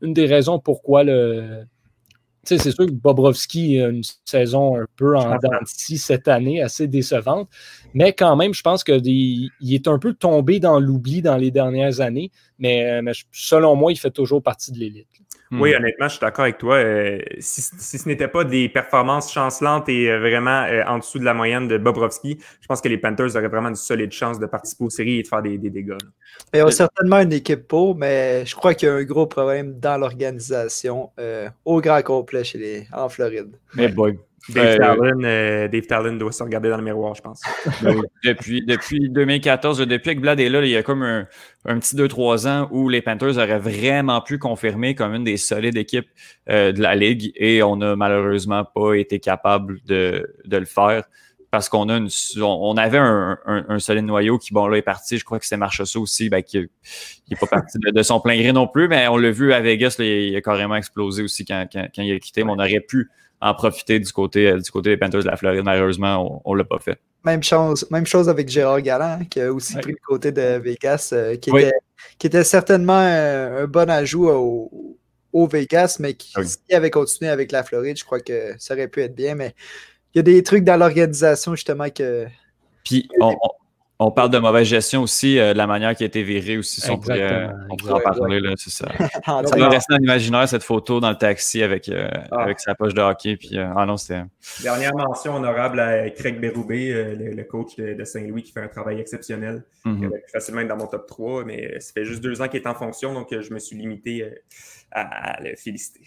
une 0.00 0.14
des 0.14 0.24
raisons 0.24 0.58
pourquoi 0.58 1.04
le 1.04 1.66
c'est 2.56 2.72
sûr 2.72 2.86
que 2.86 2.92
Bobrovski 2.92 3.80
a 3.80 3.88
une 3.88 4.02
saison 4.24 4.76
un 4.76 4.86
peu 4.96 5.16
en 5.16 5.36
dents 5.36 5.50
cette 5.66 6.28
année, 6.28 6.62
assez 6.62 6.86
décevante, 6.86 7.48
mais 7.94 8.12
quand 8.12 8.36
même, 8.36 8.54
je 8.54 8.62
pense 8.62 8.84
qu'il 8.84 9.50
est 9.60 9.88
un 9.88 9.98
peu 9.98 10.14
tombé 10.14 10.60
dans 10.60 10.80
l'oubli 10.80 11.20
dans 11.20 11.36
les 11.36 11.50
dernières 11.50 12.00
années, 12.00 12.30
mais, 12.58 13.02
mais 13.02 13.12
selon 13.32 13.76
moi, 13.76 13.92
il 13.92 13.96
fait 13.98 14.10
toujours 14.10 14.42
partie 14.42 14.72
de 14.72 14.78
l'élite. 14.78 15.08
Oui, 15.50 15.72
hmm. 15.72 15.76
honnêtement, 15.76 16.08
je 16.08 16.12
suis 16.12 16.20
d'accord 16.20 16.44
avec 16.44 16.58
toi. 16.58 16.76
Euh, 16.76 17.20
si, 17.38 17.62
ce 17.62 18.08
n'était 18.08 18.28
pas 18.28 18.44
des 18.44 18.68
performances 18.68 19.32
chancelantes 19.32 19.88
et 19.88 20.10
euh, 20.10 20.18
vraiment 20.18 20.64
euh, 20.64 20.82
en 20.86 20.98
dessous 20.98 21.18
de 21.18 21.24
la 21.24 21.32
moyenne 21.32 21.68
de 21.68 21.78
Bobrovski, 21.78 22.38
je 22.60 22.66
pense 22.66 22.80
que 22.80 22.88
les 22.88 22.98
Panthers 22.98 23.34
auraient 23.34 23.48
vraiment 23.48 23.70
une 23.70 23.74
solide 23.74 24.12
chance 24.12 24.38
de 24.38 24.46
participer 24.46 24.84
aux 24.84 24.90
séries 24.90 25.20
et 25.20 25.22
de 25.22 25.28
faire 25.28 25.42
des, 25.42 25.56
dégâts. 25.58 25.96
Ils 26.52 26.62
ont 26.62 26.70
certainement 26.70 27.20
une 27.20 27.32
équipe 27.32 27.66
pour, 27.66 27.96
mais 27.96 28.44
je 28.44 28.54
crois 28.54 28.74
qu'il 28.74 28.88
y 28.88 28.90
a 28.90 28.94
un 28.94 29.04
gros 29.04 29.26
problème 29.26 29.78
dans 29.78 29.96
l'organisation 29.96 31.10
au 31.64 31.80
grand 31.80 32.02
complet 32.02 32.44
chez 32.44 32.58
les, 32.58 32.86
en 32.92 33.08
Floride. 33.08 33.56
Mais 33.74 33.88
boy. 33.88 34.18
Euh, 34.56 35.68
Dave, 35.68 35.86
Talon, 35.86 36.16
doit 36.16 36.32
se 36.32 36.42
regarder 36.42 36.70
dans 36.70 36.76
le 36.76 36.82
miroir, 36.82 37.14
je 37.14 37.22
pense. 37.22 37.42
Ben 37.82 38.00
depuis, 38.24 38.64
depuis 38.64 39.08
2014, 39.10 39.78
depuis 39.80 40.16
que 40.16 40.20
Vlad 40.20 40.40
est 40.40 40.48
là, 40.48 40.64
il 40.64 40.70
y 40.70 40.76
a 40.76 40.82
comme 40.82 41.02
un, 41.02 41.26
petit 41.78 41.96
2-3 41.96 42.48
ans 42.48 42.68
où 42.70 42.88
les 42.88 43.02
Panthers 43.02 43.36
auraient 43.36 43.58
vraiment 43.58 44.20
pu 44.20 44.38
confirmer 44.38 44.94
comme 44.94 45.14
une 45.14 45.24
des 45.24 45.36
solides 45.36 45.76
équipes 45.76 46.08
euh, 46.48 46.72
de 46.72 46.80
la 46.80 46.94
Ligue 46.94 47.32
et 47.36 47.62
on 47.62 47.76
n'a 47.76 47.96
malheureusement 47.96 48.64
pas 48.64 48.94
été 48.94 49.20
capable 49.20 49.80
de, 49.84 50.26
le 50.50 50.64
faire 50.64 51.04
parce 51.50 51.68
qu'on 51.68 51.88
a 51.88 51.96
une, 51.96 52.08
on, 52.42 52.76
avait 52.76 52.98
un, 52.98 53.78
solide 53.78 54.04
noyau 54.04 54.38
qui, 54.38 54.52
bon, 54.52 54.66
là, 54.66 54.76
est 54.76 54.82
parti. 54.82 55.16
Je 55.16 55.24
crois 55.24 55.38
que 55.38 55.46
c'est 55.46 55.56
Marchessault 55.56 56.02
aussi, 56.02 56.28
ben, 56.28 56.42
qui 56.42 56.58
n'est 56.58 57.36
pas 57.40 57.46
parti 57.46 57.78
de, 57.78 58.02
son 58.02 58.20
plein 58.20 58.36
gré 58.36 58.52
non 58.52 58.66
plus, 58.66 58.86
mais 58.86 59.08
on 59.08 59.16
l'a 59.16 59.30
vu 59.30 59.52
à 59.54 59.60
Vegas, 59.60 59.96
il, 59.98 60.36
a 60.36 60.42
carrément 60.42 60.76
explosé 60.76 61.22
aussi 61.22 61.46
quand, 61.46 61.66
quand 61.72 62.02
il 62.02 62.14
a 62.14 62.18
quitté, 62.18 62.44
mais 62.44 62.50
on 62.50 62.58
aurait 62.58 62.80
pu 62.80 63.08
en 63.40 63.54
profiter 63.54 64.00
du 64.00 64.12
côté, 64.12 64.48
euh, 64.48 64.58
du 64.58 64.70
côté 64.70 64.90
des 64.90 64.96
Panthers 64.96 65.22
de 65.22 65.26
la 65.26 65.36
Floride. 65.36 65.62
Malheureusement, 65.64 66.42
on 66.44 66.52
ne 66.54 66.58
l'a 66.58 66.64
pas 66.64 66.78
fait. 66.78 66.98
Même 67.24 67.42
chose, 67.42 67.86
même 67.90 68.06
chose 68.06 68.28
avec 68.28 68.48
Gérard 68.48 68.80
Galland, 68.80 69.20
qui 69.28 69.40
a 69.40 69.52
aussi 69.52 69.76
pris 69.76 69.92
le 69.92 69.98
côté 70.06 70.32
de 70.32 70.58
Vegas, 70.58 71.10
euh, 71.12 71.36
qui, 71.36 71.50
était, 71.50 71.72
qui, 72.18 72.26
était, 72.26 72.44
certainement 72.44 73.00
euh, 73.00 73.64
un 73.64 73.66
bon 73.66 73.90
ajout 73.90 74.28
au, 74.28 75.46
Vegas, 75.46 75.98
mais 76.00 76.14
qui, 76.14 76.34
avait 76.72 76.90
continué 76.90 77.30
avec 77.30 77.52
la 77.52 77.62
Floride, 77.62 77.96
je 77.96 78.04
crois 78.04 78.20
que 78.20 78.54
ça 78.58 78.74
aurait 78.74 78.88
pu 78.88 79.02
être 79.02 79.14
bien. 79.14 79.34
Mais 79.36 79.54
il 80.14 80.18
y 80.18 80.20
a 80.20 80.22
des 80.22 80.42
trucs 80.42 80.64
dans 80.64 80.76
l'organisation, 80.76 81.54
justement, 81.54 81.88
que. 81.90 82.26
Puis, 82.84 83.08
On 83.20 83.36
parle 84.12 84.30
de 84.30 84.38
mauvaise 84.38 84.66
gestion 84.68 85.02
aussi, 85.02 85.40
euh, 85.40 85.52
de 85.52 85.58
la 85.58 85.66
manière 85.66 85.94
qui 85.96 86.04
a 86.04 86.06
été 86.06 86.22
virée 86.22 86.56
aussi. 86.56 86.80
Si 86.80 86.88
on 86.88 86.98
pourrait, 86.98 87.50
on 87.68 87.90
en 87.90 88.00
parler, 88.00 88.38
là, 88.38 88.52
c'est 88.56 88.70
ça. 88.70 88.86
ça 89.26 89.56
va 89.56 89.68
rester 89.68 89.94
dans 89.94 89.98
l'imaginaire, 89.98 90.48
cette 90.48 90.62
photo 90.62 91.00
dans 91.00 91.10
le 91.10 91.16
taxi 91.16 91.64
avec, 91.64 91.88
euh, 91.88 92.08
ah. 92.30 92.42
avec 92.42 92.60
sa 92.60 92.76
poche 92.76 92.94
de 92.94 93.00
hockey. 93.00 93.36
Puis, 93.36 93.58
euh, 93.58 93.66
ah 93.76 93.86
non, 93.86 93.96
c'était... 93.96 94.22
Dernière 94.62 94.94
mention 94.94 95.34
honorable 95.34 95.80
à 95.80 96.10
Craig 96.10 96.40
Berube, 96.40 96.70
le, 96.70 97.42
coach 97.42 97.74
de, 97.76 98.04
Saint-Louis, 98.04 98.44
qui 98.44 98.52
fait 98.52 98.62
un 98.62 98.68
travail 98.68 99.00
exceptionnel. 99.00 99.64
Il 99.84 100.06
aurait 100.06 100.20
pu 100.20 100.30
facilement 100.32 100.60
être 100.60 100.68
dans 100.68 100.76
mon 100.76 100.86
top 100.86 101.06
3, 101.08 101.44
mais 101.44 101.80
ça 101.80 101.92
fait 101.92 102.04
juste 102.04 102.22
deux 102.22 102.40
ans 102.40 102.46
qu'il 102.46 102.60
est 102.60 102.68
en 102.68 102.74
fonction, 102.74 103.14
donc 103.14 103.28
je 103.30 103.52
me 103.52 103.58
suis 103.58 103.76
limité 103.76 104.42
à 104.92 105.42
le 105.42 105.56
féliciter. 105.56 106.02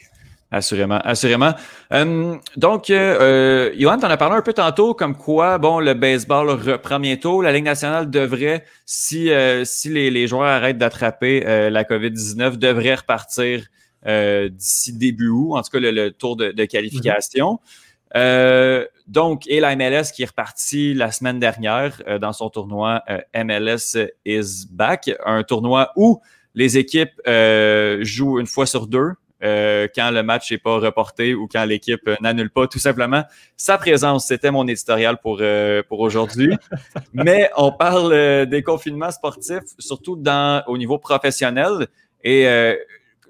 Assurément, 0.53 0.99
assurément. 1.05 1.53
Euh, 1.93 2.35
donc, 2.57 2.89
euh, 2.89 3.17
euh, 3.21 3.73
Johan, 3.77 3.97
tu 3.97 4.05
en 4.05 4.09
as 4.09 4.17
parlé 4.17 4.35
un 4.35 4.41
peu 4.41 4.51
tantôt, 4.51 4.93
comme 4.93 5.15
quoi, 5.15 5.57
bon, 5.57 5.79
le 5.79 5.93
baseball 5.93 6.49
reprend 6.49 6.99
bientôt. 6.99 7.41
La 7.41 7.53
Ligue 7.53 7.63
nationale 7.63 8.09
devrait, 8.09 8.65
si, 8.85 9.31
euh, 9.31 9.63
si 9.63 9.87
les, 9.87 10.11
les, 10.11 10.27
joueurs 10.27 10.49
arrêtent 10.49 10.77
d'attraper 10.77 11.47
euh, 11.47 11.69
la 11.69 11.85
COVID-19, 11.85 12.57
devrait 12.57 12.95
repartir 12.95 13.65
d'ici 14.03 14.93
début 14.93 15.29
août, 15.29 15.55
en 15.55 15.61
tout 15.61 15.69
cas 15.71 15.79
le, 15.79 16.09
tour 16.09 16.35
de, 16.35 16.51
de 16.51 16.65
qualification. 16.65 17.59
Mm-hmm. 18.13 18.87
donc, 19.07 19.47
et 19.47 19.59
la 19.59 19.75
MLS 19.75 20.11
qui 20.13 20.23
est 20.23 20.25
repartie 20.25 20.95
la 20.95 21.11
semaine 21.11 21.39
dernière 21.39 22.01
dans 22.19 22.33
son 22.33 22.49
tournoi 22.49 23.03
MLS 23.35 23.95
is 24.25 24.65
back, 24.71 25.11
un 25.23 25.43
tournoi 25.43 25.91
où 25.95 26.19
les 26.55 26.79
équipes 26.79 27.21
jouent 28.01 28.39
une 28.39 28.47
fois 28.47 28.65
sur 28.65 28.87
deux. 28.87 29.11
Euh, 29.43 29.87
quand 29.95 30.11
le 30.11 30.21
match 30.21 30.51
n'est 30.51 30.59
pas 30.59 30.77
reporté 30.77 31.33
ou 31.33 31.47
quand 31.47 31.65
l'équipe 31.65 32.07
n'annule 32.21 32.51
pas 32.51 32.67
tout 32.67 32.77
simplement 32.77 33.23
sa 33.57 33.77
présence. 33.77 34.27
C'était 34.27 34.51
mon 34.51 34.67
éditorial 34.67 35.17
pour, 35.17 35.37
euh, 35.41 35.81
pour 35.87 35.99
aujourd'hui. 35.99 36.55
Mais 37.13 37.49
on 37.57 37.71
parle 37.71 38.13
euh, 38.13 38.45
des 38.45 38.61
confinements 38.61 39.11
sportifs, 39.11 39.63
surtout 39.79 40.15
dans, 40.15 40.63
au 40.67 40.77
niveau 40.77 40.99
professionnel. 40.99 41.87
Et 42.23 42.47
euh, 42.47 42.75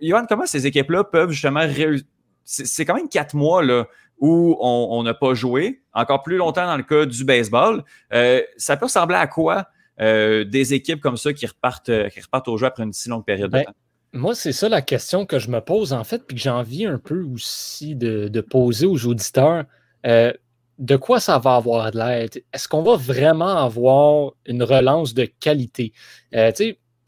Johan, 0.02 0.26
comment 0.28 0.46
ces 0.46 0.68
équipes-là 0.68 1.06
peuvent 1.06 1.32
justement 1.32 1.62
réussir? 1.62 2.06
C'est 2.44 2.84
quand 2.84 2.96
même 2.96 3.08
quatre 3.08 3.34
mois 3.34 3.64
là, 3.64 3.88
où 4.18 4.58
on 4.60 5.02
n'a 5.04 5.14
pas 5.14 5.34
joué, 5.34 5.82
encore 5.94 6.22
plus 6.22 6.36
longtemps 6.36 6.66
dans 6.66 6.76
le 6.76 6.84
cas 6.84 7.06
du 7.06 7.24
baseball. 7.24 7.84
ça 8.58 8.78
peut 8.78 8.86
ressembler 8.86 9.16
à 9.16 9.28
quoi 9.28 9.68
des 10.00 10.74
équipes 10.74 11.00
comme 11.00 11.16
ça 11.16 11.32
qui 11.32 11.46
repartent, 11.46 12.10
qui 12.10 12.20
repartent 12.20 12.50
au 12.50 12.58
jeu 12.58 12.66
après 12.66 12.84
une 12.84 12.92
si 12.92 13.08
longue 13.08 13.24
période 13.24 13.52
de 13.52 13.58
ben, 13.58 13.66
temps? 13.66 13.74
Moi, 14.14 14.36
c'est 14.36 14.52
ça 14.52 14.68
la 14.68 14.82
question 14.82 15.26
que 15.26 15.40
je 15.40 15.50
me 15.50 15.62
pose 15.62 15.94
en 15.94 16.04
fait, 16.04 16.26
puis 16.28 16.36
que 16.36 16.42
j'ai 16.42 16.50
envie 16.50 16.86
un 16.86 16.98
peu 16.98 17.24
aussi 17.24 17.96
de, 17.96 18.42
poser 18.42 18.86
aux 18.86 19.06
auditeurs. 19.06 19.64
Euh, 20.06 20.34
de 20.80 20.96
quoi 20.96 21.20
ça 21.20 21.40
va 21.40 21.56
avoir 21.56 21.92
de 21.92 21.98
l'air? 21.98 22.28
Est-ce 22.54 22.68
qu'on 22.68 22.82
va 22.82 22.96
vraiment 22.98 23.58
avoir 23.58 24.34
une 24.46 24.64
relance 24.64 25.14
de 25.14 25.26
qualité? 25.26 25.94
Euh, 26.36 26.52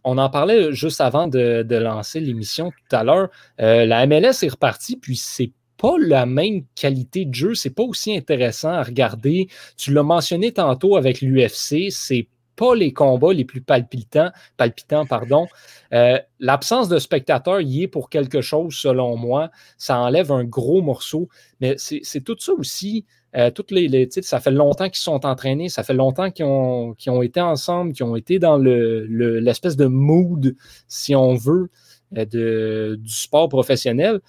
on 0.05 0.17
en 0.17 0.29
parlait 0.29 0.71
juste 0.73 1.01
avant 1.01 1.27
de, 1.27 1.65
lancer 1.75 2.19
l'émission 2.19 2.71
tout 2.71 2.95
à 2.95 3.03
l'heure. 3.03 3.29
Euh, 3.59 3.85
la 3.85 4.05
MLS 4.05 4.43
est 4.43 4.51
repartie, 4.51 4.95
puis 4.95 5.17
c'est 5.17 5.51
pas 5.77 5.95
la 5.99 6.25
même 6.25 6.63
qualité 6.75 7.25
de 7.25 7.33
jeu, 7.33 7.55
c'est 7.55 7.69
pas 7.69 7.83
aussi 7.83 8.15
intéressant 8.15 8.69
à 8.69 8.83
regarder. 8.83 9.47
Tu 9.75 9.91
l'as 9.91 10.03
mentionné 10.03 10.53
tantôt 10.53 10.95
avec 10.95 11.19
l'UFC, 11.19 11.89
c'est 11.89 12.27
pas 12.55 12.75
les 12.75 12.93
combats 12.93 13.33
les 13.33 13.45
plus 13.45 13.61
palpitants, 13.61 14.31
palpitants 14.57 15.05
pardon. 15.05 15.47
Euh, 15.93 16.19
l'absence 16.39 16.89
de 16.89 16.99
spectateurs 16.99 17.61
y 17.61 17.83
est 17.83 17.87
pour 17.87 18.09
quelque 18.09 18.41
chose, 18.41 18.75
selon 18.75 19.17
moi. 19.17 19.51
Ça 19.77 19.99
enlève 19.99 20.31
un 20.31 20.43
gros 20.43 20.81
morceau. 20.81 21.29
Mais 21.61 21.75
c'est 21.77 22.21
tout 22.21 22.35
ça 22.39 22.53
aussi. 22.53 23.05
Euh, 23.35 23.49
toutes 23.49 23.71
les, 23.71 24.07
ça 24.21 24.39
fait 24.39 24.51
longtemps 24.51 24.89
qu'ils 24.89 25.01
sont 25.01 25.25
entraînés, 25.25 25.67
ça 25.67 25.81
fait 25.81 25.95
longtemps 25.95 26.29
qu'ils 26.29 26.45
ont, 26.45 27.21
été 27.23 27.41
ensemble, 27.41 27.93
qu'ils 27.93 28.05
ont 28.05 28.15
été 28.15 28.37
dans 28.37 28.59
l'espèce 28.59 29.75
le, 29.75 29.85
de 29.85 29.87
mood, 29.87 30.55
si 30.87 31.15
on 31.15 31.33
veut, 31.33 31.71
euh, 32.15 32.95
du 32.95 33.09
sport 33.09 33.49
professionnel. 33.49 34.21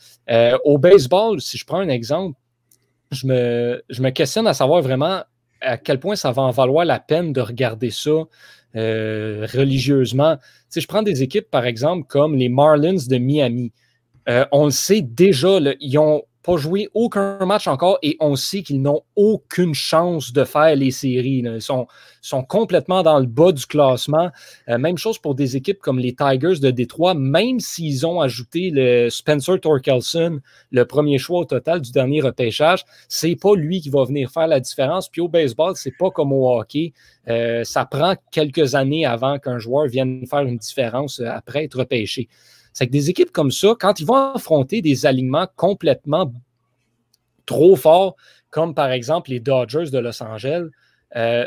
au 0.64 0.78
baseball, 0.78 1.40
si 1.42 1.58
je 1.58 1.66
prends 1.66 1.80
un 1.80 1.90
exemple, 1.90 2.38
je 3.10 3.26
me 3.26 4.10
questionne 4.10 4.46
à 4.46 4.54
savoir 4.54 4.80
vraiment 4.80 5.22
à 5.64 5.76
quel 5.76 5.98
point 5.98 6.16
ça 6.16 6.30
va 6.32 6.42
en 6.42 6.50
valoir 6.50 6.84
la 6.84 7.00
peine 7.00 7.32
de 7.32 7.40
regarder 7.40 7.90
ça 7.90 8.10
euh, 8.76 9.46
religieusement. 9.52 10.36
Si 10.68 10.80
je 10.80 10.88
prends 10.88 11.02
des 11.02 11.22
équipes, 11.22 11.50
par 11.50 11.64
exemple, 11.64 12.06
comme 12.08 12.36
les 12.36 12.48
Marlins 12.48 13.06
de 13.08 13.18
Miami. 13.18 13.72
Euh, 14.28 14.46
on 14.52 14.66
le 14.66 14.70
sait 14.70 15.02
déjà, 15.02 15.58
ils 15.80 15.98
ont 15.98 16.22
pas 16.44 16.58
joué 16.58 16.90
aucun 16.92 17.44
match 17.46 17.66
encore 17.66 17.98
et 18.02 18.16
on 18.20 18.36
sait 18.36 18.62
qu'ils 18.62 18.82
n'ont 18.82 19.00
aucune 19.16 19.74
chance 19.74 20.32
de 20.32 20.44
faire 20.44 20.76
les 20.76 20.90
séries. 20.90 21.42
Ils 21.44 21.62
sont, 21.62 21.86
complètement 22.48 23.02
dans 23.02 23.18
le 23.18 23.26
bas 23.26 23.52
du 23.52 23.64
classement. 23.66 24.30
Euh, 24.68 24.76
même 24.76 24.98
chose 24.98 25.18
pour 25.18 25.34
des 25.34 25.56
équipes 25.56 25.78
comme 25.78 25.98
les 25.98 26.14
Tigers 26.14 26.60
de 26.60 26.70
Détroit, 26.70 27.14
même 27.14 27.60
s'ils 27.60 28.06
ont 28.06 28.20
ajouté 28.20 28.70
le 28.70 29.08
Spencer 29.08 29.58
Torkelson, 29.58 30.40
le 30.70 30.84
premier 30.84 31.18
choix 31.18 31.40
au 31.40 31.44
total 31.46 31.80
du 31.80 31.92
dernier 31.92 32.20
repêchage, 32.20 32.84
c'est 33.08 33.36
pas 33.36 33.54
lui 33.54 33.80
qui 33.80 33.88
va 33.88 34.04
venir 34.04 34.30
faire 34.30 34.46
la 34.46 34.60
différence. 34.60 35.08
Puis 35.08 35.22
au 35.22 35.28
baseball, 35.28 35.74
c'est 35.76 35.96
pas 35.98 36.10
comme 36.10 36.32
au 36.32 36.50
hockey. 36.50 36.92
Euh, 37.28 37.64
ça 37.64 37.86
prend 37.86 38.16
quelques 38.30 38.74
années 38.74 39.06
avant 39.06 39.38
qu'un 39.38 39.58
joueur 39.58 39.86
vienne 39.86 40.26
faire 40.26 40.42
une 40.42 40.58
différence 40.58 41.20
euh, 41.20 41.28
après 41.30 41.64
être 41.64 41.78
repêché. 41.78 42.28
C'est 42.74 42.86
que 42.86 42.92
des 42.92 43.08
équipes 43.08 43.30
comme 43.30 43.52
ça, 43.52 43.74
quand 43.78 44.00
ils 44.00 44.06
vont 44.06 44.34
affronter 44.34 44.82
des 44.82 45.06
alignements 45.06 45.46
complètement 45.56 46.30
trop 47.46 47.76
forts, 47.76 48.16
comme 48.50 48.74
par 48.74 48.90
exemple 48.90 49.30
les 49.30 49.40
Dodgers 49.40 49.90
de 49.90 49.98
Los 49.98 50.22
Angeles, 50.22 50.66
euh, 51.16 51.46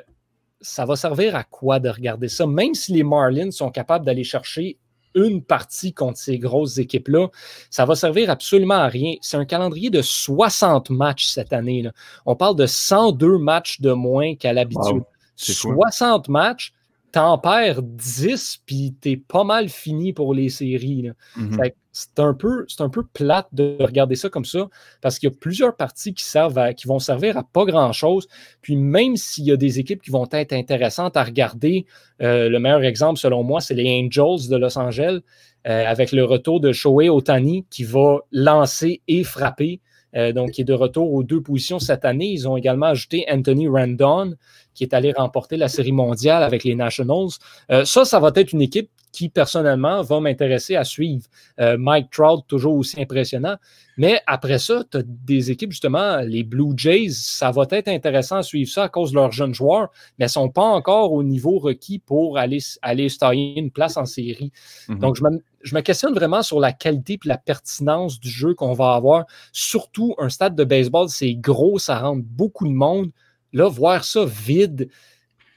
ça 0.61 0.85
va 0.85 0.95
servir 0.95 1.35
à 1.35 1.43
quoi 1.43 1.79
de 1.79 1.89
regarder 1.89 2.29
ça? 2.29 2.47
Même 2.47 2.73
si 2.73 2.93
les 2.93 3.03
Marlins 3.03 3.51
sont 3.51 3.69
capables 3.69 4.05
d'aller 4.05 4.23
chercher 4.23 4.77
une 5.15 5.43
partie 5.43 5.93
contre 5.93 6.17
ces 6.17 6.37
grosses 6.37 6.77
équipes-là, 6.77 7.27
ça 7.69 7.85
va 7.85 7.95
servir 7.95 8.29
absolument 8.29 8.75
à 8.75 8.87
rien. 8.87 9.15
C'est 9.21 9.37
un 9.37 9.45
calendrier 9.45 9.89
de 9.89 10.01
60 10.01 10.89
matchs 10.91 11.25
cette 11.27 11.53
année. 11.53 11.83
-là. 11.83 11.91
On 12.25 12.35
parle 12.35 12.55
de 12.55 12.65
102 12.65 13.37
matchs 13.37 13.81
de 13.81 13.91
moins 13.91 14.35
qu'à 14.35 14.53
l'habitude. 14.53 15.03
60 15.35 16.29
matchs, 16.29 16.73
t'en 17.17 17.39
perds 17.39 17.81
10, 17.81 18.59
puis 18.67 18.93
t'es 19.01 19.17
pas 19.17 19.43
mal 19.43 19.69
fini 19.69 20.13
pour 20.13 20.35
les 20.35 20.49
séries. 20.49 21.09
Mhm. 21.35 21.59
C'est 21.91 22.19
un, 22.19 22.35
peu, 22.35 22.67
un 22.77 22.89
peu 22.89 23.03
plate 23.11 23.47
de 23.53 23.75
regarder 23.79 24.15
ça 24.15 24.29
comme 24.29 24.45
ça, 24.45 24.67
parce 25.01 25.17
qu'il 25.17 25.27
y 25.27 25.33
a 25.33 25.35
plusieurs 25.35 25.75
parties 25.75 26.13
qui, 26.13 26.23
servent 26.23 26.75
qui 26.75 26.87
vont 26.87 26.99
servir 26.99 27.35
à 27.35 27.43
pas 27.43 27.65
grand-chose. 27.65 28.27
Puis 28.61 28.75
même 28.75 29.15
s'il 29.15 29.45
y 29.45 29.51
a 29.51 29.57
des 29.57 29.79
équipes 29.79 30.03
qui 30.03 30.11
vont 30.11 30.27
être 30.31 30.53
intéressantes 30.53 31.17
à 31.17 31.23
regarder, 31.23 31.87
euh, 32.21 32.49
le 32.49 32.59
meilleur 32.59 32.83
exemple, 32.83 33.19
selon 33.19 33.43
moi, 33.43 33.61
c'est 33.61 33.73
les 33.73 33.89
Angels 33.99 34.47
de 34.47 34.55
Los 34.55 34.77
Angeles, 34.77 35.21
euh, 35.67 35.85
avec 35.85 36.11
le 36.11 36.23
retour 36.23 36.59
de 36.59 36.71
Shohei 36.71 37.09
Otani, 37.09 37.65
qui 37.69 37.83
va 37.83 38.19
lancer 38.31 39.01
et 39.07 39.23
frapper. 39.23 39.81
Euh, 40.15 40.31
donc, 40.31 40.51
qui 40.51 40.61
est 40.61 40.65
de 40.65 40.73
retour 40.73 41.13
aux 41.13 41.23
deux 41.23 41.41
positions 41.41 41.79
cette 41.79 42.05
année. 42.05 42.27
Ils 42.27 42.47
ont 42.47 42.55
également 42.55 42.87
ajouté 42.87 43.25
Anthony 43.29 43.67
Randon, 43.67 44.35
qui 44.73 44.83
est 44.83 44.93
allé 44.93 45.11
remporter 45.11 45.57
la 45.57 45.67
Série 45.67 45.91
mondiale 45.91 46.43
avec 46.43 46.63
les 46.63 46.75
Nationals. 46.75 47.27
Euh, 47.71 47.83
ça, 47.83 48.05
ça 48.05 48.19
va 48.19 48.31
être 48.35 48.53
une 48.53 48.61
équipe 48.61 48.89
qui, 49.17 49.29
personnellement, 49.29 50.03
va 50.03 50.19
m'intéresser 50.19 50.75
à 50.75 50.83
suivre. 50.83 51.25
Euh, 51.59 51.75
Mike 51.75 52.11
Trout, 52.11 52.45
toujours 52.47 52.75
aussi 52.75 53.01
impressionnant. 53.01 53.55
Mais 53.97 54.21
après 54.27 54.59
ça, 54.59 54.83
tu 54.91 54.97
as 54.97 55.01
des 55.03 55.49
équipes, 55.49 55.71
justement, 55.71 56.17
les 56.17 56.43
Blue 56.43 56.73
Jays, 56.77 57.09
ça 57.09 57.49
va 57.49 57.65
être 57.71 57.87
intéressant 57.87 58.35
à 58.35 58.43
suivre 58.43 58.69
ça 58.69 58.83
à 58.83 58.89
cause 58.89 59.09
de 59.09 59.15
leurs 59.15 59.31
jeunes 59.31 59.55
joueurs, 59.55 59.89
mais 60.19 60.25
ne 60.25 60.29
sont 60.29 60.49
pas 60.49 60.61
encore 60.61 61.13
au 61.13 61.23
niveau 61.23 61.57
requis 61.57 61.97
pour 61.97 62.37
aller, 62.37 62.59
aller 62.83 63.09
se 63.09 63.17
tailler 63.17 63.57
une 63.57 63.71
place 63.71 63.97
en 63.97 64.05
série. 64.05 64.51
Mhm. 64.87 64.99
Donc, 64.99 65.15
je 65.15 65.23
me, 65.23 65.41
je 65.63 65.73
me, 65.73 65.81
questionne 65.81 66.13
vraiment 66.13 66.43
sur 66.43 66.59
la 66.59 66.71
qualité 66.71 67.13
et 67.13 67.27
la 67.27 67.39
pertinence 67.39 68.19
du 68.19 68.29
jeu 68.29 68.53
qu'on 68.53 68.73
va 68.73 68.93
avoir. 68.93 69.25
Surtout, 69.51 70.13
un 70.19 70.29
stade 70.29 70.55
de 70.55 70.63
baseball, 70.63 71.09
c'est 71.09 71.33
gros, 71.33 71.79
ça 71.79 71.97
rentre 71.97 72.23
beaucoup 72.23 72.67
de 72.67 72.73
monde. 72.73 73.09
Là, 73.51 73.67
voir 73.67 74.03
ça 74.03 74.25
vide, 74.25 74.89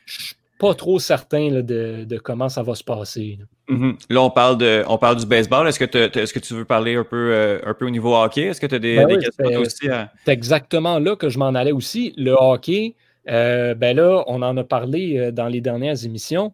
je 0.06 0.32
pas 0.60 0.74
trop 0.74 0.98
certain 0.98 1.62
de, 1.62 2.18
comment 2.18 2.50
ça 2.50 2.62
va 2.62 2.74
se 2.74 2.84
passer. 2.84 3.38
Mm-hmm. 3.70 3.94
Là, 4.10 4.22
on, 4.22 4.30
parle 4.30 4.58
de, 4.58 4.84
on 4.86 4.98
parle 4.98 5.16
du 5.16 5.24
baseball. 5.24 5.66
Est-ce 5.66 5.78
que, 5.78 5.84
est 5.84 6.32
que 6.32 6.38
tu 6.38 6.54
veux 6.54 6.66
parler 6.66 6.96
un 6.96 7.04
peu, 7.04 7.32
euh, 7.32 7.60
un 7.64 7.72
peu 7.72 7.86
au 7.86 7.90
niveau 7.90 8.14
hockey? 8.14 8.42
Est-ce 8.42 8.60
que 8.60 8.66
tu 8.66 8.74
as 8.74 8.78
des, 8.78 8.96
ben 8.96 9.18
questions 9.18 9.58
aussi? 9.58 9.88
C'est 10.24 10.32
exactement 10.32 10.98
là 10.98 11.16
que 11.16 11.30
je 11.30 11.38
m'en 11.38 11.54
allais 11.54 11.72
aussi. 11.72 12.12
Le 12.18 12.32
hockey, 12.32 12.94
euh, 13.30 13.74
ben 13.74 13.96
là, 13.96 14.22
on 14.26 14.42
en 14.42 14.54
a 14.58 14.62
parlé 14.62 15.16
euh, 15.16 15.32
dans 15.32 15.48
les 15.48 15.62
dernières 15.62 16.04
émissions. 16.04 16.52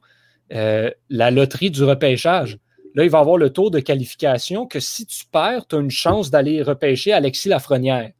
la 0.50 1.30
loterie 1.32 1.72
du 1.72 1.82
repêchage. 1.82 2.58
Là, 2.94 3.02
il 3.02 3.10
va 3.10 3.18
y 3.18 3.20
avoir 3.20 3.38
le 3.38 3.50
tour 3.50 3.72
de 3.72 3.80
qualification 3.80 4.66
que 4.66 4.78
si 4.78 5.04
tu 5.04 5.24
perds, 5.30 5.66
tu 5.66 5.74
as 5.74 5.80
une 5.80 5.90
chance 5.90 6.30
d'aller 6.30 6.62
repêcher 6.62 7.12
Alexis 7.12 7.48
Lafrenière. 7.48 8.12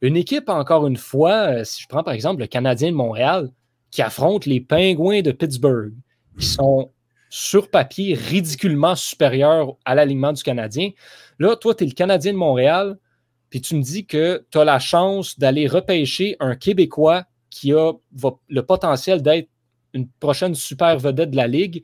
Une 0.00 0.16
équipe, 0.16 0.48
encore 0.48 0.86
une 0.86 0.96
fois, 0.96 1.62
si 1.64 1.82
je 1.82 1.88
prends 1.88 2.02
par 2.02 2.14
exemple 2.14 2.40
le 2.40 2.46
Canadien 2.46 2.90
de 2.90 2.96
Montréal, 2.96 3.50
qui 3.96 4.02
affronte 4.02 4.44
les 4.44 4.60
Pingouins 4.60 5.22
de 5.22 5.32
Pittsburgh, 5.32 5.94
qui 6.38 6.44
sont 6.44 6.90
sur 7.30 7.70
papier 7.70 8.12
ridiculement 8.12 8.94
supérieurs 8.94 9.74
à 9.86 9.94
l'alignement 9.94 10.34
du 10.34 10.42
Canadien. 10.42 10.90
Là, 11.38 11.56
toi, 11.56 11.74
tu 11.74 11.84
es 11.84 11.86
le 11.86 11.94
Canadien 11.94 12.34
de 12.34 12.36
Montréal, 12.36 12.98
puis 13.48 13.62
tu 13.62 13.74
me 13.74 13.80
dis 13.80 14.04
que 14.04 14.44
tu 14.50 14.58
as 14.58 14.64
la 14.66 14.78
chance 14.80 15.38
d'aller 15.38 15.66
repêcher 15.66 16.36
un 16.40 16.56
Québécois 16.56 17.24
qui 17.48 17.72
a 17.72 17.94
le 18.50 18.60
potentiel 18.66 19.22
d'être 19.22 19.48
une 19.94 20.08
prochaine 20.20 20.54
super 20.54 20.98
vedette 20.98 21.30
de 21.30 21.36
la 21.36 21.46
Ligue, 21.46 21.82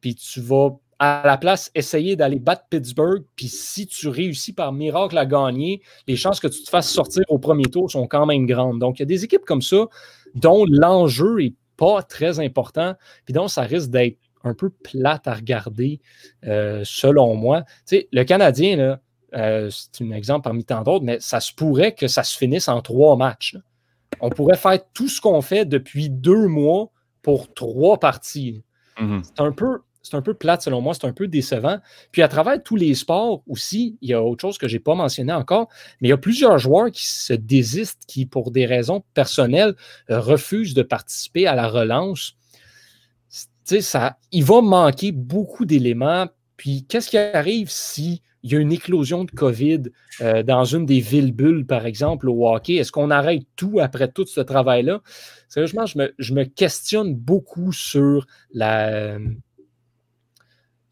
puis 0.00 0.14
tu 0.14 0.40
vas 0.40 0.78
à 1.00 1.24
la 1.26 1.38
place 1.38 1.72
essayer 1.74 2.14
d'aller 2.14 2.38
battre 2.38 2.66
Pittsburgh, 2.70 3.24
puis 3.34 3.48
si 3.48 3.88
tu 3.88 4.06
réussis 4.06 4.52
par 4.52 4.72
miracle 4.72 5.18
à 5.18 5.26
gagner, 5.26 5.82
les 6.06 6.14
chances 6.14 6.38
que 6.38 6.46
tu 6.46 6.62
te 6.62 6.70
fasses 6.70 6.88
sortir 6.88 7.24
au 7.26 7.40
premier 7.40 7.64
tour 7.64 7.90
sont 7.90 8.06
quand 8.06 8.26
même 8.26 8.46
grandes. 8.46 8.78
Donc, 8.78 9.00
il 9.00 9.02
y 9.02 9.02
a 9.02 9.06
des 9.06 9.24
équipes 9.24 9.44
comme 9.44 9.62
ça 9.62 9.88
dont 10.34 10.64
l'enjeu 10.68 11.36
n'est 11.36 11.54
pas 11.76 12.02
très 12.02 12.40
important, 12.40 12.94
puis 13.24 13.34
donc 13.34 13.50
ça 13.50 13.62
risque 13.62 13.90
d'être 13.90 14.18
un 14.44 14.54
peu 14.54 14.70
plate 14.70 15.26
à 15.28 15.34
regarder, 15.34 16.00
euh, 16.44 16.82
selon 16.84 17.34
moi. 17.36 17.62
Tu 17.86 17.96
sais, 17.96 18.08
le 18.12 18.24
Canadien, 18.24 18.76
là, 18.76 19.00
euh, 19.34 19.70
c'est 19.70 20.04
un 20.04 20.10
exemple 20.10 20.44
parmi 20.44 20.64
tant 20.64 20.82
d'autres, 20.82 21.04
mais 21.04 21.18
ça 21.20 21.40
se 21.40 21.52
pourrait 21.52 21.94
que 21.94 22.08
ça 22.08 22.22
se 22.22 22.36
finisse 22.36 22.68
en 22.68 22.82
trois 22.82 23.16
matchs. 23.16 23.56
On 24.20 24.30
pourrait 24.30 24.56
faire 24.56 24.78
tout 24.92 25.08
ce 25.08 25.20
qu'on 25.20 25.40
fait 25.40 25.64
depuis 25.64 26.10
deux 26.10 26.46
mois 26.48 26.90
pour 27.22 27.52
trois 27.54 27.98
parties. 27.98 28.62
Mm-hmm. 28.98 29.22
C'est 29.22 29.40
un 29.40 29.52
peu. 29.52 29.80
C'est 30.02 30.16
un 30.16 30.22
peu 30.22 30.34
plate 30.34 30.62
selon 30.62 30.80
moi, 30.80 30.94
c'est 30.94 31.06
un 31.06 31.12
peu 31.12 31.28
décevant. 31.28 31.78
Puis 32.10 32.22
à 32.22 32.28
travers 32.28 32.62
tous 32.62 32.76
les 32.76 32.94
sports 32.94 33.42
aussi, 33.46 33.96
il 34.02 34.10
y 34.10 34.14
a 34.14 34.22
autre 34.22 34.42
chose 34.42 34.58
que 34.58 34.68
je 34.68 34.76
n'ai 34.76 34.80
pas 34.80 34.94
mentionné 34.94 35.32
encore, 35.32 35.68
mais 36.00 36.08
il 36.08 36.10
y 36.10 36.14
a 36.14 36.18
plusieurs 36.18 36.58
joueurs 36.58 36.90
qui 36.90 37.06
se 37.06 37.32
désistent, 37.32 38.02
qui 38.06 38.26
pour 38.26 38.50
des 38.50 38.66
raisons 38.66 39.04
personnelles 39.14 39.74
refusent 40.08 40.74
de 40.74 40.82
participer 40.82 41.46
à 41.46 41.54
la 41.54 41.68
relance. 41.68 42.36
Ça, 43.64 44.18
il 44.32 44.44
va 44.44 44.60
manquer 44.60 45.12
beaucoup 45.12 45.64
d'éléments. 45.64 46.26
Puis 46.56 46.84
qu'est-ce 46.88 47.08
qui 47.08 47.18
arrive 47.18 47.70
si 47.70 48.22
il 48.42 48.52
y 48.52 48.56
a 48.56 48.58
une 48.58 48.72
éclosion 48.72 49.24
de 49.24 49.30
COVID 49.30 49.84
euh, 50.20 50.42
dans 50.42 50.64
une 50.64 50.84
des 50.84 51.00
villes 51.00 51.32
bulles, 51.32 51.66
par 51.66 51.86
exemple, 51.86 52.28
au 52.28 52.48
hockey? 52.48 52.74
Est-ce 52.74 52.92
qu'on 52.92 53.10
arrête 53.10 53.42
tout 53.56 53.78
après 53.80 54.08
tout 54.08 54.26
ce 54.26 54.40
travail-là? 54.40 55.00
Sérieusement, 55.48 55.86
je 55.86 55.98
me, 55.98 56.14
je 56.18 56.34
me, 56.34 56.44
questionne 56.44 57.14
beaucoup 57.14 57.72
sur 57.72 58.26
la 58.52 59.18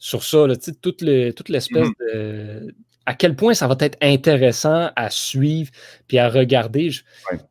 sur 0.00 0.24
ça, 0.24 0.46
toute 0.82 1.02
l'espèce 1.02 1.68
mm-hmm. 1.68 2.14
de, 2.14 2.74
à 3.06 3.14
quel 3.14 3.34
point 3.34 3.54
ça 3.54 3.66
va 3.66 3.76
être 3.80 3.98
intéressant 4.00 4.90
à 4.94 5.10
suivre 5.10 5.70
puis 6.06 6.18
à 6.18 6.28
regarder. 6.28 6.90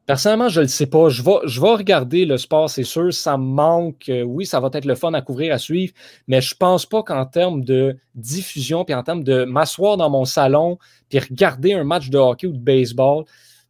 Personnellement, 0.05 0.49
je 0.49 0.59
ne 0.59 0.65
le 0.65 0.69
sais 0.69 0.85
pas. 0.85 1.09
Je 1.09 1.21
vais, 1.21 1.39
je 1.45 1.59
vais 1.59 1.71
regarder 1.71 2.25
le 2.25 2.37
sport, 2.37 2.69
c'est 2.69 2.83
sûr. 2.83 3.13
Ça 3.13 3.37
me 3.37 3.43
manque. 3.43 4.09
Euh, 4.09 4.23
oui, 4.23 4.45
ça 4.45 4.59
va 4.59 4.69
être 4.73 4.85
le 4.85 4.95
fun 4.95 5.13
à 5.13 5.21
couvrir, 5.21 5.53
à 5.53 5.57
suivre, 5.57 5.93
mais 6.27 6.41
je 6.41 6.55
ne 6.55 6.57
pense 6.57 6.85
pas 6.85 7.03
qu'en 7.03 7.25
termes 7.25 7.63
de 7.63 7.97
diffusion 8.15 8.85
puis 8.85 8.95
en 8.95 9.03
termes 9.03 9.23
de 9.23 9.43
m'asseoir 9.43 9.97
dans 9.97 10.09
mon 10.09 10.25
salon 10.25 10.77
puis 11.09 11.19
regarder 11.19 11.73
un 11.73 11.83
match 11.83 12.09
de 12.09 12.17
hockey 12.17 12.47
ou 12.47 12.53
de 12.53 12.57
baseball, 12.57 13.25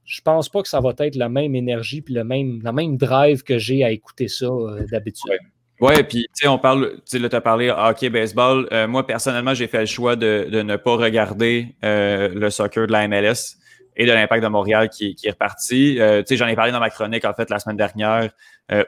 je 0.06 0.22
pense 0.22 0.48
pas 0.48 0.62
que 0.62 0.68
ça 0.70 0.80
va 0.80 0.94
être 1.00 1.16
la 1.16 1.30
même 1.30 1.56
énergie 1.56 2.02
puis 2.02 2.14
le 2.14 2.24
même, 2.24 2.62
la 2.64 2.72
même 2.72 2.98
drive 2.98 3.44
que 3.44 3.58
j'ai 3.58 3.84
à 3.84 3.92
écouter 3.92 4.28
ça 4.28 4.46
euh, 4.46 4.86
d'habitude. 4.92 5.30
Ouais, 5.30 5.40
puis 5.80 6.24
tu 6.24 6.28
sais, 6.34 6.48
on 6.48 6.58
parle, 6.58 6.96
tu 6.96 7.02
sais, 7.06 7.20
là, 7.20 7.30
tu 7.30 7.36
as 7.36 7.42
parlé 7.42 7.70
hockey, 7.70 8.10
baseball. 8.10 8.68
Euh, 8.72 8.88
moi, 8.88 9.06
personnellement, 9.06 9.54
j'ai 9.54 9.68
fait 9.68 9.80
le 9.80 9.86
choix 9.86 10.16
de, 10.16 10.48
de 10.52 10.62
ne 10.62 10.76
pas 10.76 10.96
regarder 10.96 11.76
euh, 11.84 12.30
le 12.34 12.50
soccer 12.50 12.88
de 12.88 12.92
la 12.92 13.08
MLS 13.08 13.58
et 13.96 14.06
de 14.06 14.12
l'Impact 14.12 14.44
de 14.44 14.50
Montréal 14.50 14.90
qui, 14.90 15.16
qui 15.16 15.28
est 15.28 15.32
reparti. 15.32 16.00
Euh, 16.00 16.22
tu 16.22 16.28
sais, 16.30 16.38
j'en 16.38 16.48
ai 16.48 16.56
parlé 16.56 16.72
dans 16.72 16.80
ma 16.80 16.90
chronique, 16.90 17.26
en 17.26 17.34
fait, 17.34 17.50
la 17.50 17.60
semaine 17.60 17.78
dernière, 17.78 18.30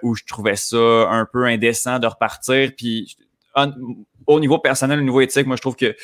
où 0.04 0.16
je 0.16 0.24
trouvais 0.28 0.56
ça 0.56 0.78
un 0.78 1.26
peu 1.26 1.46
indécent 1.46 1.98
de 1.98 2.06
repartir. 2.06 2.72
Puis, 2.78 3.18
au 4.28 4.40
niveau 4.40 4.60
personnel, 4.60 5.00
au 5.00 5.04
niveau 5.04 5.22
éthique, 5.22 5.48
moi, 5.48 5.56
je 5.56 5.62
trouve 5.62 5.76
que 5.76 5.96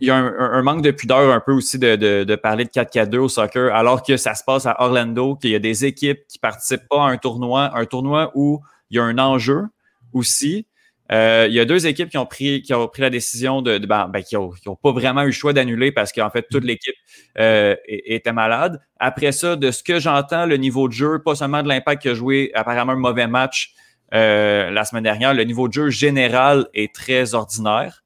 il 0.00 0.08
y 0.08 0.10
a 0.10 0.16
un, 0.16 0.34
un, 0.38 0.62
manque 0.62 0.82
de 0.82 0.90
pudeur 0.90 1.30
un 1.32 1.40
peu 1.40 1.52
aussi 1.52 1.78
de, 1.78 1.94
de, 1.96 2.24
de 2.24 2.36
parler 2.36 2.64
de 2.64 2.70
4-4-2 2.70 3.18
au 3.18 3.28
soccer, 3.28 3.74
alors 3.74 4.02
que 4.02 4.16
ça 4.16 4.34
se 4.34 4.42
passe 4.42 4.64
à 4.64 4.76
Orlando, 4.80 5.36
qu'il 5.36 5.50
y 5.50 5.54
a 5.54 5.58
des 5.58 5.84
équipes 5.84 6.26
qui 6.26 6.38
participent 6.38 6.88
pas 6.88 7.04
à 7.04 7.10
un 7.10 7.18
tournoi, 7.18 7.76
un 7.76 7.84
tournoi 7.84 8.32
où 8.34 8.60
il 8.90 8.96
y 8.96 9.00
a 9.00 9.04
un 9.04 9.18
enjeu, 9.18 9.64
aussi. 10.12 10.66
Euh, 11.12 11.46
il 11.48 11.54
y 11.54 11.60
a 11.60 11.64
deux 11.64 11.86
équipes 11.86 12.08
qui 12.08 12.18
ont 12.18 12.26
pris, 12.26 12.62
qui 12.62 12.72
ont 12.72 12.86
pris 12.86 13.02
la 13.02 13.10
décision 13.10 13.62
de, 13.62 13.78
ben, 13.78 14.08
ben, 14.08 14.22
qui 14.22 14.36
n'ont 14.36 14.76
pas 14.76 14.92
vraiment 14.92 15.22
eu 15.22 15.26
le 15.26 15.32
choix 15.32 15.52
d'annuler 15.52 15.90
parce 15.90 16.12
qu'en 16.12 16.30
fait, 16.30 16.46
toute 16.50 16.64
l'équipe 16.64 16.94
euh, 17.38 17.74
était 17.86 18.32
malade. 18.32 18.80
Après 18.98 19.32
ça, 19.32 19.56
de 19.56 19.70
ce 19.70 19.82
que 19.82 19.98
j'entends, 19.98 20.46
le 20.46 20.56
niveau 20.56 20.86
de 20.86 20.92
jeu, 20.92 21.20
pas 21.20 21.34
seulement 21.34 21.62
de 21.62 21.68
l'impact 21.68 22.02
qui 22.02 22.08
a 22.08 22.14
joué 22.14 22.52
apparemment 22.54 22.92
un 22.92 22.96
mauvais 22.96 23.26
match 23.26 23.74
euh, 24.14 24.70
la 24.70 24.84
semaine 24.84 25.04
dernière, 25.04 25.34
le 25.34 25.44
niveau 25.44 25.68
de 25.68 25.72
jeu 25.72 25.90
général 25.90 26.68
est 26.74 26.94
très 26.94 27.34
ordinaire. 27.34 28.04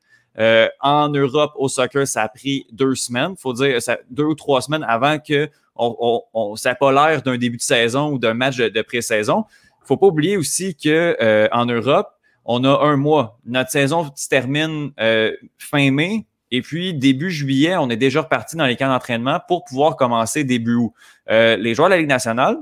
en 0.81 1.09
Europe, 1.11 1.53
au 1.57 1.69
soccer, 1.69 2.07
ça 2.09 2.23
a 2.23 2.29
pris 2.29 2.67
deux 2.73 2.95
semaines, 2.95 3.35
faut 3.39 3.53
dire 3.53 3.83
ça, 3.83 3.99
deux 4.11 4.25
ou 4.25 4.35
trois 4.35 4.63
semaines 4.63 4.85
avant 4.89 5.19
que 5.19 5.51
on, 5.77 6.23
on, 6.33 6.57
ça 6.57 6.71
n'a 6.71 6.75
pas 6.77 6.93
l'air 6.93 7.23
d'un 7.23 7.37
début 7.37 7.57
de 7.57 7.63
saison 7.63 8.13
ou 8.13 8.19
d'un 8.19 8.35
match 8.35 8.57
de, 8.57 8.69
de 8.69 8.83
pré-saison 8.83 9.45
faut 9.85 9.97
pas 9.97 10.07
oublier 10.07 10.37
aussi 10.37 10.75
que 10.77 11.17
euh, 11.21 11.49
en 11.53 11.67
Europe, 11.67 12.09
on 12.45 12.65
a 12.65 12.85
un 12.85 12.97
mois. 12.97 13.39
Notre 13.47 13.71
saison 13.71 14.11
se 14.15 14.29
termine 14.29 14.93
euh, 15.01 15.33
fin 15.59 15.91
mai. 15.91 16.27
Et 16.51 16.63
puis, 16.63 16.95
début 16.95 17.31
juillet, 17.31 17.77
on 17.77 17.91
est 17.91 17.97
déjà 17.97 18.23
reparti 18.23 18.57
dans 18.57 18.67
les 18.67 18.77
camps 18.77 18.89
d'entraînement 18.89 19.41
pour 19.49 19.65
pouvoir 19.65 19.97
commencer 19.97 20.45
début 20.45 20.75
août. 20.75 20.93
Euh, 21.31 21.57
les 21.57 21.75
joueurs 21.75 21.89
de 21.89 21.95
la 21.95 21.99
Ligue 21.99 22.09
nationale, 22.09 22.59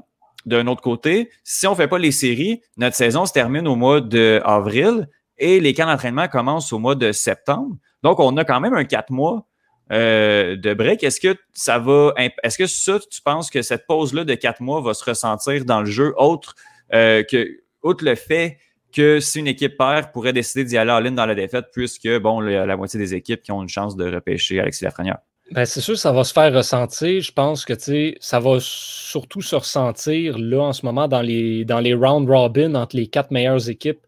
d'un 0.47 0.66
autre 0.66 0.81
côté, 0.81 1.31
si 1.45 1.66
on 1.66 1.73
ne 1.73 1.77
fait 1.77 1.89
pas 1.89 1.99
les 1.99 2.12
séries, 2.12 2.62
notre 2.77 2.97
saison 2.97 3.27
se 3.27 3.33
termine 3.33 3.68
au 3.68 3.77
mois 3.77 4.01
d'avril 4.01 5.09
et 5.37 5.61
les 5.61 5.75
camps 5.75 5.87
d'entraînement 5.87 6.29
commencent 6.29 6.73
au 6.73 6.79
mois 6.79 6.95
de 6.95 7.12
septembre. 7.12 7.77
Donc, 8.03 8.18
on 8.18 8.37
a 8.37 8.45
quand 8.45 8.61
même 8.61 8.75
un 8.75 8.85
quatre 8.85 9.11
mois 9.11 9.47
de 9.91 10.75
break. 10.75 11.03
Est-ce 11.03 11.20
que 11.20 11.37
ça 11.53 11.79
va. 11.79 12.14
Est-ce 12.16 12.57
que 12.57 12.66
ça, 12.66 12.99
tu 12.99 13.20
penses 13.20 13.51
que 13.51 13.61
cette 13.61 13.87
pause-là 13.87 14.25
de 14.25 14.35
quatre 14.35 14.62
mois 14.62 14.81
va 14.81 14.95
se 14.95 15.05
ressentir 15.05 15.66
dans 15.66 15.81
le 15.81 15.87
jeu 15.87 16.14
autre 16.16 16.55
euh, 16.95 17.22
que, 17.22 17.49
outre 17.82 18.05
le 18.05 18.14
fait 18.14 18.59
que 18.93 19.20
si 19.20 19.40
une 19.40 19.47
équipe 19.47 19.76
perd, 19.78 20.12
pourrait 20.12 20.32
décider 20.32 20.64
d'y 20.64 20.76
aller 20.76 20.90
en 20.90 21.01
ligne 21.01 21.14
dans 21.14 21.26
la 21.26 21.34
défaite, 21.34 21.66
puisque 21.72 22.09
bon, 22.18 22.40
la 22.40 22.76
moitié 22.76 22.99
des 22.99 23.14
équipes 23.14 23.43
qui 23.43 23.51
ont 23.51 23.62
une 23.62 23.68
chance 23.68 23.97
de 23.97 24.12
repêcher 24.12 24.61
Alexis 24.61 24.84
Lafrenière. 24.84 25.18
Ben, 25.51 25.66
c'est 25.66 25.80
sûr, 25.80 25.99
ça 25.99 26.12
va 26.12 26.24
se 26.24 26.32
faire 26.32 26.53
ressentir. 26.55 27.20
Je 27.20 27.32
pense 27.32 27.64
que 27.64 27.74
ça 28.20 28.40
va 28.40 28.57
surtout 28.61 29.43
se 29.43 29.57
ressentir 29.57 30.38
là 30.38 30.62
en 30.62 30.72
ce 30.72 30.86
moment 30.86 31.09
dans 31.09 31.20
les, 31.20 31.64
dans 31.64 31.80
les 31.80 31.95
round 31.95 32.28
robin 32.28 32.74
entre 32.74 32.97
les 32.97 33.07
quatre 33.07 33.30
meilleures 33.30 33.68
équipes 33.68 34.01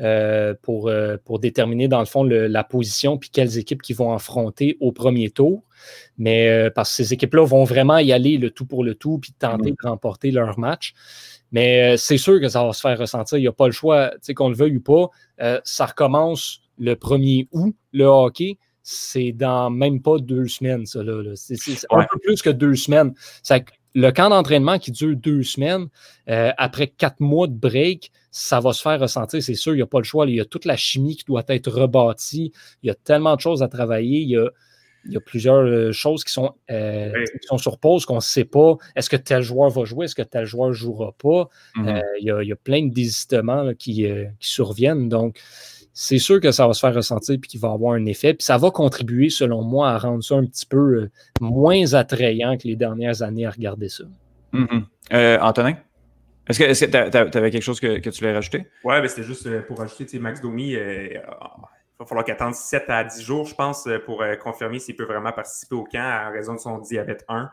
euh, 0.00 0.54
pour, 0.62 0.88
euh, 0.88 1.16
pour 1.24 1.38
déterminer 1.38 1.86
dans 1.86 2.00
le 2.00 2.06
fond 2.06 2.24
la 2.24 2.64
position 2.64 3.18
puis 3.18 3.30
quelles 3.30 3.58
équipes 3.58 3.82
qui 3.82 3.92
vont 3.92 4.12
affronter 4.12 4.76
au 4.80 4.90
premier 4.90 5.30
tour. 5.30 5.62
Mais 6.16 6.68
parce 6.74 6.90
que 6.90 7.04
ces 7.04 7.12
équipes-là 7.12 7.44
vont 7.44 7.64
vraiment 7.64 7.98
y 7.98 8.12
aller 8.12 8.36
le 8.36 8.50
tout 8.50 8.66
pour 8.66 8.82
le 8.82 8.96
tout 8.96 9.18
puis 9.18 9.32
tenter 9.32 9.70
mm-hmm. 9.70 9.84
de 9.84 9.88
remporter 9.88 10.30
leur 10.32 10.58
match. 10.58 10.94
Mais 11.52 11.94
euh, 11.94 11.96
c'est 11.96 12.18
sûr 12.18 12.40
que 12.40 12.48
ça 12.48 12.64
va 12.64 12.72
se 12.72 12.80
faire 12.80 12.98
ressentir. 12.98 13.38
Il 13.38 13.42
n'y 13.42 13.48
a 13.48 13.52
pas 13.52 13.66
le 13.66 13.72
choix, 13.72 14.10
qu'on 14.36 14.48
le 14.48 14.54
veuille 14.54 14.76
ou 14.76 14.80
pas. 14.80 15.08
Euh, 15.40 15.60
ça 15.64 15.86
recommence 15.86 16.60
le 16.78 16.94
1er 16.94 17.48
août, 17.52 17.74
le 17.92 18.04
hockey. 18.04 18.58
C'est 18.82 19.32
dans 19.32 19.70
même 19.70 20.00
pas 20.00 20.18
deux 20.18 20.46
semaines, 20.46 20.86
ça. 20.86 21.02
Là, 21.02 21.32
C'est, 21.34 21.56
un 21.90 22.06
peu 22.10 22.18
plus 22.22 22.40
que 22.40 22.50
deux 22.50 22.74
semaines. 22.74 23.12
le 23.94 24.10
camp 24.10 24.30
d'entraînement 24.30 24.78
qui 24.78 24.92
dure 24.92 25.16
deux 25.16 25.42
semaines, 25.42 25.88
euh, 26.30 26.52
après 26.56 26.86
quatre 26.86 27.20
mois 27.20 27.46
de 27.46 27.52
break, 27.52 28.12
ça 28.30 28.60
va 28.60 28.72
se 28.72 28.80
faire 28.80 29.00
ressentir, 29.00 29.42
c'est 29.42 29.54
sûr. 29.54 29.74
Il 29.74 29.76
n'y 29.76 29.82
a 29.82 29.86
pas 29.86 29.98
le 29.98 30.04
choix. 30.04 30.26
Il 30.26 30.34
y 30.34 30.40
a 30.40 30.44
toute 30.44 30.64
la 30.64 30.76
chimie 30.76 31.16
qui 31.16 31.24
doit 31.24 31.44
être 31.48 31.70
rebâtie. 31.70 32.52
Il 32.82 32.86
y 32.86 32.90
a 32.90 32.94
tellement 32.94 33.34
de 33.36 33.40
choses 33.40 33.62
à 33.62 33.68
travailler. 33.68 34.20
Il 34.20 34.28
y 34.28 34.36
a 34.36 34.48
il 35.08 35.14
y 35.14 35.16
a 35.16 35.20
plusieurs 35.20 35.64
euh, 35.64 35.92
choses 35.92 36.22
qui 36.22 36.32
sont, 36.32 36.54
euh, 36.70 37.12
sont 37.42 37.58
sur 37.58 37.78
pause 37.78 38.04
qu'on 38.04 38.16
ne 38.16 38.20
sait 38.20 38.44
pas. 38.44 38.76
Est-ce 38.94 39.08
que 39.08 39.16
tel 39.16 39.42
joueur 39.42 39.70
va 39.70 39.84
jouer? 39.84 40.04
Est-ce 40.04 40.14
que 40.14 40.22
tel 40.22 40.44
joueur 40.44 40.68
ne 40.68 40.74
jouera 40.74 41.12
pas? 41.12 41.48
Mm-hmm. 41.76 41.96
Euh, 41.96 42.02
il, 42.20 42.46
y 42.48 42.52
a, 42.52 42.56
plein 42.56 42.86
de 42.86 42.92
désistements 42.92 43.72
qui, 43.74 44.06
surviennent. 44.38 45.08
Donc, 45.08 45.40
c'est 45.92 46.18
sûr 46.18 46.40
que 46.40 46.52
ça 46.52 46.66
va 46.66 46.74
se 46.74 46.80
faire 46.80 46.94
ressentir 46.94 47.34
et 47.34 47.40
qu'il 47.40 47.60
va 47.60 47.72
avoir 47.72 47.94
un 47.94 48.06
effet. 48.06 48.34
Puis 48.34 48.44
ça 48.44 48.58
va 48.58 48.70
contribuer, 48.70 49.30
selon 49.30 49.62
moi, 49.62 49.90
à 49.90 49.98
rendre 49.98 50.22
ça 50.22 50.36
un 50.36 50.44
petit 50.44 50.66
peu 50.66 51.08
moins 51.40 51.94
attrayant 51.94 52.56
que 52.56 52.68
les 52.68 52.76
dernières 52.76 53.22
années 53.22 53.46
à 53.46 53.50
regarder 53.50 53.88
ça. 53.88 54.04
Mm-hmm. 54.52 55.40
Antonin? 55.40 55.76
Est-ce 56.48 56.84
que 56.84 57.30
tu 57.30 57.38
avais 57.38 57.50
quelque 57.50 57.62
chose 57.62 57.80
que, 57.80 57.98
tu 57.98 58.20
voulais 58.20 58.34
rajouter? 58.34 58.66
Oui, 58.84 58.94
mais 59.00 59.08
c'était 59.08 59.24
juste 59.24 59.48
pour 59.66 59.78
rajouter, 59.78 60.18
Max 60.18 60.40
Domi, 60.40 60.72
il 60.72 61.22
va 61.98 62.06
falloir 62.06 62.24
qu'il 62.24 62.34
attende 62.34 62.54
7 62.54 62.84
à 62.88 63.04
10 63.04 63.22
jours, 63.22 63.46
je 63.46 63.54
pense, 63.54 63.86
euh, 63.86 63.98
pour 63.98 64.22
euh, 64.22 64.36
confirmer 64.36 64.78
s'il 64.78 64.96
peut 64.96 65.04
vraiment 65.04 65.32
participer 65.32 65.74
au 65.74 65.84
camp 65.84 66.28
en 66.28 66.32
raison 66.32 66.54
de 66.54 66.60
son 66.60 66.78
diabète 66.78 67.24
1. 67.28 67.40
Euh, 67.40 67.48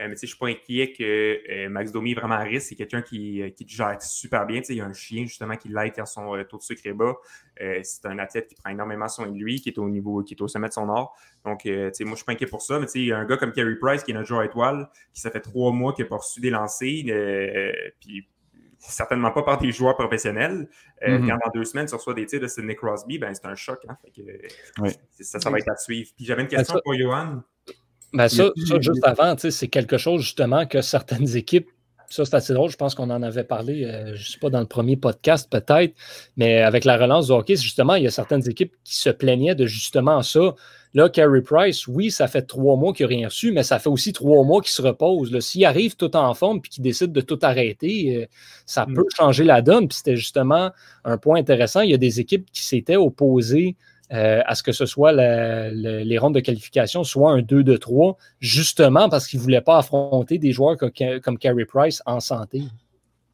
mais 0.00 0.06
je 0.08 0.10
ne 0.10 0.26
suis 0.26 0.36
pas 0.36 0.48
inquiet 0.48 0.92
que 0.92 1.68
Max 1.68 1.90
Domi 1.90 2.12
est 2.12 2.14
vraiment 2.14 2.34
à 2.34 2.40
risque. 2.40 2.68
C'est 2.68 2.74
quelqu'un 2.74 3.00
qui, 3.00 3.42
qui 3.56 3.66
gère 3.66 3.96
super 4.02 4.44
bien. 4.44 4.60
il 4.68 4.76
y 4.76 4.80
a 4.82 4.84
un 4.84 4.92
chien 4.92 5.24
justement 5.24 5.56
qui 5.56 5.70
l'aide 5.70 5.94
quand 5.96 6.04
son 6.04 6.44
taux 6.44 6.58
de 6.58 6.62
sucre 6.62 6.82
est 6.84 6.92
bas. 6.92 7.14
c'est 7.82 8.04
un 8.04 8.18
athlète 8.18 8.48
qui 8.48 8.56
prend 8.56 8.68
énormément 8.68 9.08
soin 9.08 9.26
de 9.30 9.38
lui, 9.38 9.58
qui 9.58 9.70
est 9.70 9.78
au 9.78 9.88
niveau, 9.88 10.22
qui 10.22 10.34
est 10.34 10.42
au 10.42 10.48
sommet 10.48 10.68
de 10.68 10.74
son 10.74 10.86
art. 10.90 11.14
Donc, 11.46 11.64
moi, 11.64 11.90
je 11.98 12.04
ne 12.04 12.14
suis 12.14 12.24
pas 12.26 12.32
inquiet 12.32 12.44
pour 12.44 12.60
ça. 12.60 12.78
Mais 12.78 12.84
il 12.94 13.06
y 13.06 13.12
a 13.12 13.16
un 13.16 13.24
gars 13.24 13.38
comme 13.38 13.52
Kerry 13.52 13.76
Price, 13.76 14.02
qui 14.02 14.10
est 14.10 14.14
notre 14.14 14.28
joueur 14.28 14.42
étoile, 14.42 14.86
qui 15.14 15.22
ça 15.22 15.30
fait 15.30 15.40
trois 15.40 15.72
mois 15.72 15.94
qu'il 15.94 16.04
n'a 16.04 16.10
pas 16.10 16.18
reçu 16.18 16.42
des 16.42 16.50
lancers. 16.50 17.04
puis 17.98 18.28
certainement 18.90 19.30
pas 19.30 19.42
par 19.42 19.58
des 19.58 19.72
joueurs 19.72 19.96
professionnels. 19.96 20.68
Euh, 21.02 21.18
mm-hmm. 21.18 21.28
Quand 21.28 21.38
dans 21.44 21.50
deux 21.54 21.64
semaines, 21.64 21.86
tu 21.86 21.94
reçois 21.94 22.14
des 22.14 22.26
tirs 22.26 22.40
de 22.40 22.46
Sidney 22.46 22.74
Crosby, 22.74 23.18
ben, 23.18 23.34
c'est 23.34 23.46
un 23.46 23.54
choc. 23.54 23.80
Hein, 23.88 23.96
ça, 25.20 25.40
ça 25.40 25.50
va 25.50 25.58
être 25.58 25.70
à 25.70 25.76
suivre. 25.76 26.10
Puis 26.16 26.24
j'avais 26.24 26.42
une 26.42 26.48
ben, 26.48 26.58
question 26.58 26.80
pour 26.84 26.94
Johan. 26.94 27.42
Ben 28.12 28.28
ça, 28.28 28.50
juste 28.56 29.04
avant, 29.04 29.36
c'est 29.36 29.68
quelque 29.68 29.98
chose 29.98 30.22
justement 30.22 30.66
que 30.66 30.80
certaines 30.80 31.36
équipes 31.36 31.68
ça, 32.08 32.24
c'est 32.24 32.34
assez 32.34 32.54
drôle. 32.54 32.70
Je 32.70 32.76
pense 32.76 32.94
qu'on 32.94 33.10
en 33.10 33.22
avait 33.22 33.44
parlé, 33.44 33.84
euh, 33.84 34.14
je 34.14 34.22
ne 34.22 34.26
sais 34.26 34.38
pas, 34.38 34.50
dans 34.50 34.60
le 34.60 34.66
premier 34.66 34.96
podcast 34.96 35.48
peut-être, 35.50 35.94
mais 36.36 36.62
avec 36.62 36.84
la 36.84 36.96
relance 36.96 37.26
du 37.26 37.32
hockey, 37.32 37.56
justement, 37.56 37.94
il 37.94 38.04
y 38.04 38.06
a 38.06 38.10
certaines 38.10 38.48
équipes 38.48 38.74
qui 38.84 38.96
se 38.96 39.10
plaignaient 39.10 39.54
de 39.54 39.66
justement 39.66 40.22
ça. 40.22 40.54
Là, 40.94 41.10
Carey 41.10 41.42
Price, 41.42 41.86
oui, 41.86 42.10
ça 42.10 42.26
fait 42.26 42.42
trois 42.42 42.76
mois 42.76 42.94
qu'il 42.94 43.04
n'a 43.04 43.08
rien 43.08 43.28
reçu, 43.28 43.52
mais 43.52 43.62
ça 43.62 43.78
fait 43.78 43.90
aussi 43.90 44.14
trois 44.14 44.44
mois 44.44 44.62
qu'il 44.62 44.70
se 44.70 44.80
repose. 44.80 45.38
S'il 45.40 45.64
arrive 45.66 45.94
tout 45.94 46.16
en 46.16 46.32
forme 46.32 46.62
puis 46.62 46.70
qu'il 46.70 46.82
décide 46.82 47.12
de 47.12 47.20
tout 47.20 47.38
arrêter, 47.42 48.16
euh, 48.16 48.26
ça 48.64 48.86
mm. 48.86 48.94
peut 48.94 49.04
changer 49.14 49.44
la 49.44 49.60
donne. 49.60 49.88
Puis 49.88 49.98
c'était 49.98 50.16
justement 50.16 50.70
un 51.04 51.18
point 51.18 51.38
intéressant. 51.38 51.82
Il 51.82 51.90
y 51.90 51.94
a 51.94 51.98
des 51.98 52.18
équipes 52.20 52.46
qui 52.50 52.62
s'étaient 52.62 52.96
opposées 52.96 53.76
euh, 54.12 54.40
à 54.46 54.54
ce 54.54 54.62
que 54.62 54.72
ce 54.72 54.86
soit 54.86 55.12
les 55.12 56.18
rondes 56.18 56.34
de 56.34 56.40
qualification 56.40 57.02
soit 57.02 57.32
un 57.32 57.42
2 57.42 57.64
de 57.64 57.76
3, 57.76 58.16
justement 58.40 59.08
parce 59.08 59.26
qu'ils 59.26 59.40
ne 59.40 59.44
voulaient 59.44 59.60
pas 59.60 59.78
affronter 59.78 60.38
des 60.38 60.52
joueurs 60.52 60.76
comme, 60.76 60.90
comme 61.22 61.38
Carey 61.38 61.64
Price 61.64 62.02
en 62.06 62.20
santé. 62.20 62.62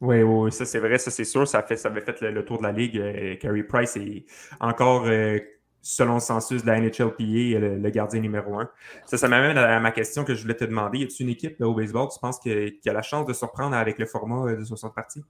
Oui, 0.01 0.21
oui, 0.21 0.51
ça 0.51 0.65
c'est 0.65 0.79
vrai, 0.79 0.97
ça 0.97 1.11
c'est 1.11 1.23
sûr. 1.23 1.47
Ça, 1.47 1.63
fait, 1.63 1.77
ça 1.77 1.87
avait 1.87 2.01
fait 2.01 2.19
le, 2.21 2.43
tour 2.43 2.57
de 2.57 2.63
la 2.63 2.73
ligue. 2.73 2.97
Euh, 2.97 3.35
Carey 3.35 3.63
Price 3.63 3.95
est 3.95 4.25
encore, 4.59 5.05
euh, 5.05 5.39
selon 5.81 6.15
le 6.15 6.19
census 6.19 6.61
de 6.63 6.67
la 6.67 6.77
NHLPA, 6.81 7.59
le, 7.59 7.77
le 7.77 7.89
gardien 7.89 8.19
numéro 8.19 8.59
un. 8.59 8.69
Ça, 9.05 9.17
ça 9.17 9.29
m'amène 9.29 9.57
à, 9.57 9.79
ma 9.79 9.91
question 9.91 10.25
que 10.25 10.35
je 10.35 10.41
voulais 10.41 10.55
te 10.55 10.65
demander. 10.65 10.97
Y 10.97 11.03
a 11.03 11.07
une 11.21 11.29
équipe 11.29 11.61
au 11.61 11.73
baseball, 11.73 12.09
tu 12.11 12.19
penses 12.19 12.37
qu'il 12.39 12.79
y 12.83 12.89
a 12.89 12.93
la 12.93 13.01
chance 13.01 13.25
de 13.25 13.31
surprendre 13.31 13.77
avec 13.77 13.97
le 13.97 14.05
format 14.05 14.53
de 14.53 14.63
60 14.63 14.93
parties? 14.93 15.23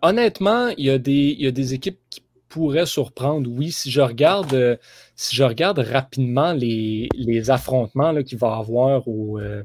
honnêtement, 0.00 0.68
il 0.78 0.86
y, 0.86 0.90
a 0.90 0.96
des, 0.96 1.12
il 1.38 1.44
y 1.44 1.46
a 1.46 1.50
des 1.50 1.74
équipes 1.74 2.00
qui 2.08 2.23
pourrait 2.54 2.86
surprendre, 2.86 3.50
oui. 3.50 3.72
Si 3.72 3.90
je 3.90 4.00
regarde, 4.00 4.54
euh, 4.54 4.76
si 5.16 5.34
je 5.34 5.42
regarde 5.42 5.80
rapidement 5.80 6.52
les, 6.52 7.08
affrontements 7.50 8.14
qu'il 8.22 8.38
va 8.38 8.56
avoir 8.58 9.08
au, 9.08 9.40
euh, 9.40 9.64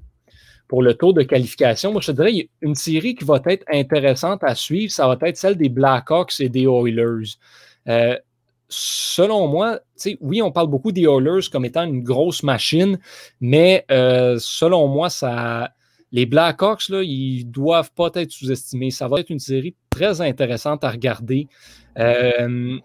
pour 0.68 0.82
le 0.82 0.96
tour 0.96 1.14
de 1.14 1.22
qualification, 1.22 1.92
moi 1.92 2.02
je 2.02 2.12
te 2.12 2.16
dirais 2.20 2.50
une 2.62 2.74
série 2.74 3.14
qui 3.14 3.26
va 3.26 3.40
être 3.46 3.64
intéressante 3.72 4.44
à 4.44 4.56
suivre, 4.56 4.92
ça 4.92 5.08
va 5.08 5.16
être 5.22 5.38
celle 5.38 5.56
des 5.56 5.70
Blackhawks 5.70 6.40
et 6.40 6.50
des 6.50 6.64
Oilers. 6.64 7.38
Euh, 7.88 8.18
selon 8.70 9.48
moi, 9.48 9.80
oui, 10.20 10.42
on 10.42 10.52
parle 10.52 10.68
beaucoup 10.68 10.92
des 10.92 11.04
Oilers 11.04 11.48
comme 11.52 11.66
étant 11.66 11.84
une 11.84 12.02
grosse 12.02 12.42
machine, 12.42 12.98
mais 13.40 13.86
selon 13.90 14.88
moi, 14.88 15.12
ça, 15.12 15.70
les 16.12 16.26
Blackhawks, 16.26 16.90
là, 16.90 17.02
ils 17.04 17.46
doivent 17.46 17.92
pas 17.92 18.10
être 18.16 18.32
sous-estimés. 18.32 18.92
Ça 18.92 19.08
va 19.08 19.20
être 19.20 19.30
une 19.30 19.40
série 19.40 19.76
très 19.90 20.22
intéressante 20.22 20.84
à 20.84 20.90
regarder. 20.90 21.48
Euh, 21.98 22.78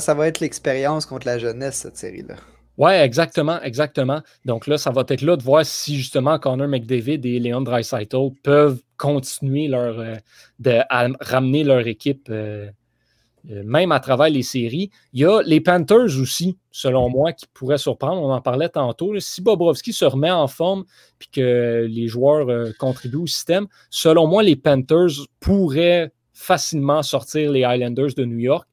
ça, 0.00 0.14
va, 0.14 0.28
être 0.28 0.40
l'expérience 0.40 1.06
contre 1.06 1.26
la 1.26 1.38
jeunesse, 1.38 1.76
cette 1.76 1.96
série-là. 1.96 2.36
Oui, 2.76 2.92
exactement, 2.92 3.60
exactement. 3.62 4.22
Donc 4.44 4.68
là, 4.68 4.78
ça 4.78 4.90
va 4.90 5.04
être 5.08 5.22
là 5.22 5.36
de 5.36 5.42
voir 5.42 5.66
si 5.66 5.96
justement 5.96 6.38
Connor 6.38 6.68
McDavid 6.68 7.20
et 7.24 7.40
Leon 7.40 7.62
Dreisaitl 7.62 8.30
peuvent 8.44 8.80
continuer 8.96 9.66
leur, 9.66 9.98
euh, 9.98 10.14
de, 10.60 10.78
à 10.88 11.08
ramener 11.20 11.64
leur 11.64 11.86
équipe 11.88 12.28
euh, 12.30 12.70
même 13.48 13.92
à 13.92 14.00
travers 14.00 14.28
les 14.28 14.42
séries. 14.42 14.90
Il 15.12 15.20
y 15.20 15.24
a 15.24 15.42
les 15.42 15.60
Panthers 15.60 16.18
aussi, 16.20 16.58
selon 16.70 17.08
moi, 17.08 17.32
qui 17.32 17.46
pourraient 17.54 17.78
surprendre. 17.78 18.22
On 18.22 18.32
en 18.32 18.40
parlait 18.40 18.68
tantôt. 18.68 19.18
Si 19.20 19.42
Bobrovski 19.42 19.92
se 19.92 20.04
remet 20.04 20.30
en 20.30 20.46
forme 20.48 20.84
et 21.20 21.24
que 21.32 21.86
les 21.88 22.08
joueurs 22.08 22.72
contribuent 22.78 23.16
au 23.16 23.26
système, 23.26 23.66
selon 23.90 24.26
moi, 24.26 24.42
les 24.42 24.56
Panthers 24.56 25.26
pourraient 25.40 26.12
facilement 26.38 27.02
sortir 27.02 27.50
les 27.50 27.64
Highlanders 27.64 28.14
de 28.16 28.24
New 28.24 28.38
York. 28.38 28.66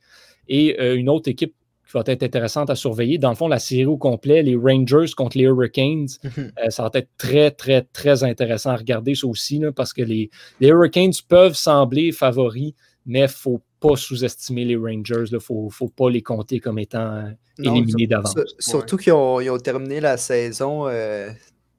Et 0.47 0.79
euh, 0.79 0.95
une 0.95 1.09
autre 1.09 1.29
équipe 1.29 1.55
qui 1.85 1.93
va 1.93 2.03
être 2.05 2.23
intéressante 2.23 2.69
à 2.69 2.75
surveiller, 2.75 3.17
dans 3.17 3.29
le 3.29 3.35
fond, 3.35 3.47
la 3.47 3.59
série 3.59 3.85
au 3.85 3.97
complet, 3.97 4.43
les 4.43 4.55
Rangers 4.55 5.11
contre 5.15 5.37
les 5.37 5.45
Hurricanes, 5.45 6.07
mhm. 6.23 6.51
euh, 6.63 6.69
ça 6.69 6.83
va 6.83 6.91
être 6.93 7.09
très, 7.17 7.51
très, 7.51 7.81
très 7.81 8.23
intéressant 8.23 8.71
à 8.71 8.75
regarder 8.75 9.15
ça 9.15 9.27
aussi, 9.27 9.61
parce 9.75 9.93
que 9.93 10.03
les, 10.03 10.29
Hurricanes 10.61 11.13
peuvent 11.27 11.55
sembler 11.55 12.11
favoris, 12.11 12.73
mais 13.05 13.19
il 13.19 13.23
ne 13.23 13.27
faut 13.27 13.61
pas 13.79 13.95
sous-estimer 13.95 14.65
les 14.65 14.75
Rangers. 14.75 15.25
Il 15.27 15.35
ne 15.35 15.39
faut, 15.39 15.69
pas 15.95 16.09
les 16.09 16.21
compter 16.21 16.59
comme 16.59 16.79
étant 16.79 17.17
euh, 17.17 17.29
éliminés 17.59 18.07
d'avance. 18.07 18.35
Surtout 18.59 18.97
qu'ils 18.97 19.13
ont, 19.13 19.57
terminé 19.59 19.99
la 19.99 20.17
saison 20.17 20.87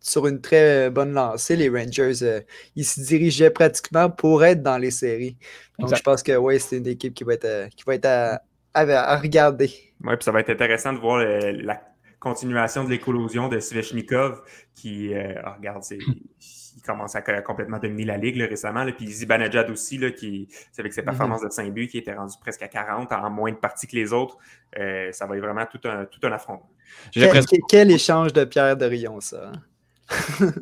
sur 0.07 0.27
une 0.27 0.41
très 0.41 0.89
bonne 0.91 1.13
lancée, 1.13 1.57
les 1.57 1.69
Rangers. 1.69 2.23
Euh, 2.23 2.41
ils 2.77 2.85
se 2.85 3.01
dirigeaient 3.01 3.51
pratiquement 3.51 4.09
pour 4.09 4.45
être 4.45 4.63
dans 4.63 4.79
les 4.79 4.93
séries. 4.93 5.37
Donc, 5.79 5.95
je 5.95 6.03
pense 6.03 6.23
que 6.23 6.37
oui, 6.37 6.61
c'est 6.61 6.79
une 6.79 6.87
équipe 6.87 7.13
qui 7.13 7.25
va 7.25 7.35
être, 7.35 7.45
euh, 7.45 7.69
qui 7.77 7.85
va 7.85 7.95
être 7.95 8.07
à, 8.07 9.17
regarder. 9.19 9.71
Oui, 10.05 10.17
puis 10.17 10.25
ça 10.25 10.33
va 10.33 10.41
être 10.41 10.51
intéressant 10.51 10.93
de 10.93 10.99
voir 10.99 11.19
la 11.25 11.81
continuation 12.29 12.85
de 12.85 12.91
l'écolosion 12.91 13.49
de 13.49 13.61
Svechnikov 13.61 14.43
qui, 14.75 15.15
euh, 15.15 15.35
ah, 15.45 15.55
regarde, 15.57 15.85
il 15.91 16.83
commence 16.85 17.15
à 17.15 17.23
complètement 17.43 17.79
dominer 17.79 18.05
la 18.05 18.17
ligue 18.17 18.41
récemment. 18.41 18.85
puis 18.93 19.07
Zibanejad 19.07 19.71
aussi, 19.71 19.99
là, 19.99 20.11
qui, 20.11 20.49
avec 20.79 20.93
ses 20.93 21.03
mhm. 21.03 21.07
performances 21.07 21.43
de 21.43 21.51
5 21.51 21.73
buts, 21.73 21.89
qui 21.89 21.99
était 21.99 22.15
rendu 22.15 22.35
presque 22.41 22.63
à 22.63 22.69
40 22.69 23.13
en 23.13 23.31
moins 23.31 23.53
de 23.53 23.57
parties 23.57 23.87
que 23.87 23.97
les 23.97 24.13
autres. 24.13 24.37
ça 24.75 25.27
va 25.27 25.37
être 25.37 25.43
vraiment 25.43 25.67
tout 25.67 25.81
un, 25.85 26.05
tout 26.05 26.21
un 26.25 26.33
affrontement. 26.33 26.71
Quel, 27.13 27.31
quel, 27.69 27.91
échange 27.91 28.33
de 28.33 28.45
Pierre 28.45 28.77
de 28.77 28.87
Rion, 28.87 29.21
ça. 29.21 29.53
Hein? 29.53 30.53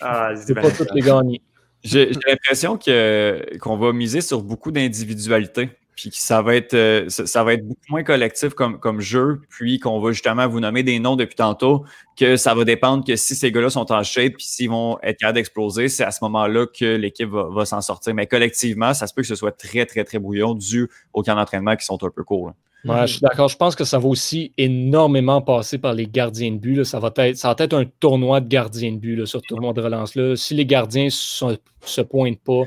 ah, 0.00 0.30
c'est 0.36 0.54
pas 0.54 0.70
toutes 0.70 0.92
les 0.94 1.02
gagner. 1.02 1.42
J'ai 1.82 2.10
l'impression 2.26 2.78
qu'on 2.78 3.76
va 3.76 3.92
miser 3.92 4.20
sur 4.20 4.42
beaucoup 4.42 4.72
d'individualité, 4.72 5.70
puis 5.96 6.10
que 6.10 6.16
ça 6.16 6.42
va 6.42 6.56
être, 6.56 6.74
euh, 6.74 7.08
ça, 7.08 7.44
va 7.44 7.54
être 7.54 7.66
beaucoup 7.66 7.80
moins 7.88 8.02
collectif 8.02 8.54
comme, 8.54 8.78
comme 8.80 9.00
jeu, 9.00 9.40
puis 9.48 9.78
qu'on 9.78 10.00
va 10.00 10.12
justement 10.12 10.48
vous 10.48 10.60
nommer 10.60 10.82
des 10.82 10.98
noms 10.98 11.16
depuis 11.16 11.36
tantôt, 11.36 11.84
que 12.18 12.36
ça 12.36 12.54
va 12.54 12.64
dépendre 12.64 13.04
que 13.04 13.16
si 13.16 13.34
ces 13.34 13.52
gars-là 13.52 13.70
sont 13.70 13.90
en 13.92 14.02
shape, 14.02 14.34
puis 14.34 14.46
s'ils 14.46 14.70
vont 14.70 14.98
être 15.02 15.18
capables 15.18 15.36
d'exploser, 15.36 15.88
c'est 15.88 16.04
à 16.04 16.10
ce 16.10 16.18
moment-là 16.24 16.66
que 16.66 16.96
l'équipe 16.96 17.30
va, 17.30 17.64
s'en 17.64 17.80
sortir. 17.80 18.14
Mais 18.14 18.26
collectivement, 18.26 18.94
ça 18.94 19.06
se 19.06 19.14
peut 19.14 19.22
que 19.22 19.28
ce 19.28 19.36
soit 19.36 19.52
très, 19.52 19.86
très, 19.86 20.04
très 20.04 20.18
brouillon 20.18 20.54
dû 20.54 20.88
aux 21.12 21.22
camps 21.22 21.36
d'entraînement 21.36 21.76
qui 21.76 21.84
sont 21.84 22.02
un 22.02 22.10
peu 22.10 22.24
courts. 22.24 22.52
Je 22.84 23.06
suis 23.06 23.20
d'accord. 23.20 23.48
Je 23.48 23.56
pense 23.56 23.74
que 23.74 23.84
ça 23.84 23.98
va 23.98 24.08
aussi 24.08 24.52
énormément 24.58 25.40
passer 25.40 25.78
par 25.78 25.94
les 25.94 26.06
gardiens 26.06 26.52
de 26.52 26.58
but. 26.58 26.84
Ça, 26.84 26.98
va 26.98 27.12
être, 27.16 27.36
ça 27.36 27.48
va 27.48 27.64
être 27.64 27.74
un 27.74 27.84
tournoi 27.84 28.40
de 28.40 28.48
gardiens 28.48 28.92
de 28.92 28.98
but, 28.98 29.16
là, 29.16 29.26
ce 29.26 29.38
tournoi 29.38 29.72
de 29.72 29.80
relance-là. 29.80 30.36
Si 30.36 30.54
les 30.54 30.66
gardiens 30.66 31.06
ne 31.06 31.10
se 31.10 32.00
pointent 32.02 32.40
pas, 32.40 32.62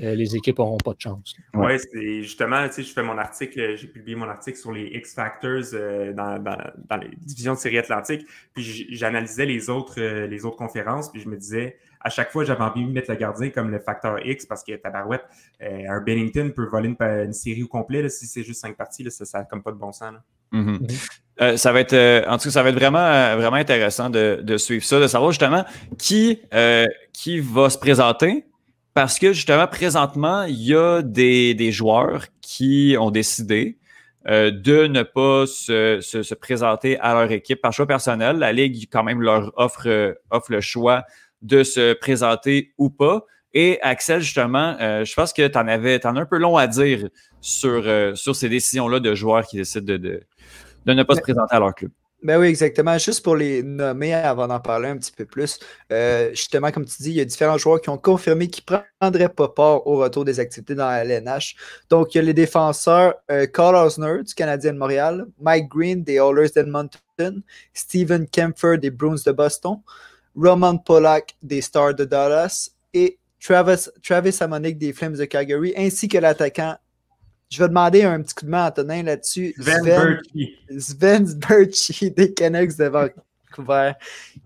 euh, 0.00 0.14
les 0.14 0.34
équipes 0.34 0.58
n'auront 0.58 0.78
pas 0.78 0.94
de 0.94 1.00
chance. 1.00 1.34
Oui, 1.52 1.78
c'est 1.78 2.22
justement, 2.22 2.66
tu 2.68 2.74
sais, 2.74 2.82
je 2.82 2.92
fais 2.92 3.02
mon 3.02 3.18
article, 3.18 3.76
j'ai 3.76 3.86
publié 3.88 4.16
mon 4.16 4.28
article 4.28 4.56
sur 4.56 4.72
les 4.72 4.86
X 4.86 5.14
Factors 5.14 5.74
euh, 5.74 6.14
dans, 6.14 6.96
les 6.96 7.10
divisions 7.18 7.52
de 7.52 7.58
série 7.58 7.76
Atlantique, 7.76 8.26
puis 8.54 8.86
j'analysais 8.90 9.44
les 9.44 9.68
autres, 9.68 10.00
euh, 10.00 10.26
les 10.26 10.46
autres 10.46 10.56
conférences, 10.56 11.10
puis 11.12 11.20
je 11.20 11.28
me 11.28 11.36
disais, 11.36 11.76
à 12.04 12.10
chaque 12.10 12.30
fois, 12.30 12.44
j'avais 12.44 12.62
envie 12.62 12.84
de 12.84 12.90
mettre 12.90 13.10
le 13.10 13.16
gardien 13.16 13.50
comme 13.50 13.70
le 13.70 13.78
facteur 13.78 14.24
X 14.24 14.46
parce 14.46 14.64
que 14.64 14.74
Tabarouette, 14.76 15.24
un 15.60 16.00
Bennington 16.00 16.50
peut 16.54 16.66
voler 16.66 16.94
une, 16.98 17.32
série 17.32 17.62
au 17.62 17.68
complet, 17.68 18.08
si 18.08 18.26
c'est 18.26 18.42
juste 18.42 18.60
cinq 18.60 18.76
parties, 18.76 19.06
ça 19.10 19.38
n'a 19.38 19.44
comme 19.44 19.62
pas 19.62 19.72
de 19.72 19.76
bon 19.76 19.92
sens. 19.92 20.14
Mm-hmm. 20.52 20.78
Mm-hmm. 21.38 21.56
ça 21.56 21.72
va 21.72 21.80
être, 21.80 22.28
en 22.28 22.36
tout 22.36 22.44
cas, 22.44 22.50
ça 22.50 22.62
va 22.62 22.70
être 22.70 22.74
vraiment, 22.74 23.36
vraiment 23.36 23.56
intéressant 23.56 24.10
de, 24.10 24.56
suivre 24.56 24.84
ça, 24.84 25.00
de 25.00 25.06
savoir 25.06 25.30
justement 25.30 25.64
qui, 25.98 26.40
qui 27.12 27.40
va 27.40 27.70
se 27.70 27.78
présenter, 27.78 28.46
parce 28.94 29.18
que 29.18 29.32
justement, 29.32 29.66
présentement, 29.66 30.42
il 30.44 30.62
y 30.62 30.74
a 30.74 31.02
des, 31.02 31.72
joueurs 31.72 32.26
qui 32.42 32.96
ont 32.98 33.10
décidé 33.10 33.78
euh, 34.28 34.50
de 34.50 34.86
ne 34.86 35.02
pas 35.02 35.46
se, 35.46 36.34
présenter 36.34 36.98
à 37.00 37.14
leur 37.14 37.32
équipe 37.32 37.62
par 37.62 37.72
choix 37.72 37.86
personnel. 37.86 38.36
La 38.36 38.52
Ligue, 38.52 38.88
quand 38.92 39.02
même, 39.02 39.22
leur 39.22 39.52
offre, 39.56 40.16
offre 40.30 40.52
le 40.52 40.60
choix 40.60 41.04
de 41.42 41.62
se 41.62 41.92
présenter 41.94 42.72
ou 42.78 42.90
pas. 42.90 43.26
Et 43.54 43.78
Axel, 43.82 44.20
justement, 44.20 44.76
euh, 44.80 45.04
je 45.04 45.14
pense 45.14 45.32
que 45.32 45.46
tu 45.46 45.58
en 45.58 45.68
avais 45.68 46.04
en 46.06 46.16
as 46.16 46.20
un 46.20 46.26
peu 46.26 46.38
long 46.38 46.56
à 46.56 46.66
dire 46.66 47.08
sur, 47.40 47.82
euh, 47.84 48.14
sur 48.14 48.34
ces 48.34 48.48
décisions-là 48.48 49.00
de 49.00 49.14
joueurs 49.14 49.46
qui 49.46 49.56
décident 49.56 49.84
de, 49.84 49.96
de, 49.98 50.92
ne 50.92 51.02
pas 51.02 51.16
se 51.16 51.20
présenter 51.20 51.54
à 51.54 51.58
leur 51.58 51.74
club. 51.74 51.90
Ben 52.22 52.38
oui, 52.38 52.46
exactement. 52.46 52.96
Juste 52.98 53.24
pour 53.24 53.34
les 53.34 53.64
nommer 53.64 54.14
avant 54.14 54.46
d'en 54.46 54.60
parler 54.60 54.88
un 54.88 54.96
petit 54.96 55.10
peu 55.10 55.24
plus, 55.24 55.58
euh, 55.90 56.30
justement, 56.30 56.70
comme 56.70 56.84
tu 56.84 57.02
dis, 57.02 57.10
il 57.10 57.16
y 57.16 57.20
a 57.20 57.24
différents 57.24 57.58
joueurs 57.58 57.80
qui 57.80 57.90
ont 57.90 57.98
confirmé 57.98 58.46
qu'ils 58.46 58.62
ne 58.70 58.78
prendraient 59.00 59.28
pas 59.28 59.48
part 59.48 59.84
au 59.88 59.96
retour 59.96 60.24
des 60.24 60.38
activités 60.38 60.76
dans 60.76 60.86
la 60.86 61.04
LNH. 61.04 61.56
Donc, 61.90 62.14
il 62.14 62.18
y 62.18 62.20
a 62.20 62.22
les 62.22 62.32
défenseurs 62.32 63.14
euh, 63.28 63.46
Carl 63.46 63.74
Osner 63.74 64.22
du 64.22 64.34
Canadien 64.34 64.72
de 64.72 64.78
Montréal, 64.78 65.26
Mike 65.40 65.68
Green 65.68 66.04
des 66.04 66.14
Oilers 66.14 66.50
d'Edmonton, 66.54 67.42
Steven 67.74 68.28
Kempfer 68.28 68.78
des 68.78 68.92
Bruins 68.92 69.16
de 69.26 69.32
Boston, 69.32 69.78
Roman 70.36 70.78
Polak 70.78 71.36
des 71.42 71.60
Stars 71.60 71.94
de 71.94 72.04
Dallas 72.04 72.70
et 72.94 73.18
Travis, 73.40 73.88
Travis 74.02 74.36
Amonic 74.40 74.78
des 74.78 74.92
Flames 74.92 75.16
de 75.16 75.24
Calgary, 75.24 75.72
ainsi 75.76 76.08
que 76.08 76.18
l'attaquant 76.18 76.76
je 77.52 77.58
vais 77.58 77.68
demander 77.68 78.02
un 78.02 78.22
petit 78.22 78.34
coup 78.34 78.46
de 78.46 78.50
main 78.50 78.64
à 78.64 78.68
Antonin 78.70 79.02
là-dessus. 79.02 79.54
Sven, 79.60 80.18
Sven 80.78 81.26
Berchi 81.34 82.10
des 82.10 82.32
Canucks 82.32 82.78
de 82.78 82.84
Vancouver, 82.86 83.92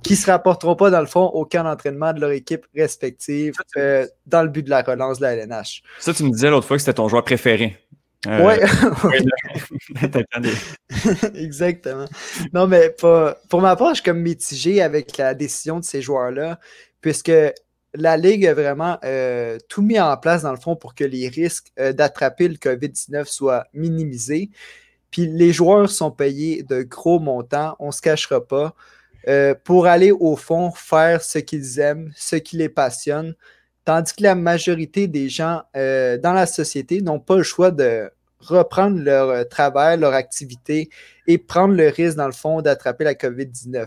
qui 0.03 0.15
ne 0.15 0.19
se 0.19 0.29
rapporteront 0.29 0.75
pas, 0.75 0.91
dans 0.91 0.99
le 0.99 1.07
fond, 1.07 1.23
au 1.27 1.45
camp 1.45 1.63
d'entraînement 1.63 2.13
de 2.13 2.21
leur 2.21 2.33
équipe 2.33 2.67
respective 2.75 3.55
euh, 3.77 4.05
dans 4.27 4.43
le 4.43 4.49
but 4.49 4.65
de 4.65 4.71
la 4.71 4.83
relance 4.83 5.19
de 5.19 5.23
la 5.23 5.37
LNH. 5.37 5.85
Ça, 6.01 6.13
tu 6.13 6.25
me 6.25 6.31
disais 6.31 6.51
l'autre 6.51 6.67
fois 6.67 6.79
que 6.79 6.81
c'était 6.81 6.95
ton 6.95 7.07
joueur 7.07 7.23
préféré. 7.23 7.79
Euh, 8.27 8.45
ouais. 8.45 8.61
Exactement. 11.35 12.07
Non, 12.53 12.67
mais 12.67 12.95
pour 13.49 13.61
ma 13.61 13.77
part, 13.77 13.91
je 13.91 13.95
suis 13.97 14.05
comme 14.05 14.21
mitigé 14.21 14.83
avec 14.83 15.17
la 15.17 15.35
décision 15.35 15.81
de 15.81 15.85
ces 15.85 16.03
joueurs-là, 16.03 16.59
puisque 17.01 17.33
la 17.97 18.17
Ligue 18.17 18.47
a 18.47 18.55
vraiment 18.55 18.99
euh, 19.05 19.59
tout 19.69 19.83
mis 19.83 19.99
en 19.99 20.17
place, 20.17 20.43
dans 20.43 20.51
le 20.51 20.59
fond, 20.59 20.77
pour 20.77 20.95
que 20.95 21.05
les 21.05 21.29
risques 21.29 21.73
euh, 21.79 21.93
d'attraper 21.93 22.49
le 22.49 22.57
COVID-19 22.57 23.27
soient 23.27 23.67
minimisés. 23.73 24.51
Puis 25.11 25.27
les 25.27 25.53
joueurs 25.53 25.89
sont 25.89 26.11
payés 26.11 26.63
de 26.63 26.83
gros 26.83 27.19
montants, 27.19 27.77
on 27.79 27.87
ne 27.87 27.93
se 27.93 28.03
cachera 28.03 28.47
pas, 28.47 28.75
euh, 29.29 29.55
pour 29.65 29.87
aller 29.87 30.13
au 30.13 30.37
fond 30.37 30.71
faire 30.71 31.23
ce 31.23 31.39
qu'ils 31.39 31.79
aiment, 31.79 32.13
ce 32.17 32.37
qui 32.37 32.57
les 32.57 32.69
passionne, 32.69 33.35
tandis 33.87 34.15
que 34.15 34.23
la 34.23 34.35
majorité 34.35 35.07
des 35.07 35.31
gens 35.31 35.63
dans 35.75 36.33
la 36.35 36.47
société 36.47 37.01
n'ont 37.01 37.21
pas 37.21 37.37
le 37.39 37.43
choix 37.43 37.71
de 37.71 38.11
reprendre 38.41 39.01
leur 39.01 39.49
travail, 39.49 39.99
leur 39.99 40.13
activité 40.13 40.91
et 41.27 41.39
prendre 41.39 41.75
le 41.75 41.89
risque, 41.89 42.17
dans 42.17 42.27
le 42.27 42.33
fond, 42.33 42.61
d'attraper 42.61 43.05
la 43.05 43.15
COVID-19. 43.15 43.87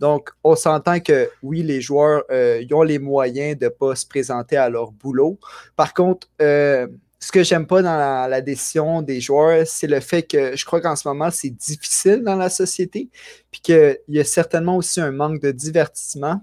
Donc, 0.00 0.30
on 0.44 0.54
s'entend 0.54 1.00
que 1.00 1.28
oui, 1.42 1.62
les 1.62 1.80
joueurs 1.80 2.24
euh, 2.30 2.62
ont 2.72 2.82
les 2.82 2.98
moyens 2.98 3.58
de 3.58 3.64
ne 3.64 3.70
pas 3.70 3.96
se 3.96 4.06
présenter 4.06 4.56
à 4.56 4.70
leur 4.70 4.92
boulot. 4.92 5.38
Par 5.76 5.92
contre, 5.92 6.28
euh, 6.40 6.86
ce 7.18 7.32
que 7.32 7.42
j'aime 7.42 7.66
pas 7.66 7.82
dans 7.82 8.28
la, 8.28 8.40
décision 8.40 9.02
des 9.02 9.20
joueurs, 9.20 9.66
c'est 9.66 9.88
le 9.88 9.98
fait 9.98 10.22
que 10.22 10.56
je 10.56 10.64
crois 10.64 10.80
qu'en 10.80 10.94
ce 10.94 11.08
moment, 11.08 11.30
c'est 11.32 11.50
difficile 11.50 12.22
dans 12.24 12.36
la 12.36 12.48
société, 12.48 13.08
puis 13.50 13.60
qu'il 13.60 13.98
y 14.06 14.20
a 14.20 14.24
certainement 14.24 14.76
aussi 14.76 15.00
un 15.00 15.10
manque 15.10 15.40
de 15.40 15.50
divertissement. 15.50 16.40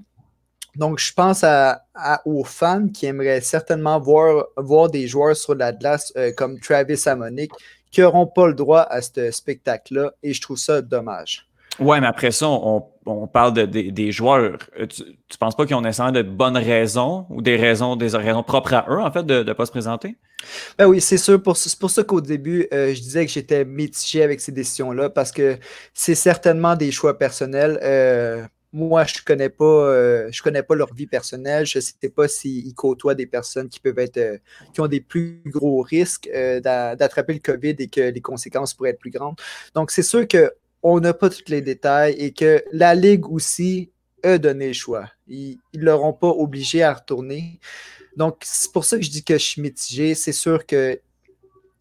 Donc, 0.76 1.00
je 1.00 1.14
pense 1.14 1.46
aux 2.26 2.44
fans 2.44 2.88
qui 2.88 3.06
aimeraient 3.06 3.42
certainement 3.42 4.00
voir, 4.00 4.46
voir 4.58 4.90
des 4.90 5.08
joueurs 5.08 5.36
sur 5.36 5.56
la 5.56 5.72
glace 5.72 6.12
euh, 6.18 6.32
comme 6.36 6.60
Travis 6.60 7.02
Amonic 7.06 7.52
qui 7.92 8.02
n'auront 8.02 8.28
pas 8.28 8.48
le 8.48 8.54
droit 8.54 8.82
à 8.82 9.02
ce 9.02 9.32
spectacle-là, 9.32 10.12
et 10.22 10.34
je 10.34 10.42
trouve 10.42 10.58
ça 10.58 10.82
dommage. 10.82 11.48
Ouais, 11.80 12.00
mais 12.00 12.08
après 12.08 12.32
ça, 12.32 12.48
on, 12.48 13.28
parle 13.28 13.54
de, 13.54 13.66
des 13.66 14.12
joueurs. 14.12 14.58
Euh, 14.80 14.86
tu, 14.86 15.04
ne 15.04 15.38
penses 15.40 15.56
pas 15.56 15.66
qu'ils 15.66 15.76
ont 15.76 15.82
nécessairement 15.82 16.14
de 16.14 16.22
bonnes 16.22 16.58
raisons 16.58 17.26
ou 17.30 17.42
des 17.42 17.58
raisons, 17.58 17.96
des 17.96 18.16
raisons 18.16 18.44
propres 18.44 18.74
à 18.74 18.86
eux, 18.90 19.02
en 19.02 19.12
fait, 19.12 19.24
de 19.24 19.44
ne 19.44 19.54
pas 19.54 19.66
se 19.66 19.72
présenter? 19.72 20.16
Ben 20.78 20.86
oui, 20.88 21.02
c'est 21.02 21.18
sûr. 21.18 21.42
C'est 21.56 21.80
pour 21.80 21.90
ça 21.90 22.04
qu'au 22.04 22.22
début, 22.22 22.68
euh, 22.74 22.94
je 22.94 23.02
disais 23.02 23.26
que 23.26 23.32
j'étais 23.32 23.66
mitigé 23.66 24.24
avec 24.24 24.40
ces 24.40 24.52
décisions-là 24.52 25.10
parce 25.10 25.32
que 25.32 25.58
c'est 25.94 26.16
certainement 26.16 26.76
des 26.76 26.92
choix 26.92 27.18
personnels. 27.18 27.80
Euh, 27.84 28.44
moi, 28.74 29.06
je 29.06 29.22
connais 29.24 29.50
pas, 29.50 30.30
je 30.32 30.42
connais 30.42 30.64
pas 30.64 30.76
leur 30.76 30.94
vie 30.94 31.08
personnelle. 31.08 31.66
Je 31.66 31.78
ne 31.78 31.82
sais 31.82 32.10
pas 32.10 32.28
s'ils 32.28 32.74
côtoient 32.74 33.16
des 33.16 33.26
personnes 33.26 33.70
qui 33.70 33.80
peuvent 33.80 34.00
être, 34.00 34.40
qui 34.74 34.82
ont 34.82 34.88
des 34.88 35.02
plus 35.02 35.42
gros 35.46 35.82
risques 35.82 36.30
d'attraper 36.62 37.34
le 37.34 37.40
COVID 37.40 37.76
et 37.80 37.88
que 37.88 38.02
les 38.02 38.22
conséquences 38.22 38.74
pourraient 38.74 38.92
être 38.92 39.00
plus 39.00 39.12
grandes. 39.12 39.36
Donc, 39.74 39.92
c'est 39.92 40.04
sûr 40.04 40.28
que 40.28 40.52
on 40.84 41.00
n'a 41.00 41.14
pas 41.14 41.30
tous 41.30 41.46
les 41.48 41.62
détails 41.62 42.14
et 42.14 42.32
que 42.32 42.64
la 42.72 42.94
Ligue 42.94 43.28
aussi 43.28 43.92
a 44.24 44.38
donné 44.38 44.68
le 44.68 44.74
choix. 44.74 45.10
Ils 45.28 45.58
ne 45.74 45.82
l'auront 45.82 46.14
pas 46.14 46.28
obligé 46.28 46.84
à 46.84 46.94
retourner. 46.94 47.60
Donc, 48.18 48.38
c'est 48.44 48.72
pour 48.72 48.86
ça 48.86 48.98
que 48.98 49.04
je 49.04 49.10
dis 49.10 49.24
que 49.24 49.34
je 49.34 49.44
suis 49.44 49.62
mitigé. 49.62 50.16
C'est 50.16 50.32
sûr 50.32 50.66
qu'il 50.66 51.00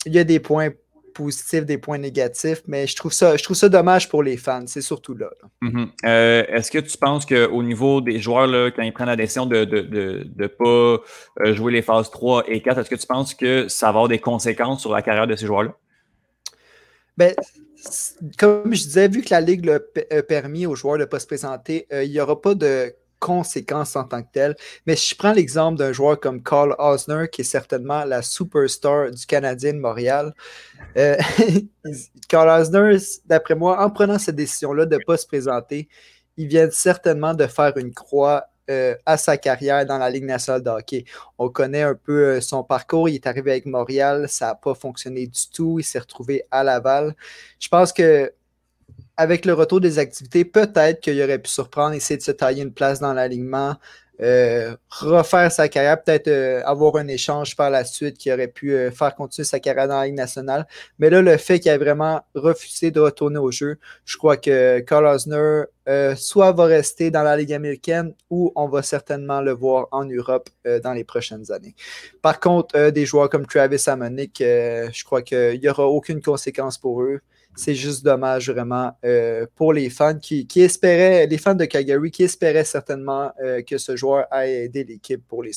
y 0.06 0.18
a 0.18 0.24
des 0.24 0.40
points 0.40 0.70
positifs, 1.14 1.64
des 1.64 1.78
points 1.78 1.98
négatifs, 1.98 2.62
mais 2.66 2.86
je 2.86 2.94
trouve 2.94 3.12
ça, 3.12 3.36
je 3.36 3.42
trouve 3.42 3.56
ça 3.56 3.68
dommage 3.68 4.08
pour 4.08 4.22
les 4.22 4.36
fans. 4.36 4.66
C'est 4.66 4.82
surtout 4.82 5.14
là. 5.14 5.30
Mm-hmm. 5.62 5.88
Euh, 6.04 6.44
est-ce 6.48 6.70
que 6.70 6.78
tu 6.78 6.98
penses 6.98 7.24
qu'au 7.24 7.62
niveau 7.62 8.00
des 8.00 8.20
joueurs, 8.20 8.46
là, 8.46 8.70
quand 8.70 8.82
ils 8.82 8.92
prennent 8.92 9.06
la 9.06 9.16
décision 9.16 9.46
de 9.46 9.64
ne 9.64 10.24
de, 10.24 10.46
pas 10.46 11.02
euh, 11.44 11.54
jouer 11.54 11.72
les 11.72 11.82
phases 11.82 12.10
3 12.10 12.44
et 12.48 12.60
4, 12.60 12.80
est-ce 12.80 12.90
que 12.90 12.94
tu 12.96 13.06
penses 13.06 13.34
que 13.34 13.68
ça 13.68 13.86
va 13.86 13.90
avoir 13.90 14.08
des 14.08 14.18
conséquences 14.18 14.82
sur 14.82 14.92
la 14.92 15.00
carrière 15.00 15.26
de 15.26 15.36
ces 15.36 15.46
joueurs-là? 15.46 15.74
Ben, 17.16 17.32
comme 18.38 18.74
je 18.74 18.82
disais, 18.82 19.08
vu 19.08 19.22
que 19.22 19.30
la 19.30 19.40
Ligue 19.40 19.70
a 19.70 20.22
permis 20.22 20.66
aux 20.66 20.74
joueurs 20.74 20.96
de 20.96 21.02
ne 21.02 21.06
pas 21.06 21.20
se 21.20 21.26
présenter, 21.26 21.86
euh, 21.92 22.04
il 22.04 22.10
n'y 22.10 22.20
aura 22.20 22.40
pas 22.40 22.54
de 22.54 22.92
conséquences 23.24 23.96
en 23.96 24.04
tant 24.04 24.22
que 24.22 24.30
telles. 24.30 24.54
Mais 24.86 24.96
si 24.96 25.14
je 25.14 25.16
prends 25.16 25.32
l'exemple 25.32 25.78
d'un 25.78 25.92
joueur 25.92 26.20
comme 26.20 26.42
Carl 26.42 26.74
Osner, 26.78 27.28
qui 27.32 27.40
est 27.40 27.44
certainement 27.44 28.04
la 28.04 28.20
superstar 28.20 29.10
du 29.10 29.24
Canadien 29.24 29.72
de 29.72 29.78
Montréal, 29.78 30.34
euh, 30.98 31.16
Carl 32.28 32.50
Osner, 32.50 32.98
d'après 33.24 33.54
moi, 33.54 33.82
en 33.82 33.88
prenant 33.88 34.18
cette 34.18 34.36
décision-là 34.36 34.84
de 34.84 34.96
ne 34.96 35.04
pas 35.06 35.16
se 35.16 35.26
présenter, 35.26 35.88
il 36.36 36.48
vient 36.48 36.68
certainement 36.70 37.32
de 37.32 37.46
faire 37.46 37.74
une 37.78 37.94
croix 37.94 38.44
euh, 38.68 38.94
à 39.06 39.16
sa 39.16 39.38
carrière 39.38 39.86
dans 39.86 39.96
la 39.96 40.10
Ligue 40.10 40.24
nationale 40.24 40.62
de 40.62 40.68
hockey. 40.68 41.06
On 41.38 41.48
connaît 41.48 41.82
un 41.82 41.94
peu 41.94 42.36
euh, 42.36 42.40
son 42.42 42.62
parcours. 42.62 43.08
Il 43.08 43.14
est 43.14 43.26
arrivé 43.26 43.52
avec 43.52 43.64
Montréal, 43.64 44.26
ça 44.28 44.48
n'a 44.48 44.54
pas 44.54 44.74
fonctionné 44.74 45.26
du 45.26 45.48
tout. 45.50 45.78
Il 45.78 45.82
s'est 45.82 45.98
retrouvé 45.98 46.44
à 46.50 46.62
Laval. 46.62 47.14
Je 47.58 47.68
pense 47.68 47.90
que 47.90 48.32
avec 49.16 49.44
le 49.44 49.54
retour 49.54 49.80
des 49.80 49.98
activités, 49.98 50.44
peut-être 50.44 51.00
qu'il 51.00 51.20
aurait 51.22 51.38
pu 51.38 51.50
surprendre, 51.50 51.94
essayer 51.94 52.18
de 52.18 52.22
se 52.22 52.32
tailler 52.32 52.62
une 52.62 52.72
place 52.72 53.00
dans 53.00 53.12
l'alignement, 53.12 53.76
euh, 54.20 54.76
refaire 54.90 55.50
sa 55.50 55.68
carrière, 55.68 56.00
peut-être 56.00 56.28
euh, 56.28 56.62
avoir 56.64 56.96
un 56.96 57.08
échange 57.08 57.56
par 57.56 57.68
la 57.68 57.84
suite 57.84 58.16
qui 58.16 58.32
aurait 58.32 58.48
pu 58.48 58.72
euh, 58.72 58.92
faire 58.92 59.12
continuer 59.16 59.44
sa 59.44 59.58
carrière 59.58 59.88
dans 59.88 59.98
la 59.98 60.06
Ligue 60.06 60.14
nationale. 60.14 60.68
Mais 61.00 61.10
là, 61.10 61.20
le 61.20 61.36
fait 61.36 61.58
qu'il 61.58 61.72
ait 61.72 61.78
vraiment 61.78 62.22
refusé 62.34 62.92
de 62.92 63.00
retourner 63.00 63.38
au 63.38 63.50
jeu, 63.50 63.78
je 64.04 64.16
crois 64.16 64.36
que 64.36 64.78
Carl 64.80 65.06
Osner 65.06 65.64
soit 66.16 66.52
va 66.52 66.64
rester 66.64 67.10
dans 67.10 67.22
la 67.22 67.36
Ligue 67.36 67.52
américaine 67.52 68.14
ou 68.30 68.52
on 68.54 68.68
va 68.68 68.82
certainement 68.82 69.40
le 69.40 69.52
voir 69.52 69.88
en 69.90 70.04
Europe 70.04 70.48
dans 70.82 70.92
les 70.92 71.04
prochaines 71.04 71.52
années. 71.52 71.74
Par 72.22 72.40
contre, 72.40 72.90
des 72.90 73.04
joueurs 73.04 73.28
comme 73.28 73.46
Travis 73.46 73.82
Amonic, 73.86 74.36
je 74.38 75.04
crois 75.04 75.20
qu'il 75.22 75.60
n'y 75.60 75.68
aura 75.68 75.86
aucune 75.86 76.22
conséquence 76.22 76.78
pour 76.78 77.02
eux 77.02 77.20
c'est 77.56 77.74
juste 77.74 78.04
dommage 78.04 78.50
vraiment 78.50 78.96
euh, 79.04 79.46
pour 79.54 79.72
les 79.72 79.90
fans 79.90 80.18
qui, 80.18 80.46
espéraient, 80.56 81.26
les 81.26 81.38
fans 81.38 81.54
de 81.54 81.64
Calgary 81.64 82.10
qui 82.10 82.24
espéraient 82.24 82.64
certainement 82.64 83.32
euh, 83.42 83.62
que 83.62 83.78
ce 83.78 83.96
joueur 83.96 84.26
ait 84.32 84.64
aidé 84.64 84.84
l'équipe 84.84 85.22
pour 85.26 85.42
les, 85.42 85.52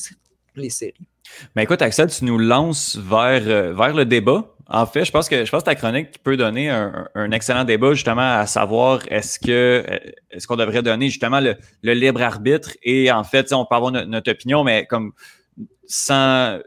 les 0.56 0.70
séries. 0.70 1.08
Mais 1.54 1.64
écoute, 1.64 1.82
Axel, 1.82 2.08
tu 2.08 2.24
nous 2.24 2.38
lances 2.38 2.96
vers, 2.96 3.42
euh, 3.46 3.74
vers 3.74 3.94
le 3.94 4.04
débat. 4.04 4.44
En 4.68 4.86
fait, 4.86 5.04
je 5.04 5.10
pense 5.10 5.28
que 5.28 5.44
je 5.44 5.50
pense 5.50 5.64
ta 5.64 5.74
chronique 5.74 6.22
peut 6.22 6.36
donner 6.36 6.68
un, 6.68 7.32
excellent 7.32 7.64
débat 7.64 7.94
justement 7.94 8.38
à 8.38 8.46
savoir 8.46 9.00
est-ce 9.08 9.38
que 9.38 9.82
est-ce 10.30 10.46
qu'on 10.46 10.56
devrait 10.56 10.82
donner 10.82 11.08
justement 11.08 11.40
le, 11.40 11.56
libre 11.94 12.20
arbitre 12.20 12.72
et 12.82 13.10
en 13.10 13.24
fait, 13.24 13.50
on 13.54 13.64
peut 13.64 13.74
avoir 13.74 13.92
notre 13.92 14.30
opinion, 14.30 14.64
mais 14.64 14.84
comme 14.84 15.12
sans 15.86 16.58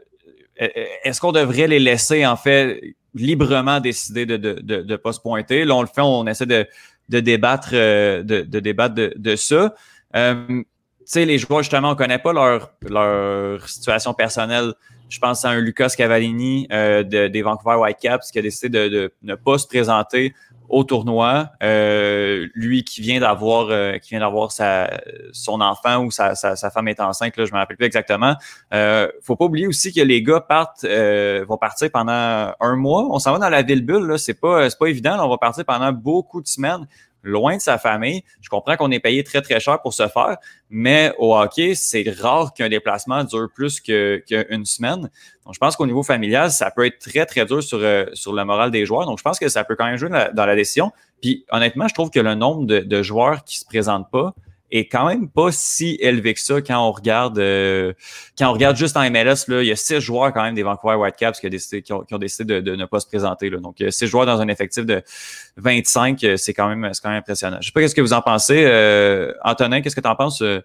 est-ce 0.56 1.20
qu'on 1.20 1.30
devrait 1.30 1.68
les 1.68 1.78
laisser 1.78 2.26
en 2.26 2.36
fait 2.36 2.80
librement 3.14 3.80
décider 3.80 4.26
de 4.26 4.36
ne 4.36 4.60
de, 4.60 4.82
de, 4.82 4.96
pas 4.96 5.12
se 5.12 5.20
pointer. 5.20 5.64
Là, 5.64 5.74
on 5.74 5.82
le 5.82 5.88
fait, 5.88 6.00
on 6.00 6.26
essaie 6.26 6.46
de, 6.46 6.66
de 7.08 7.20
débattre, 7.20 7.70
euh, 7.72 8.22
de, 8.22 8.42
de 8.42 8.60
débattre 8.60 8.94
de, 8.94 9.12
de 9.16 9.36
ça. 9.36 9.74
Euh, 10.16 10.46
tu 10.48 10.64
sais, 11.04 11.24
les 11.24 11.38
joueurs, 11.38 11.62
justement, 11.62 11.90
on 11.90 11.94
connaît 11.94 12.18
pas 12.18 12.32
leur, 12.32 12.72
leur 12.82 13.68
situation 13.68 14.14
personnelle. 14.14 14.72
Je 15.08 15.18
pense 15.18 15.44
à 15.44 15.50
un 15.50 15.60
Lucas 15.60 15.90
Cavallini 15.96 16.66
euh, 16.72 17.02
des 17.02 17.42
Vancouver 17.42 17.76
Whitecaps 17.76 18.30
qui 18.30 18.38
a 18.38 18.42
décidé 18.42 18.68
de, 18.70 18.88
de, 18.88 19.12
ne 19.22 19.34
pas 19.34 19.58
se 19.58 19.66
présenter 19.66 20.34
au 20.72 20.84
tournoi. 20.84 21.50
Euh, 21.62 22.48
lui 22.54 22.82
qui 22.82 23.02
vient 23.02 23.20
d'avoir 23.20 23.68
euh, 23.68 23.98
qui 23.98 24.10
vient 24.10 24.20
d'avoir 24.20 24.50
son 24.50 25.60
enfant 25.60 26.04
ou 26.04 26.10
sa, 26.10 26.34
sa, 26.34 26.70
femme 26.70 26.88
est 26.88 26.98
enceinte, 26.98 27.36
là, 27.36 27.44
je 27.44 27.52
me 27.52 27.58
rappelle 27.58 27.76
plus 27.76 27.86
exactement. 27.86 28.34
Euh, 28.72 29.06
faut 29.22 29.36
pas 29.36 29.44
oublier 29.44 29.66
aussi 29.66 29.92
que 29.92 30.00
les 30.00 30.22
gars 30.22 30.40
partent 30.40 30.84
euh, 30.84 31.44
vont 31.46 31.58
partir 31.58 31.90
pendant 31.90 32.54
un 32.58 32.76
mois. 32.76 33.06
On 33.10 33.18
s'en 33.18 33.32
va 33.32 33.38
dans 33.38 33.50
la 33.50 33.62
ville 33.62 33.84
bulle, 33.84 34.06
là, 34.06 34.18
c'est 34.18 34.34
pas 34.34 34.68
c'est 34.70 34.78
pas 34.78 34.86
évident. 34.86 35.18
on 35.24 35.28
va 35.28 35.38
partir 35.38 35.64
pendant 35.66 35.92
beaucoup 35.92 36.40
de 36.40 36.48
semaines 36.48 36.86
loin 37.22 37.56
de 37.56 37.60
sa 37.60 37.78
famille. 37.78 38.22
Je 38.40 38.48
comprends 38.48 38.76
qu'on 38.76 38.90
est 38.90 39.00
payé 39.00 39.24
très, 39.24 39.40
très 39.40 39.60
cher 39.60 39.80
pour 39.80 39.94
se 39.94 40.08
faire, 40.08 40.36
mais 40.70 41.12
au 41.18 41.36
hockey, 41.36 41.74
c'est 41.74 42.04
rare 42.20 42.52
qu'un 42.54 42.68
déplacement 42.68 43.24
dure 43.24 43.48
plus 43.54 43.80
qu'une 43.80 44.64
semaine. 44.64 45.10
Donc, 45.44 45.54
je 45.54 45.58
pense 45.58 45.76
qu'au 45.76 45.86
niveau 45.86 46.02
familial, 46.02 46.50
ça 46.50 46.70
peut 46.70 46.86
être 46.86 46.98
très, 46.98 47.26
très 47.26 47.44
dur 47.44 47.62
sur, 47.62 47.78
euh, 47.78 48.06
sur 48.12 48.32
le 48.32 48.44
moral 48.44 48.70
des 48.70 48.86
joueurs. 48.86 49.06
Donc, 49.06 49.18
je 49.18 49.22
pense 49.22 49.38
que 49.38 49.48
ça 49.48 49.64
peut 49.64 49.76
quand 49.76 49.86
même 49.86 49.96
jouer 49.96 50.10
dans 50.32 50.46
la, 50.46 50.56
décision. 50.56 50.92
Puis, 51.20 51.44
honnêtement, 51.50 51.88
je 51.88 51.94
trouve 51.94 52.10
que 52.10 52.20
le 52.20 52.34
nombre 52.34 52.66
de, 52.66 52.80
de 52.80 53.02
joueurs 53.02 53.44
qui 53.44 53.58
se 53.58 53.64
présentent 53.64 54.10
pas, 54.10 54.34
est 54.72 54.86
quand 54.86 55.06
même 55.06 55.28
pas 55.28 55.52
si 55.52 55.98
élevé 56.00 56.32
que 56.32 56.40
ça 56.40 56.62
quand 56.62 56.88
on 56.88 56.90
regarde 56.90 57.38
euh, 57.38 57.92
quand 58.38 58.48
on 58.48 58.52
regarde 58.54 58.76
juste 58.76 58.96
en 58.96 59.08
MLS. 59.10 59.46
Là, 59.48 59.62
il 59.62 59.66
y 59.66 59.70
a 59.70 59.76
six 59.76 60.00
joueurs 60.00 60.32
quand 60.32 60.42
même 60.42 60.54
des 60.54 60.62
Vancouver 60.62 60.94
Whitecaps 60.94 61.40
qui, 61.40 61.82
qui, 61.82 61.92
ont, 61.92 62.00
qui 62.00 62.14
ont 62.14 62.18
décidé 62.18 62.62
de, 62.62 62.74
ne 62.74 62.86
pas 62.86 62.98
se 62.98 63.06
présenter. 63.06 63.50
Là. 63.50 63.58
Donc, 63.58 63.76
six 63.90 64.06
joueurs 64.06 64.24
dans 64.24 64.40
un 64.40 64.48
effectif 64.48 64.86
de 64.86 65.02
25, 65.58 66.24
euh, 66.24 66.36
c'est 66.38 66.54
quand 66.54 66.68
même 66.68 66.90
quand 67.02 67.10
même 67.10 67.18
impressionnant. 67.18 67.58
Je 67.60 67.66
sais 67.66 67.72
pas 67.72 67.86
ce 67.86 67.94
que 67.94 68.00
vous 68.00 68.14
en 68.14 68.22
pensez. 68.22 68.64
Euh, 68.64 69.34
Antonin, 69.44 69.82
qu'est-ce 69.82 69.94
que 69.94 70.00
tu 70.00 70.08
en 70.08 70.16
penses 70.16 70.40
de, 70.40 70.62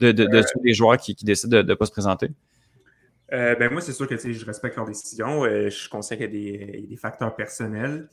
de, 0.00 0.12
de, 0.12 0.40
tous 0.40 0.62
les 0.62 0.72
joueurs 0.72 0.96
qui, 0.96 1.16
qui 1.16 1.24
décident 1.24 1.62
de 1.62 1.68
ne 1.68 1.74
pas 1.74 1.86
se 1.86 1.92
présenter? 1.92 2.30
ben 3.30 3.72
moi, 3.72 3.80
c'est 3.80 3.94
sûr 3.94 4.06
que 4.06 4.16
je 4.16 4.44
respecte 4.44 4.76
leur 4.76 4.84
décision. 4.84 5.44
je 5.46 5.70
suis 5.70 5.88
conscient 5.88 6.18
qu'il 6.18 6.36
y, 6.36 6.84
a 6.84 6.86
des 6.86 6.96
facteurs 6.96 7.34
personnels. 7.34 8.08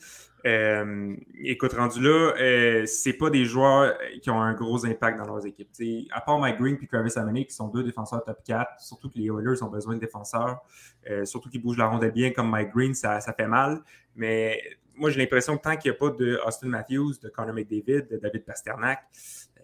Euh, 0.45 1.15
écoute, 1.43 1.73
rendu 1.73 2.01
là, 2.01 2.33
euh, 2.39 2.85
c'est 2.85 3.13
pas 3.13 3.29
des 3.29 3.45
joueurs 3.45 3.97
qui 4.21 4.29
ont 4.29 4.41
un 4.41 4.53
gros 4.53 4.85
impact 4.85 5.17
dans 5.17 5.25
leurs 5.25 5.45
équipes. 5.45 5.69
à 6.11 6.21
part 6.21 6.39
Mike 6.39 6.59
Green 6.59 6.77
et 6.81 6.87
Travis 6.87 7.13
Amene, 7.17 7.45
qui 7.45 7.53
sont 7.53 7.67
deux 7.67 7.83
défenseurs 7.83 8.23
top 8.23 8.39
4, 8.45 8.79
surtout 8.79 9.09
que 9.09 9.17
les 9.17 9.25
Oilers 9.25 9.61
ont 9.63 9.69
besoin 9.69 9.95
de 9.95 9.99
défenseurs, 9.99 10.61
euh, 11.09 11.25
surtout 11.25 11.49
qu'ils 11.49 11.61
bougent 11.61 11.77
la 11.77 11.87
rondelle 11.87 12.11
bien 12.11 12.31
comme 12.31 12.49
Mike 12.49 12.71
Green, 12.73 12.93
ça, 12.93 13.19
ça 13.19 13.33
fait 13.33 13.47
mal. 13.47 13.81
Mais 14.15 14.61
moi, 14.95 15.09
j'ai 15.09 15.19
l'impression 15.19 15.57
que 15.57 15.63
tant 15.63 15.75
qu'il 15.75 15.91
n'y 15.91 15.97
a 15.97 15.99
pas 15.99 16.09
de 16.09 16.39
Austin 16.45 16.67
Matthews, 16.67 17.13
de 17.21 17.29
Connor 17.29 17.53
McDavid, 17.53 18.07
de 18.09 18.17
David 18.17 18.45
Pasternak, 18.45 18.99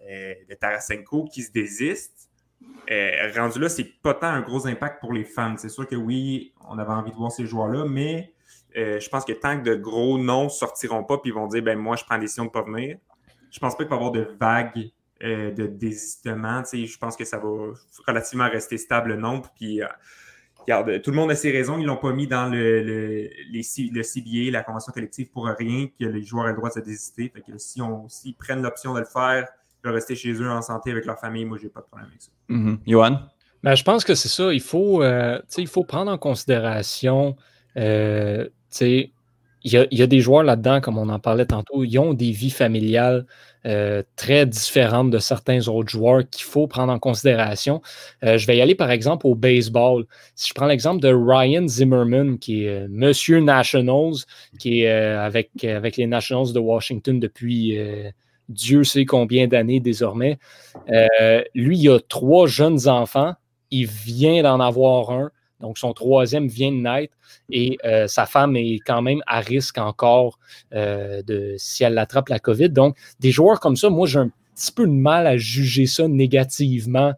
euh, 0.08 0.34
de 0.48 0.54
Tarasenko 0.54 1.24
qui 1.24 1.42
se 1.42 1.52
désistent, 1.52 2.30
rendu 3.36 3.58
là, 3.58 3.68
c'est 3.68 4.00
pas 4.02 4.14
tant 4.14 4.28
un 4.28 4.40
gros 4.40 4.66
impact 4.66 5.00
pour 5.00 5.12
les 5.12 5.24
fans. 5.24 5.56
C'est 5.56 5.68
sûr 5.68 5.86
que 5.86 5.96
oui, 5.96 6.52
on 6.68 6.78
avait 6.78 6.92
envie 6.92 7.10
de 7.10 7.16
voir 7.16 7.32
ces 7.32 7.46
joueurs-là, 7.46 7.84
mais 7.88 8.32
je 8.76 9.08
pense 9.08 9.24
que 9.24 9.32
tant 9.32 9.58
que 9.58 9.64
de 9.64 9.74
gros 9.74 10.18
noms 10.18 10.48
sortiront 10.48 11.02
pas, 11.02 11.18
puis 11.18 11.30
ils 11.30 11.34
vont 11.34 11.46
dire, 11.46 11.62
ben 11.62 11.78
moi, 11.78 11.96
je 11.96 12.04
prends 12.04 12.16
la 12.16 12.20
décision 12.20 12.44
de 12.44 12.50
pas 12.50 12.62
venir, 12.62 12.98
je 13.50 13.58
pense 13.58 13.76
pas 13.76 13.84
qu'il 13.84 13.90
va 13.90 13.96
y 13.96 13.98
avoir 13.98 14.12
de 14.12 14.28
vagues 14.38 14.90
de 15.22 15.66
désistement. 15.66 16.62
Je 16.70 16.98
pense 16.98 17.16
que 17.16 17.24
ça 17.24 17.38
va 17.38 17.48
relativement 18.06 18.50
rester 18.50 18.76
stable 18.76 19.10
le 19.10 19.16
nombre. 19.16 19.50
Puis, 19.56 19.80
regarde, 20.58 21.00
tout 21.00 21.10
le 21.10 21.16
monde 21.16 21.30
a 21.30 21.34
ses 21.34 21.50
raisons. 21.50 21.78
Ils 21.78 21.82
ne 21.82 21.86
l'ont 21.86 21.96
pas 21.96 22.12
mis 22.12 22.26
dans 22.26 22.50
le, 22.50 22.82
le, 22.82 23.30
les, 23.50 23.62
le 23.92 24.02
CBA, 24.02 24.50
la 24.50 24.62
convention 24.62 24.92
collective, 24.92 25.30
pour 25.30 25.46
rien 25.46 25.86
que 25.98 26.04
les 26.04 26.22
joueurs 26.22 26.46
aient 26.46 26.50
le 26.50 26.56
droit 26.56 26.68
de 26.68 26.74
se 26.74 26.80
désister. 26.80 27.30
Fait 27.34 27.40
que 27.40 27.56
si 27.56 27.80
on, 27.80 28.08
s'ils 28.10 28.34
prennent 28.34 28.62
l'option 28.62 28.92
de 28.92 29.00
le 29.00 29.06
faire, 29.06 29.48
de 29.84 29.90
rester 29.90 30.16
chez 30.16 30.32
eux 30.32 30.50
en 30.50 30.62
santé 30.62 30.90
avec 30.90 31.06
leur 31.06 31.18
famille, 31.18 31.44
moi, 31.44 31.58
j'ai 31.60 31.68
pas 31.68 31.80
de 31.80 31.86
problème 31.86 32.08
avec 32.08 32.20
ça. 32.20 32.30
Mm-hmm. 32.50 32.78
Johan? 32.86 33.20
Ben, 33.62 33.74
je 33.74 33.84
pense 33.84 34.04
que 34.04 34.14
c'est 34.14 34.28
ça. 34.28 34.52
Il 34.52 34.60
faut, 34.60 35.02
euh, 35.02 35.40
il 35.56 35.66
faut 35.68 35.84
prendre 35.84 36.10
en 36.10 36.18
considération 36.18 37.36
euh, 37.76 38.48
il 39.66 39.72
y, 39.90 40.02
a, 40.02 40.06
des 40.06 40.20
joueurs 40.20 40.44
là-dedans, 40.44 40.80
comme 40.80 40.96
on 40.96 41.08
en 41.08 41.18
parlait 41.18 41.46
tantôt, 41.46 41.82
ils 41.82 41.98
ont 41.98 42.14
des 42.14 42.30
vies 42.30 42.50
familiales 42.50 43.26
euh, 43.66 44.04
très 44.14 44.46
différentes 44.46 45.10
de 45.10 45.18
certains 45.18 45.66
autres 45.66 45.88
joueurs 45.88 46.22
qu'il 46.30 46.44
faut 46.44 46.68
prendre 46.68 46.92
en 46.92 47.00
considération. 47.00 47.82
Euh, 48.22 48.38
je 48.38 48.46
vais 48.46 48.56
y 48.56 48.60
aller 48.60 48.76
par 48.76 48.92
exemple 48.92 49.26
au 49.26 49.34
baseball. 49.34 50.04
Si 50.36 50.50
je 50.50 50.54
prends 50.54 50.66
l'exemple 50.66 51.00
de 51.00 51.12
Ryan 51.12 51.66
Zimmerman, 51.66 52.38
qui 52.38 52.64
est 52.64 52.84
euh, 52.84 52.86
Monsieur 52.88 53.40
Nationals, 53.40 54.24
qui 54.60 54.82
est 54.82 54.88
avec, 54.88 55.64
avec 55.64 55.96
les 55.96 56.06
Nationals 56.06 56.52
de 56.52 56.60
Washington 56.60 57.18
depuis 57.18 57.76
Dieu 58.48 58.84
sait 58.84 59.04
combien 59.04 59.48
d'années 59.48 59.80
désormais. 59.80 60.38
lui, 61.54 61.78
il 61.78 61.90
a 61.90 61.98
trois 62.08 62.46
jeunes 62.46 62.86
enfants. 62.86 63.34
Il 63.72 63.86
vient 63.86 64.44
d'en 64.44 64.60
avoir 64.60 65.10
un. 65.10 65.32
Donc, 65.60 65.78
son 65.78 65.92
troisième 65.92 66.48
vient 66.48 66.70
de 66.70 66.76
naître 66.76 67.14
et 67.50 67.78
euh, 67.84 68.06
sa 68.06 68.26
femme 68.26 68.56
est 68.56 68.78
quand 68.84 69.02
même 69.02 69.22
à 69.26 69.40
risque 69.40 69.78
encore 69.78 70.38
euh, 70.74 71.22
de 71.22 71.54
si 71.56 71.84
elle 71.84 71.96
attrape 71.98 72.28
la 72.28 72.38
COVID. 72.38 72.70
Donc, 72.70 72.96
des 73.20 73.30
joueurs 73.30 73.60
comme 73.60 73.76
ça, 73.76 73.88
moi, 73.88 74.06
j'ai 74.06 74.18
un 74.18 74.30
petit 74.54 74.72
peu 74.72 74.86
de 74.86 74.92
mal 74.92 75.26
à 75.26 75.36
juger 75.36 75.86
ça 75.86 76.08
négativement. 76.08 77.14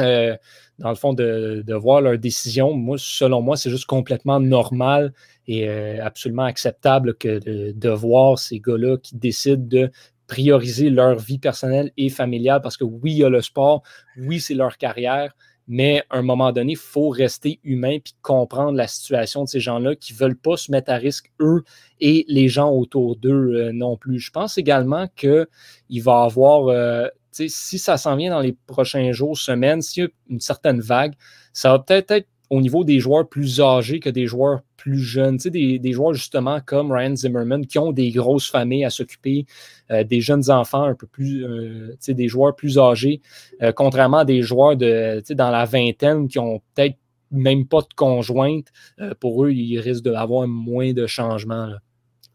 Euh, 0.00 0.36
dans 0.78 0.88
le 0.88 0.94
fond, 0.94 1.12
de, 1.12 1.74
voir 1.74 2.00
leur 2.00 2.16
décision, 2.16 2.72
moi, 2.72 2.96
selon 2.98 3.42
moi, 3.42 3.58
c'est 3.58 3.68
juste 3.68 3.84
complètement 3.84 4.40
normal 4.40 5.12
et 5.46 5.68
absolument 5.68 6.44
acceptable 6.44 7.14
que 7.16 7.38
de, 7.38 7.72
de 7.72 7.88
voir 7.90 8.38
ces 8.38 8.60
gars-là 8.60 8.96
qui 8.96 9.16
décident 9.16 9.66
de 9.66 9.90
prioriser 10.30 10.90
leur 10.90 11.18
vie 11.18 11.38
personnelle 11.38 11.90
et 11.96 12.08
familiale 12.08 12.62
parce 12.62 12.76
que 12.76 12.84
oui, 12.84 13.12
il 13.12 13.18
y 13.18 13.24
a 13.24 13.28
le 13.28 13.42
sport, 13.42 13.82
oui, 14.16 14.38
c'est 14.38 14.54
leur 14.54 14.78
carrière, 14.78 15.34
mais 15.72 16.02
à 16.10 16.18
un 16.18 16.22
moment 16.22 16.50
donné, 16.50 16.72
il 16.72 16.76
faut 16.76 17.10
rester 17.10 17.60
humain 17.62 17.98
puis 18.02 18.12
comprendre 18.22 18.76
la 18.76 18.88
situation 18.88 19.44
de 19.44 19.48
ces 19.48 19.60
gens-là 19.60 19.94
qui 19.94 20.14
ne 20.14 20.18
veulent 20.18 20.36
pas 20.36 20.56
se 20.56 20.72
mettre 20.72 20.90
à 20.90 20.96
risque, 20.96 21.30
eux 21.38 21.62
et 22.00 22.24
les 22.26 22.48
gens 22.48 22.72
autour 22.72 23.14
d'eux 23.14 23.54
euh, 23.54 23.72
non 23.72 23.96
plus. 23.96 24.18
Je 24.18 24.32
pense 24.32 24.58
également 24.58 25.06
qu'il 25.14 25.46
va 26.02 26.22
y 26.22 26.26
avoir, 26.26 26.66
euh, 26.66 27.06
si 27.30 27.78
ça 27.78 27.96
s'en 27.98 28.16
vient 28.16 28.30
dans 28.30 28.40
les 28.40 28.56
prochains 28.66 29.12
jours, 29.12 29.38
semaines, 29.38 29.80
s'il 29.80 30.02
y 30.02 30.06
a 30.06 30.10
une 30.28 30.40
certaine 30.40 30.80
vague, 30.80 31.14
ça 31.52 31.70
va 31.70 31.78
peut-être 31.78 32.10
être 32.10 32.28
au 32.50 32.60
niveau 32.60 32.82
des 32.82 32.98
joueurs 32.98 33.28
plus 33.28 33.60
âgés 33.60 34.00
que 34.00 34.10
des 34.10 34.26
joueurs 34.26 34.60
plus 34.76 34.98
jeunes. 34.98 35.38
Tu 35.38 35.50
des, 35.50 35.92
joueurs 35.92 36.14
justement 36.14 36.60
comme 36.60 36.90
Ryan 36.90 37.14
Zimmerman 37.14 37.64
qui 37.66 37.78
ont 37.78 37.92
des 37.92 38.10
grosses 38.10 38.50
familles 38.50 38.84
à 38.84 38.90
s'occuper, 38.90 39.46
euh, 39.90 40.02
des 40.04 40.20
jeunes 40.20 40.50
enfants 40.50 40.82
un 40.82 40.94
peu 40.94 41.06
plus, 41.06 41.44
euh, 41.44 41.96
des 42.08 42.28
joueurs 42.28 42.56
plus 42.56 42.78
âgés, 42.78 43.20
euh, 43.62 43.72
contrairement 43.72 44.18
à 44.18 44.24
des 44.24 44.42
joueurs 44.42 44.76
de, 44.76 45.22
dans 45.34 45.50
la 45.50 45.64
vingtaine 45.64 46.26
qui 46.28 46.38
ont 46.38 46.60
peut-être 46.74 46.96
même 47.30 47.66
pas 47.66 47.82
de 47.82 47.94
conjointe. 47.94 48.66
pour 49.20 49.44
eux, 49.44 49.52
ils 49.52 49.78
risquent 49.78 50.04
d'avoir 50.04 50.48
moins 50.48 50.92
de 50.92 51.06
changements. 51.06 51.70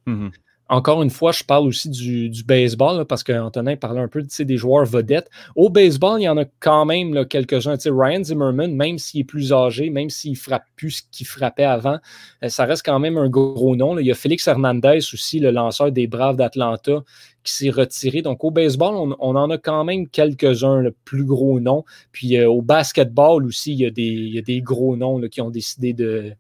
Mm-hmm. 0.08 0.32
Encore 0.68 1.04
une 1.04 1.12
fois, 1.12 1.32
je 1.32 1.44
parle 1.44 1.68
aussi 1.68 1.90
du, 1.90 2.32
baseball 2.44 3.06
parce 3.06 3.24
qu'Antonin 3.24 3.76
parlait 3.76 4.02
un 4.02 4.08
peu 4.08 4.24
des 4.24 4.58
joueurs 4.58 4.86
vedettes. 4.86 5.30
Au 5.56 5.70
baseball, 5.70 6.20
il 6.20 6.24
y 6.24 6.30
en 6.30 6.38
a 6.38 6.46
quand 6.60 6.86
même 6.86 7.26
quelques-uns. 7.28 7.76
Ryan 7.86 8.24
Zimmerman, 8.24 8.74
même 8.74 8.98
s'il 8.98 9.22
est 9.22 9.26
plus 9.26 9.54
âgé, 9.54 9.92
même 9.92 10.10
s'il 10.10 10.36
frappe 10.36 10.66
plus 10.76 10.92
ce 10.92 11.02
qu'il 11.12 11.28
frappait 11.28 11.64
avant, 11.64 12.00
euh, 12.44 12.50
ça 12.50 12.66
reste 12.66 12.84
quand 12.84 13.00
même 13.00 13.18
un 13.18 13.30
gros 13.30 13.76
nom. 13.76 13.98
Il 14.00 14.08
y 14.08 14.12
a 14.12 14.16
Félix 14.16 14.48
Hernandez 14.48 15.00
aussi, 15.14 15.40
le 15.40 15.52
lanceur 15.52 15.92
des 15.92 16.08
Braves 16.08 16.36
d'Atlanta, 16.36 17.04
qui 17.46 17.54
s'est 17.54 17.70
retiré. 17.70 18.22
Donc, 18.22 18.44
au 18.44 18.52
baseball, 18.52 18.96
on, 19.20 19.36
en 19.36 19.50
a 19.50 19.58
quand 19.58 19.84
même 19.86 20.08
quelques-uns, 20.08 20.82
le 20.82 20.92
plus 20.92 21.24
gros 21.24 21.60
nom. 21.60 21.86
Puis 22.12 22.38
euh, 22.38 22.50
au 22.50 22.62
basketball 22.62 23.46
aussi, 23.46 23.72
il 23.74 23.80
y 23.80 23.86
a 23.86 23.92
des, 23.92 24.42
des 24.42 24.62
gros 24.62 24.98
noms 24.98 25.22
qui 25.30 25.42
ont 25.42 25.52
décidé 25.52 25.94
de, 25.94 26.34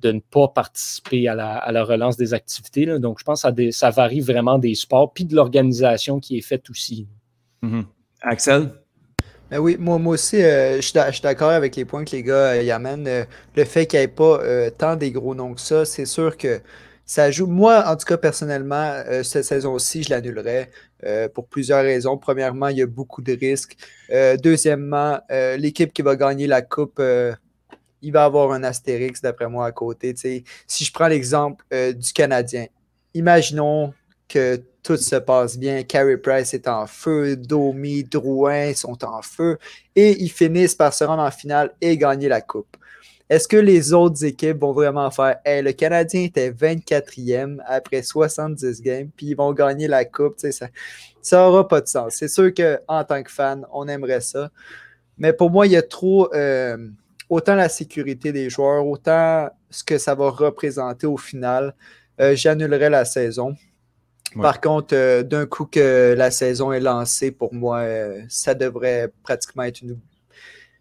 de, 0.00 0.12
ne 0.12 0.20
pas 0.20 0.48
participer 0.48 1.28
à 1.28 1.34
la, 1.34 1.84
relance 1.84 2.16
des 2.16 2.34
activités. 2.34 2.86
Donc, 2.98 3.18
je 3.18 3.24
pense 3.24 3.42
que 3.42 3.70
ça, 3.70 3.90
varie 3.90 4.20
vraiment 4.20 4.58
des 4.58 4.74
sports, 4.74 5.12
puis 5.12 5.24
de 5.24 5.36
l'organisation 5.36 6.18
qui 6.18 6.38
est 6.38 6.42
faite 6.42 6.68
aussi. 6.70 7.06
Mm-hmm. 7.62 7.84
Axel? 8.22 8.70
Ben 9.50 9.58
oui, 9.58 9.76
moi, 9.78 9.98
moi 9.98 10.14
aussi, 10.14 10.42
euh, 10.42 10.76
je 10.76 10.80
suis 10.80 11.22
d'accord 11.22 11.50
avec 11.50 11.76
les 11.76 11.84
points 11.84 12.04
que 12.04 12.16
les 12.16 12.22
gars 12.22 12.54
euh, 12.54 12.62
y 12.62 12.70
amènent. 12.70 13.26
le 13.54 13.64
fait 13.64 13.86
qu'il 13.86 13.98
n'y 14.00 14.04
ait 14.04 14.08
pas 14.08 14.40
tant 14.78 14.96
des 14.96 15.12
gros 15.12 15.34
noms 15.34 15.54
que 15.54 15.60
ça, 15.60 15.84
c'est 15.84 16.06
sûr 16.06 16.36
que 16.36 16.60
ça 17.06 17.30
joue. 17.30 17.46
Moi, 17.46 17.84
en 17.86 17.96
tout 17.96 18.04
cas, 18.04 18.16
personnellement, 18.16 19.02
euh, 19.06 19.22
cette 19.22 19.44
saison-ci, 19.44 20.02
je 20.02 20.10
l'annulerais 20.10 20.70
euh, 21.04 21.28
pour 21.28 21.46
plusieurs 21.46 21.82
raisons. 21.82 22.18
Premièrement, 22.18 22.66
il 22.68 22.78
y 22.78 22.82
a 22.82 22.86
beaucoup 22.86 23.22
de 23.22 23.32
risques. 23.32 23.76
Euh, 24.10 24.36
deuxièmement, 24.36 25.20
l'équipe 25.56 25.92
qui 25.92 26.02
va 26.02 26.16
gagner 26.16 26.48
la 26.48 26.62
Coupe, 26.62 27.00
il 28.02 28.12
va 28.12 28.24
avoir 28.24 28.50
un 28.52 28.64
astérix, 28.64 29.22
d'après 29.22 29.48
moi, 29.48 29.66
à 29.66 29.72
côté. 29.72 30.14
Si 30.16 30.84
je 30.84 30.92
prends 30.92 31.08
l'exemple 31.08 31.64
du 31.70 32.12
Canadien, 32.12 32.66
imaginons 33.14 33.94
que 34.28 34.60
tout 34.82 34.96
se 34.96 35.16
passe 35.16 35.56
bien. 35.56 35.84
Carey 35.84 36.16
Price 36.16 36.54
est 36.54 36.66
en 36.68 36.86
feu, 36.86 37.36
Domi, 37.36 38.04
Drouin 38.04 38.74
sont 38.74 39.04
en 39.04 39.22
feu 39.22 39.58
et 39.94 40.20
ils 40.22 40.30
finissent 40.30 40.74
par 40.74 40.92
se 40.92 41.04
rendre 41.04 41.22
en 41.22 41.30
finale 41.30 41.72
et 41.80 41.96
gagner 41.96 42.28
la 42.28 42.40
Coupe. 42.40 42.76
Est-ce 43.28 43.48
que 43.48 43.56
les 43.56 43.92
autres 43.92 44.24
équipes 44.24 44.60
vont 44.60 44.72
vraiment 44.72 45.10
faire 45.10 45.38
hey, 45.44 45.60
le 45.60 45.72
Canadien 45.72 46.22
était 46.22 46.50
24e 46.52 47.58
après 47.66 48.02
70 48.02 48.80
games, 48.82 49.10
puis 49.16 49.26
ils 49.26 49.34
vont 49.34 49.52
gagner 49.52 49.88
la 49.88 50.04
Coupe? 50.04 50.36
Ça 51.22 51.38
n'aura 51.38 51.66
pas 51.66 51.80
de 51.80 51.88
sens. 51.88 52.14
C'est 52.14 52.28
sûr 52.28 52.54
qu'en 52.54 53.02
tant 53.02 53.22
que 53.24 53.30
fan, 53.30 53.66
on 53.72 53.88
aimerait 53.88 54.20
ça. 54.20 54.50
Mais 55.18 55.32
pour 55.32 55.50
moi, 55.50 55.66
il 55.66 55.72
y 55.72 55.76
a 55.76 55.82
trop. 55.82 56.32
Euh, 56.34 56.76
autant 57.28 57.56
la 57.56 57.68
sécurité 57.68 58.30
des 58.30 58.48
joueurs, 58.48 58.86
autant 58.86 59.48
ce 59.70 59.82
que 59.82 59.98
ça 59.98 60.14
va 60.14 60.30
représenter 60.30 61.08
au 61.08 61.16
final. 61.16 61.74
Euh, 62.20 62.36
j'annulerai 62.36 62.90
la 62.90 63.04
saison. 63.04 63.56
Par 64.40 64.60
contre, 64.60 64.94
euh, 64.94 65.22
d'un 65.22 65.46
coup 65.46 65.64
que 65.64 66.14
la 66.16 66.30
saison 66.30 66.70
est 66.70 66.80
lancée, 66.80 67.32
pour 67.32 67.54
moi, 67.54 67.84
ça 68.28 68.54
devrait 68.54 69.10
pratiquement 69.24 69.64
être 69.64 69.80
une 69.80 69.98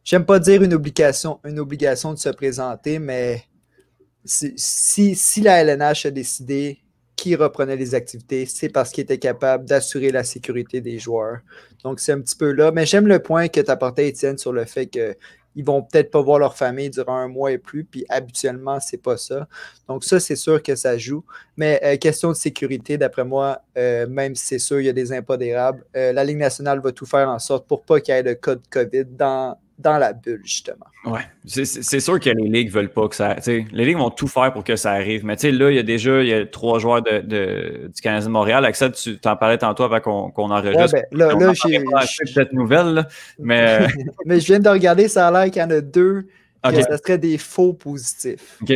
j'aime 0.06 0.26
pas 0.26 0.40
dire 0.40 0.64
une 0.64 0.74
obligation, 0.74 1.42
une 1.44 1.60
obligation 1.60 2.14
de 2.14 2.20
se 2.20 2.30
présenter, 2.30 3.00
mais 3.00 3.44
si, 4.24 5.16
si, 5.16 5.42
la 5.42 5.62
LNH 5.62 6.06
a 6.06 6.12
décidé 6.12 6.80
qui 7.16 7.36
reprenait 7.36 7.76
les 7.76 7.96
activités, 7.96 8.46
c'est 8.46 8.70
parce 8.70 8.92
qu'il 8.92 9.04
était 9.04 9.18
capable 9.18 9.66
d'assurer 9.66 10.12
la 10.12 10.24
sécurité 10.24 10.82
des 10.82 11.00
joueurs. 11.00 11.40
Donc, 11.84 12.00
c'est 12.00 12.12
un 12.12 12.22
petit 12.22 12.36
peu 12.36 12.52
là. 12.52 12.72
Mais 12.72 12.86
j'aime 12.86 13.08
le 13.08 13.20
point 13.20 13.48
que 13.48 13.62
tu 13.62 13.72
apportais, 13.72 14.10
Étienne, 14.10 14.38
sur 14.38 14.52
le 14.52 14.66
fait 14.66 14.88
que 14.88 15.16
ils 15.56 15.64
vont 15.64 15.82
peut-être 15.82 16.12
pas 16.12 16.22
voir 16.22 16.38
leur 16.38 16.58
famille 16.58 16.90
durant 16.90 17.16
un 17.16 17.30
mois 17.30 17.52
et 17.52 17.58
plus, 17.58 17.86
puis 17.86 18.06
habituellement, 18.10 18.80
c'est 18.82 19.02
pas 19.02 19.16
ça. 19.16 19.48
Donc 19.88 20.04
ça, 20.04 20.20
c'est 20.20 20.36
sûr 20.36 20.62
que 20.62 20.76
ça 20.76 20.98
joue. 20.98 21.24
Mais 21.56 21.80
euh, 21.84 21.98
question 21.98 22.30
de 22.30 22.36
sécurité, 22.36 22.98
d'après 22.98 23.24
moi, 23.24 23.62
euh, 23.78 24.06
même 24.08 24.36
si 24.36 24.46
c'est 24.46 24.60
sûr, 24.60 24.82
il 24.82 24.86
y 24.86 24.90
a 24.90 24.94
des 24.94 25.14
impodérables, 25.14 25.86
euh, 25.96 26.12
la 26.12 26.26
Ligue 26.26 26.40
nationale 26.40 26.82
va 26.82 26.92
tout 26.92 27.06
faire 27.06 27.30
en 27.30 27.40
sorte 27.40 27.68
pour 27.68 27.84
pas 27.84 28.02
qu'il 28.02 28.14
y 28.14 28.18
ait 28.18 28.24
de 28.24 28.34
cas 28.34 28.56
de 28.56 28.68
COVID 28.70 29.06
dans, 29.06 29.58
dans 29.78 29.98
la 29.98 30.14
bulle, 30.14 30.42
justement. 30.44 30.86
Ouais, 31.06 31.22
c'est 31.46 32.00
sûr 32.00 32.20
que 32.20 32.30
les 32.30 32.48
ligues 32.48 32.72
veulent 32.72 32.92
pas 32.92 33.08
que 33.08 33.16
ça. 33.16 33.36
Les 33.46 33.66
ligues 33.72 33.98
vont 33.98 34.10
tout 34.10 34.28
faire 34.28 34.54
pour 34.54 34.64
que 34.64 34.76
ça 34.76 34.92
arrive. 34.92 35.26
Mais 35.26 35.36
là, 35.36 35.70
il 35.70 35.76
y 35.76 35.80
a 35.80 35.84
déjà 35.84 36.22
il 36.22 36.30
y 36.30 36.34
a 36.34 36.46
trois 36.46 36.80
joueurs 36.80 37.02
de, 37.02 37.20
de, 37.20 37.92
du 37.94 38.02
Canadien 38.02 38.28
de 38.28 38.32
Montréal. 38.32 38.64
Axel, 38.66 38.94
tu 38.94 39.20
t'en 39.20 39.36
parlais 39.36 39.58
tantôt 39.58 39.84
avant 39.84 40.00
qu'on 40.00 40.32
qu 40.32 40.42
enregistre. 40.42 40.94
Ouais, 40.94 41.06
ben, 41.12 41.28
là, 41.28 41.34
là 41.34 41.54
j'ai. 41.54 42.34
cette 42.34 42.54
nouvelle, 42.54 43.08
mais. 43.38 43.88
mais 44.26 44.40
je 44.40 44.48
viens 44.48 44.60
de 44.60 44.70
regarder, 44.70 45.08
ça 45.08 45.28
a 45.28 45.32
l'air 45.32 45.52
qu'il 45.52 45.62
y 45.62 45.66
en 45.66 45.72
a 45.72 45.82
deux. 45.82 46.28
Okay. 46.64 46.82
ça 46.82 46.98
serait 46.98 47.18
des 47.18 47.38
faux 47.38 47.74
positifs. 47.74 48.58
OK. 48.62 48.74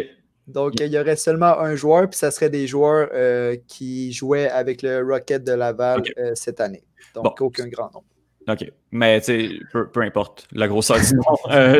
Donc, 0.47 0.79
il 0.79 0.87
y 0.87 0.99
aurait 0.99 1.15
seulement 1.15 1.59
un 1.59 1.75
joueur, 1.75 2.09
puis 2.09 2.17
ça 2.17 2.31
serait 2.31 2.49
des 2.49 2.65
joueurs 2.65 3.09
euh, 3.13 3.55
qui 3.67 4.11
jouaient 4.11 4.49
avec 4.49 4.81
le 4.81 5.03
Rocket 5.03 5.43
de 5.43 5.51
Laval 5.53 6.01
euh, 6.17 6.31
cette 6.33 6.59
année. 6.59 6.83
Donc, 7.13 7.39
aucun 7.41 7.67
grand 7.67 7.91
nombre. 7.93 8.05
OK. 8.47 8.71
Mais 8.91 9.19
tu 9.19 9.25
sais, 9.25 9.59
peu, 9.71 10.01
importe 10.01 10.47
la 10.51 10.67
grosseur 10.67 10.97
du 10.97 11.13
nom, 11.13 11.21
euh, 11.51 11.79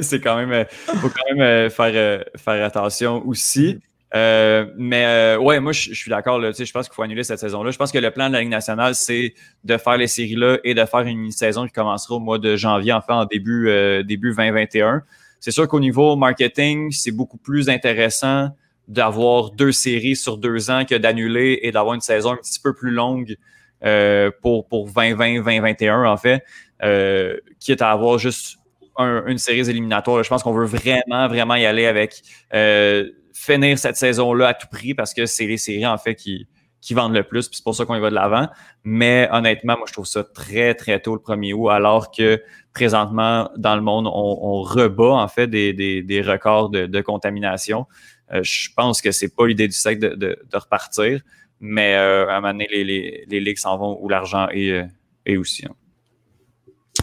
c'est 0.00 0.20
quand 0.20 0.36
même, 0.36 0.52
euh, 0.52 0.64
faut 0.68 1.08
quand 1.08 1.34
même 1.34 1.42
euh, 1.42 1.70
faire, 1.70 2.24
faire 2.36 2.64
attention 2.64 3.26
aussi. 3.26 3.80
mais 4.14 5.36
ouais, 5.36 5.60
moi, 5.60 5.72
je 5.72 5.92
suis 5.92 6.10
d'accord. 6.10 6.40
Je 6.40 6.72
pense 6.72 6.88
qu'il 6.88 6.94
faut 6.94 7.02
annuler 7.02 7.24
cette 7.24 7.40
saison-là. 7.40 7.70
Je 7.70 7.78
pense 7.78 7.92
que 7.92 7.98
le 7.98 8.10
plan 8.10 8.28
de 8.28 8.34
la 8.34 8.40
Ligue 8.40 8.50
nationale, 8.50 8.94
c'est 8.94 9.34
de 9.64 9.76
faire 9.76 9.96
les 9.96 10.06
séries-là 10.06 10.58
et 10.64 10.74
de 10.74 10.84
faire 10.84 11.00
une 11.00 11.30
saison 11.30 11.66
qui 11.66 11.72
commencera 11.72 12.14
au 12.14 12.20
mois 12.20 12.38
de 12.38 12.56
janvier, 12.56 12.92
enfin 12.92 13.16
en 13.16 13.24
début, 13.26 13.68
début 14.04 14.34
2021. 14.34 15.02
C'est 15.40 15.50
sûr 15.50 15.68
qu'au 15.68 15.80
niveau 15.80 16.16
marketing, 16.16 16.90
c'est 16.90 17.10
beaucoup 17.10 17.36
plus 17.36 17.68
intéressant 17.68 18.48
d'avoir 18.88 19.50
deux 19.50 19.72
séries 19.72 20.16
sur 20.16 20.38
deux 20.38 20.70
ans 20.70 20.84
que 20.84 20.94
d'annuler 20.94 21.60
et 21.62 21.72
d'avoir 21.72 21.94
une 21.94 22.00
saison 22.00 22.32
un 22.32 22.36
petit 22.36 22.60
peu 22.60 22.72
plus 22.74 22.90
longue 22.90 23.36
euh, 23.84 24.30
pour, 24.40 24.66
pour 24.66 24.86
2020, 24.86 25.42
2021, 25.42 26.04
en 26.04 26.16
fait, 26.16 26.42
euh, 26.82 27.36
quitte 27.60 27.82
à 27.82 27.90
avoir 27.90 28.18
juste 28.18 28.58
une 28.98 29.38
série 29.38 29.68
éliminatoire. 29.68 30.22
Je 30.22 30.28
pense 30.28 30.42
qu'on 30.42 30.52
veut 30.52 30.66
vraiment, 30.66 31.28
vraiment 31.28 31.56
y 31.56 31.66
aller 31.66 31.86
avec 31.86 32.22
euh, 32.54 33.10
finir 33.32 33.78
cette 33.78 33.96
saison-là 33.96 34.48
à 34.48 34.54
tout 34.54 34.68
prix 34.70 34.94
parce 34.94 35.12
que 35.12 35.26
c'est 35.26 35.46
les 35.46 35.56
séries, 35.56 35.86
en 35.86 35.98
fait, 35.98 36.14
qui, 36.14 36.46
qui 36.80 36.94
vendent 36.94 37.14
le 37.14 37.24
plus, 37.24 37.48
puis 37.48 37.56
c'est 37.56 37.64
pour 37.64 37.74
ça 37.74 37.84
qu'on 37.84 37.96
y 37.96 38.00
va 38.00 38.10
de 38.10 38.14
l'avant. 38.14 38.48
Mais 38.84 39.28
honnêtement, 39.32 39.76
moi, 39.76 39.86
je 39.88 39.92
trouve 39.92 40.06
ça 40.06 40.22
très, 40.22 40.74
très 40.74 41.00
tôt 41.00 41.14
le 41.14 41.20
1er 41.20 41.52
août, 41.54 41.70
alors 41.70 42.10
que 42.10 42.42
présentement, 42.72 43.50
dans 43.56 43.74
le 43.74 43.82
monde, 43.82 44.06
on, 44.06 44.62
rebat 44.62 45.12
en 45.12 45.28
fait 45.28 45.46
des, 45.46 46.24
records 46.26 46.70
de, 46.70 47.00
contamination. 47.00 47.86
Je 48.30 48.68
pense 48.76 49.00
que 49.00 49.12
c'est 49.12 49.34
pas 49.34 49.46
l'idée 49.46 49.66
du 49.66 49.74
siècle 49.74 50.16
de, 50.16 50.38
repartir, 50.52 51.20
mais 51.66 51.94
euh, 51.94 52.28
à 52.28 52.36
un 52.36 52.40
moment 52.42 52.52
donné, 52.52 52.68
les, 52.70 53.24
les, 53.26 53.40
ligues 53.40 53.56
s'en 53.56 53.78
vont 53.78 53.98
où 53.98 54.08
l'argent 54.10 54.48
est, 54.50 54.70
euh, 54.70 55.40
aussi. 55.40 55.64
Hein. 55.64 55.74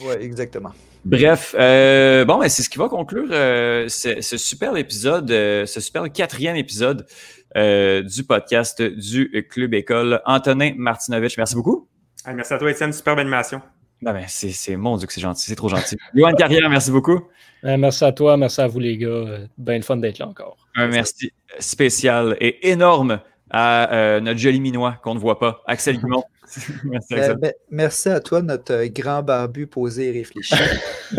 Oui, 0.03 0.13
exactement. 0.19 0.69
Bref, 1.03 1.55
bon, 1.55 2.37
mais 2.37 2.47
c'est 2.47 2.61
ce 2.61 2.69
qui 2.69 2.77
va 2.77 2.87
conclure 2.87 3.27
ce, 3.29 4.37
super 4.37 4.77
épisode, 4.77 5.29
ce 5.29 5.79
super 5.79 6.11
quatrième 6.11 6.55
épisode 6.55 7.07
du 7.55 8.23
podcast 8.23 8.83
du 8.83 9.47
Club 9.49 9.73
École. 9.73 10.21
Antonin 10.25 10.73
Martinovich, 10.77 11.37
merci 11.37 11.55
beaucoup. 11.55 11.87
merci 12.27 12.53
à 12.53 12.59
toi, 12.59 12.69
Étienne. 12.69 12.93
Superbe 12.93 13.17
animation. 13.17 13.63
Ben, 14.03 14.13
ben, 14.13 14.25
c'est 14.27 14.75
mon 14.75 14.95
Dieu 14.97 15.07
que 15.07 15.13
c'est 15.13 15.21
gentil, 15.21 15.47
c'est 15.47 15.55
trop 15.55 15.69
gentil. 15.69 15.97
Johan 16.13 16.33
Carrière, 16.33 16.69
merci 16.69 16.91
beaucoup. 16.91 17.19
Ben, 17.63 17.77
merci 17.77 18.03
à 18.03 18.11
toi, 18.11 18.37
merci 18.37 18.61
à 18.61 18.67
vous 18.67 18.79
les 18.79 18.97
gars. 18.97 19.39
Bien 19.57 19.77
le 19.77 19.83
fun 19.83 19.97
d'être 19.97 20.19
là 20.19 20.27
encore. 20.27 20.57
Un 20.75 20.87
merci 20.87 21.31
spécial 21.59 22.37
et 22.39 22.69
énorme 22.69 23.19
à 23.51 23.93
euh, 23.93 24.19
notre 24.19 24.39
joli 24.39 24.59
minois 24.59 24.97
qu'on 25.03 25.13
ne 25.13 25.19
voit 25.19 25.39
pas, 25.39 25.61
Axel 25.67 25.99
Guimont. 25.99 26.23
merci, 26.83 27.13
ben, 27.39 27.53
merci 27.69 28.09
à 28.09 28.19
toi, 28.19 28.41
notre 28.41 28.85
grand 28.85 29.21
barbu 29.21 29.67
posé 29.67 30.09
et 30.09 30.11
réfléchi. 30.11 30.55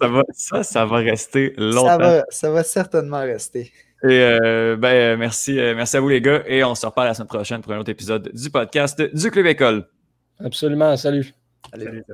ça, 0.00 0.08
va, 0.08 0.22
ça, 0.32 0.62
ça 0.62 0.84
va 0.84 0.96
rester 0.96 1.54
longtemps. 1.56 1.86
Ça 1.86 1.98
va, 1.98 2.24
ça 2.28 2.50
va 2.50 2.62
certainement 2.64 3.20
rester. 3.20 3.72
Et 4.02 4.20
euh, 4.20 4.76
ben, 4.76 5.18
merci, 5.18 5.58
euh, 5.58 5.74
merci 5.74 5.96
à 5.96 6.00
vous 6.00 6.10
les 6.10 6.20
gars 6.20 6.42
et 6.46 6.62
on 6.62 6.74
se 6.74 6.84
reparle 6.84 7.08
la 7.08 7.14
semaine 7.14 7.28
prochaine 7.28 7.60
pour 7.62 7.72
un 7.72 7.78
autre 7.78 7.90
épisode 7.90 8.30
du 8.34 8.50
podcast 8.50 9.00
du 9.00 9.30
Club 9.30 9.46
École. 9.46 9.86
Absolument, 10.38 10.94
salut. 10.96 11.32
Allez. 11.72 11.84
Salut. 11.84 12.04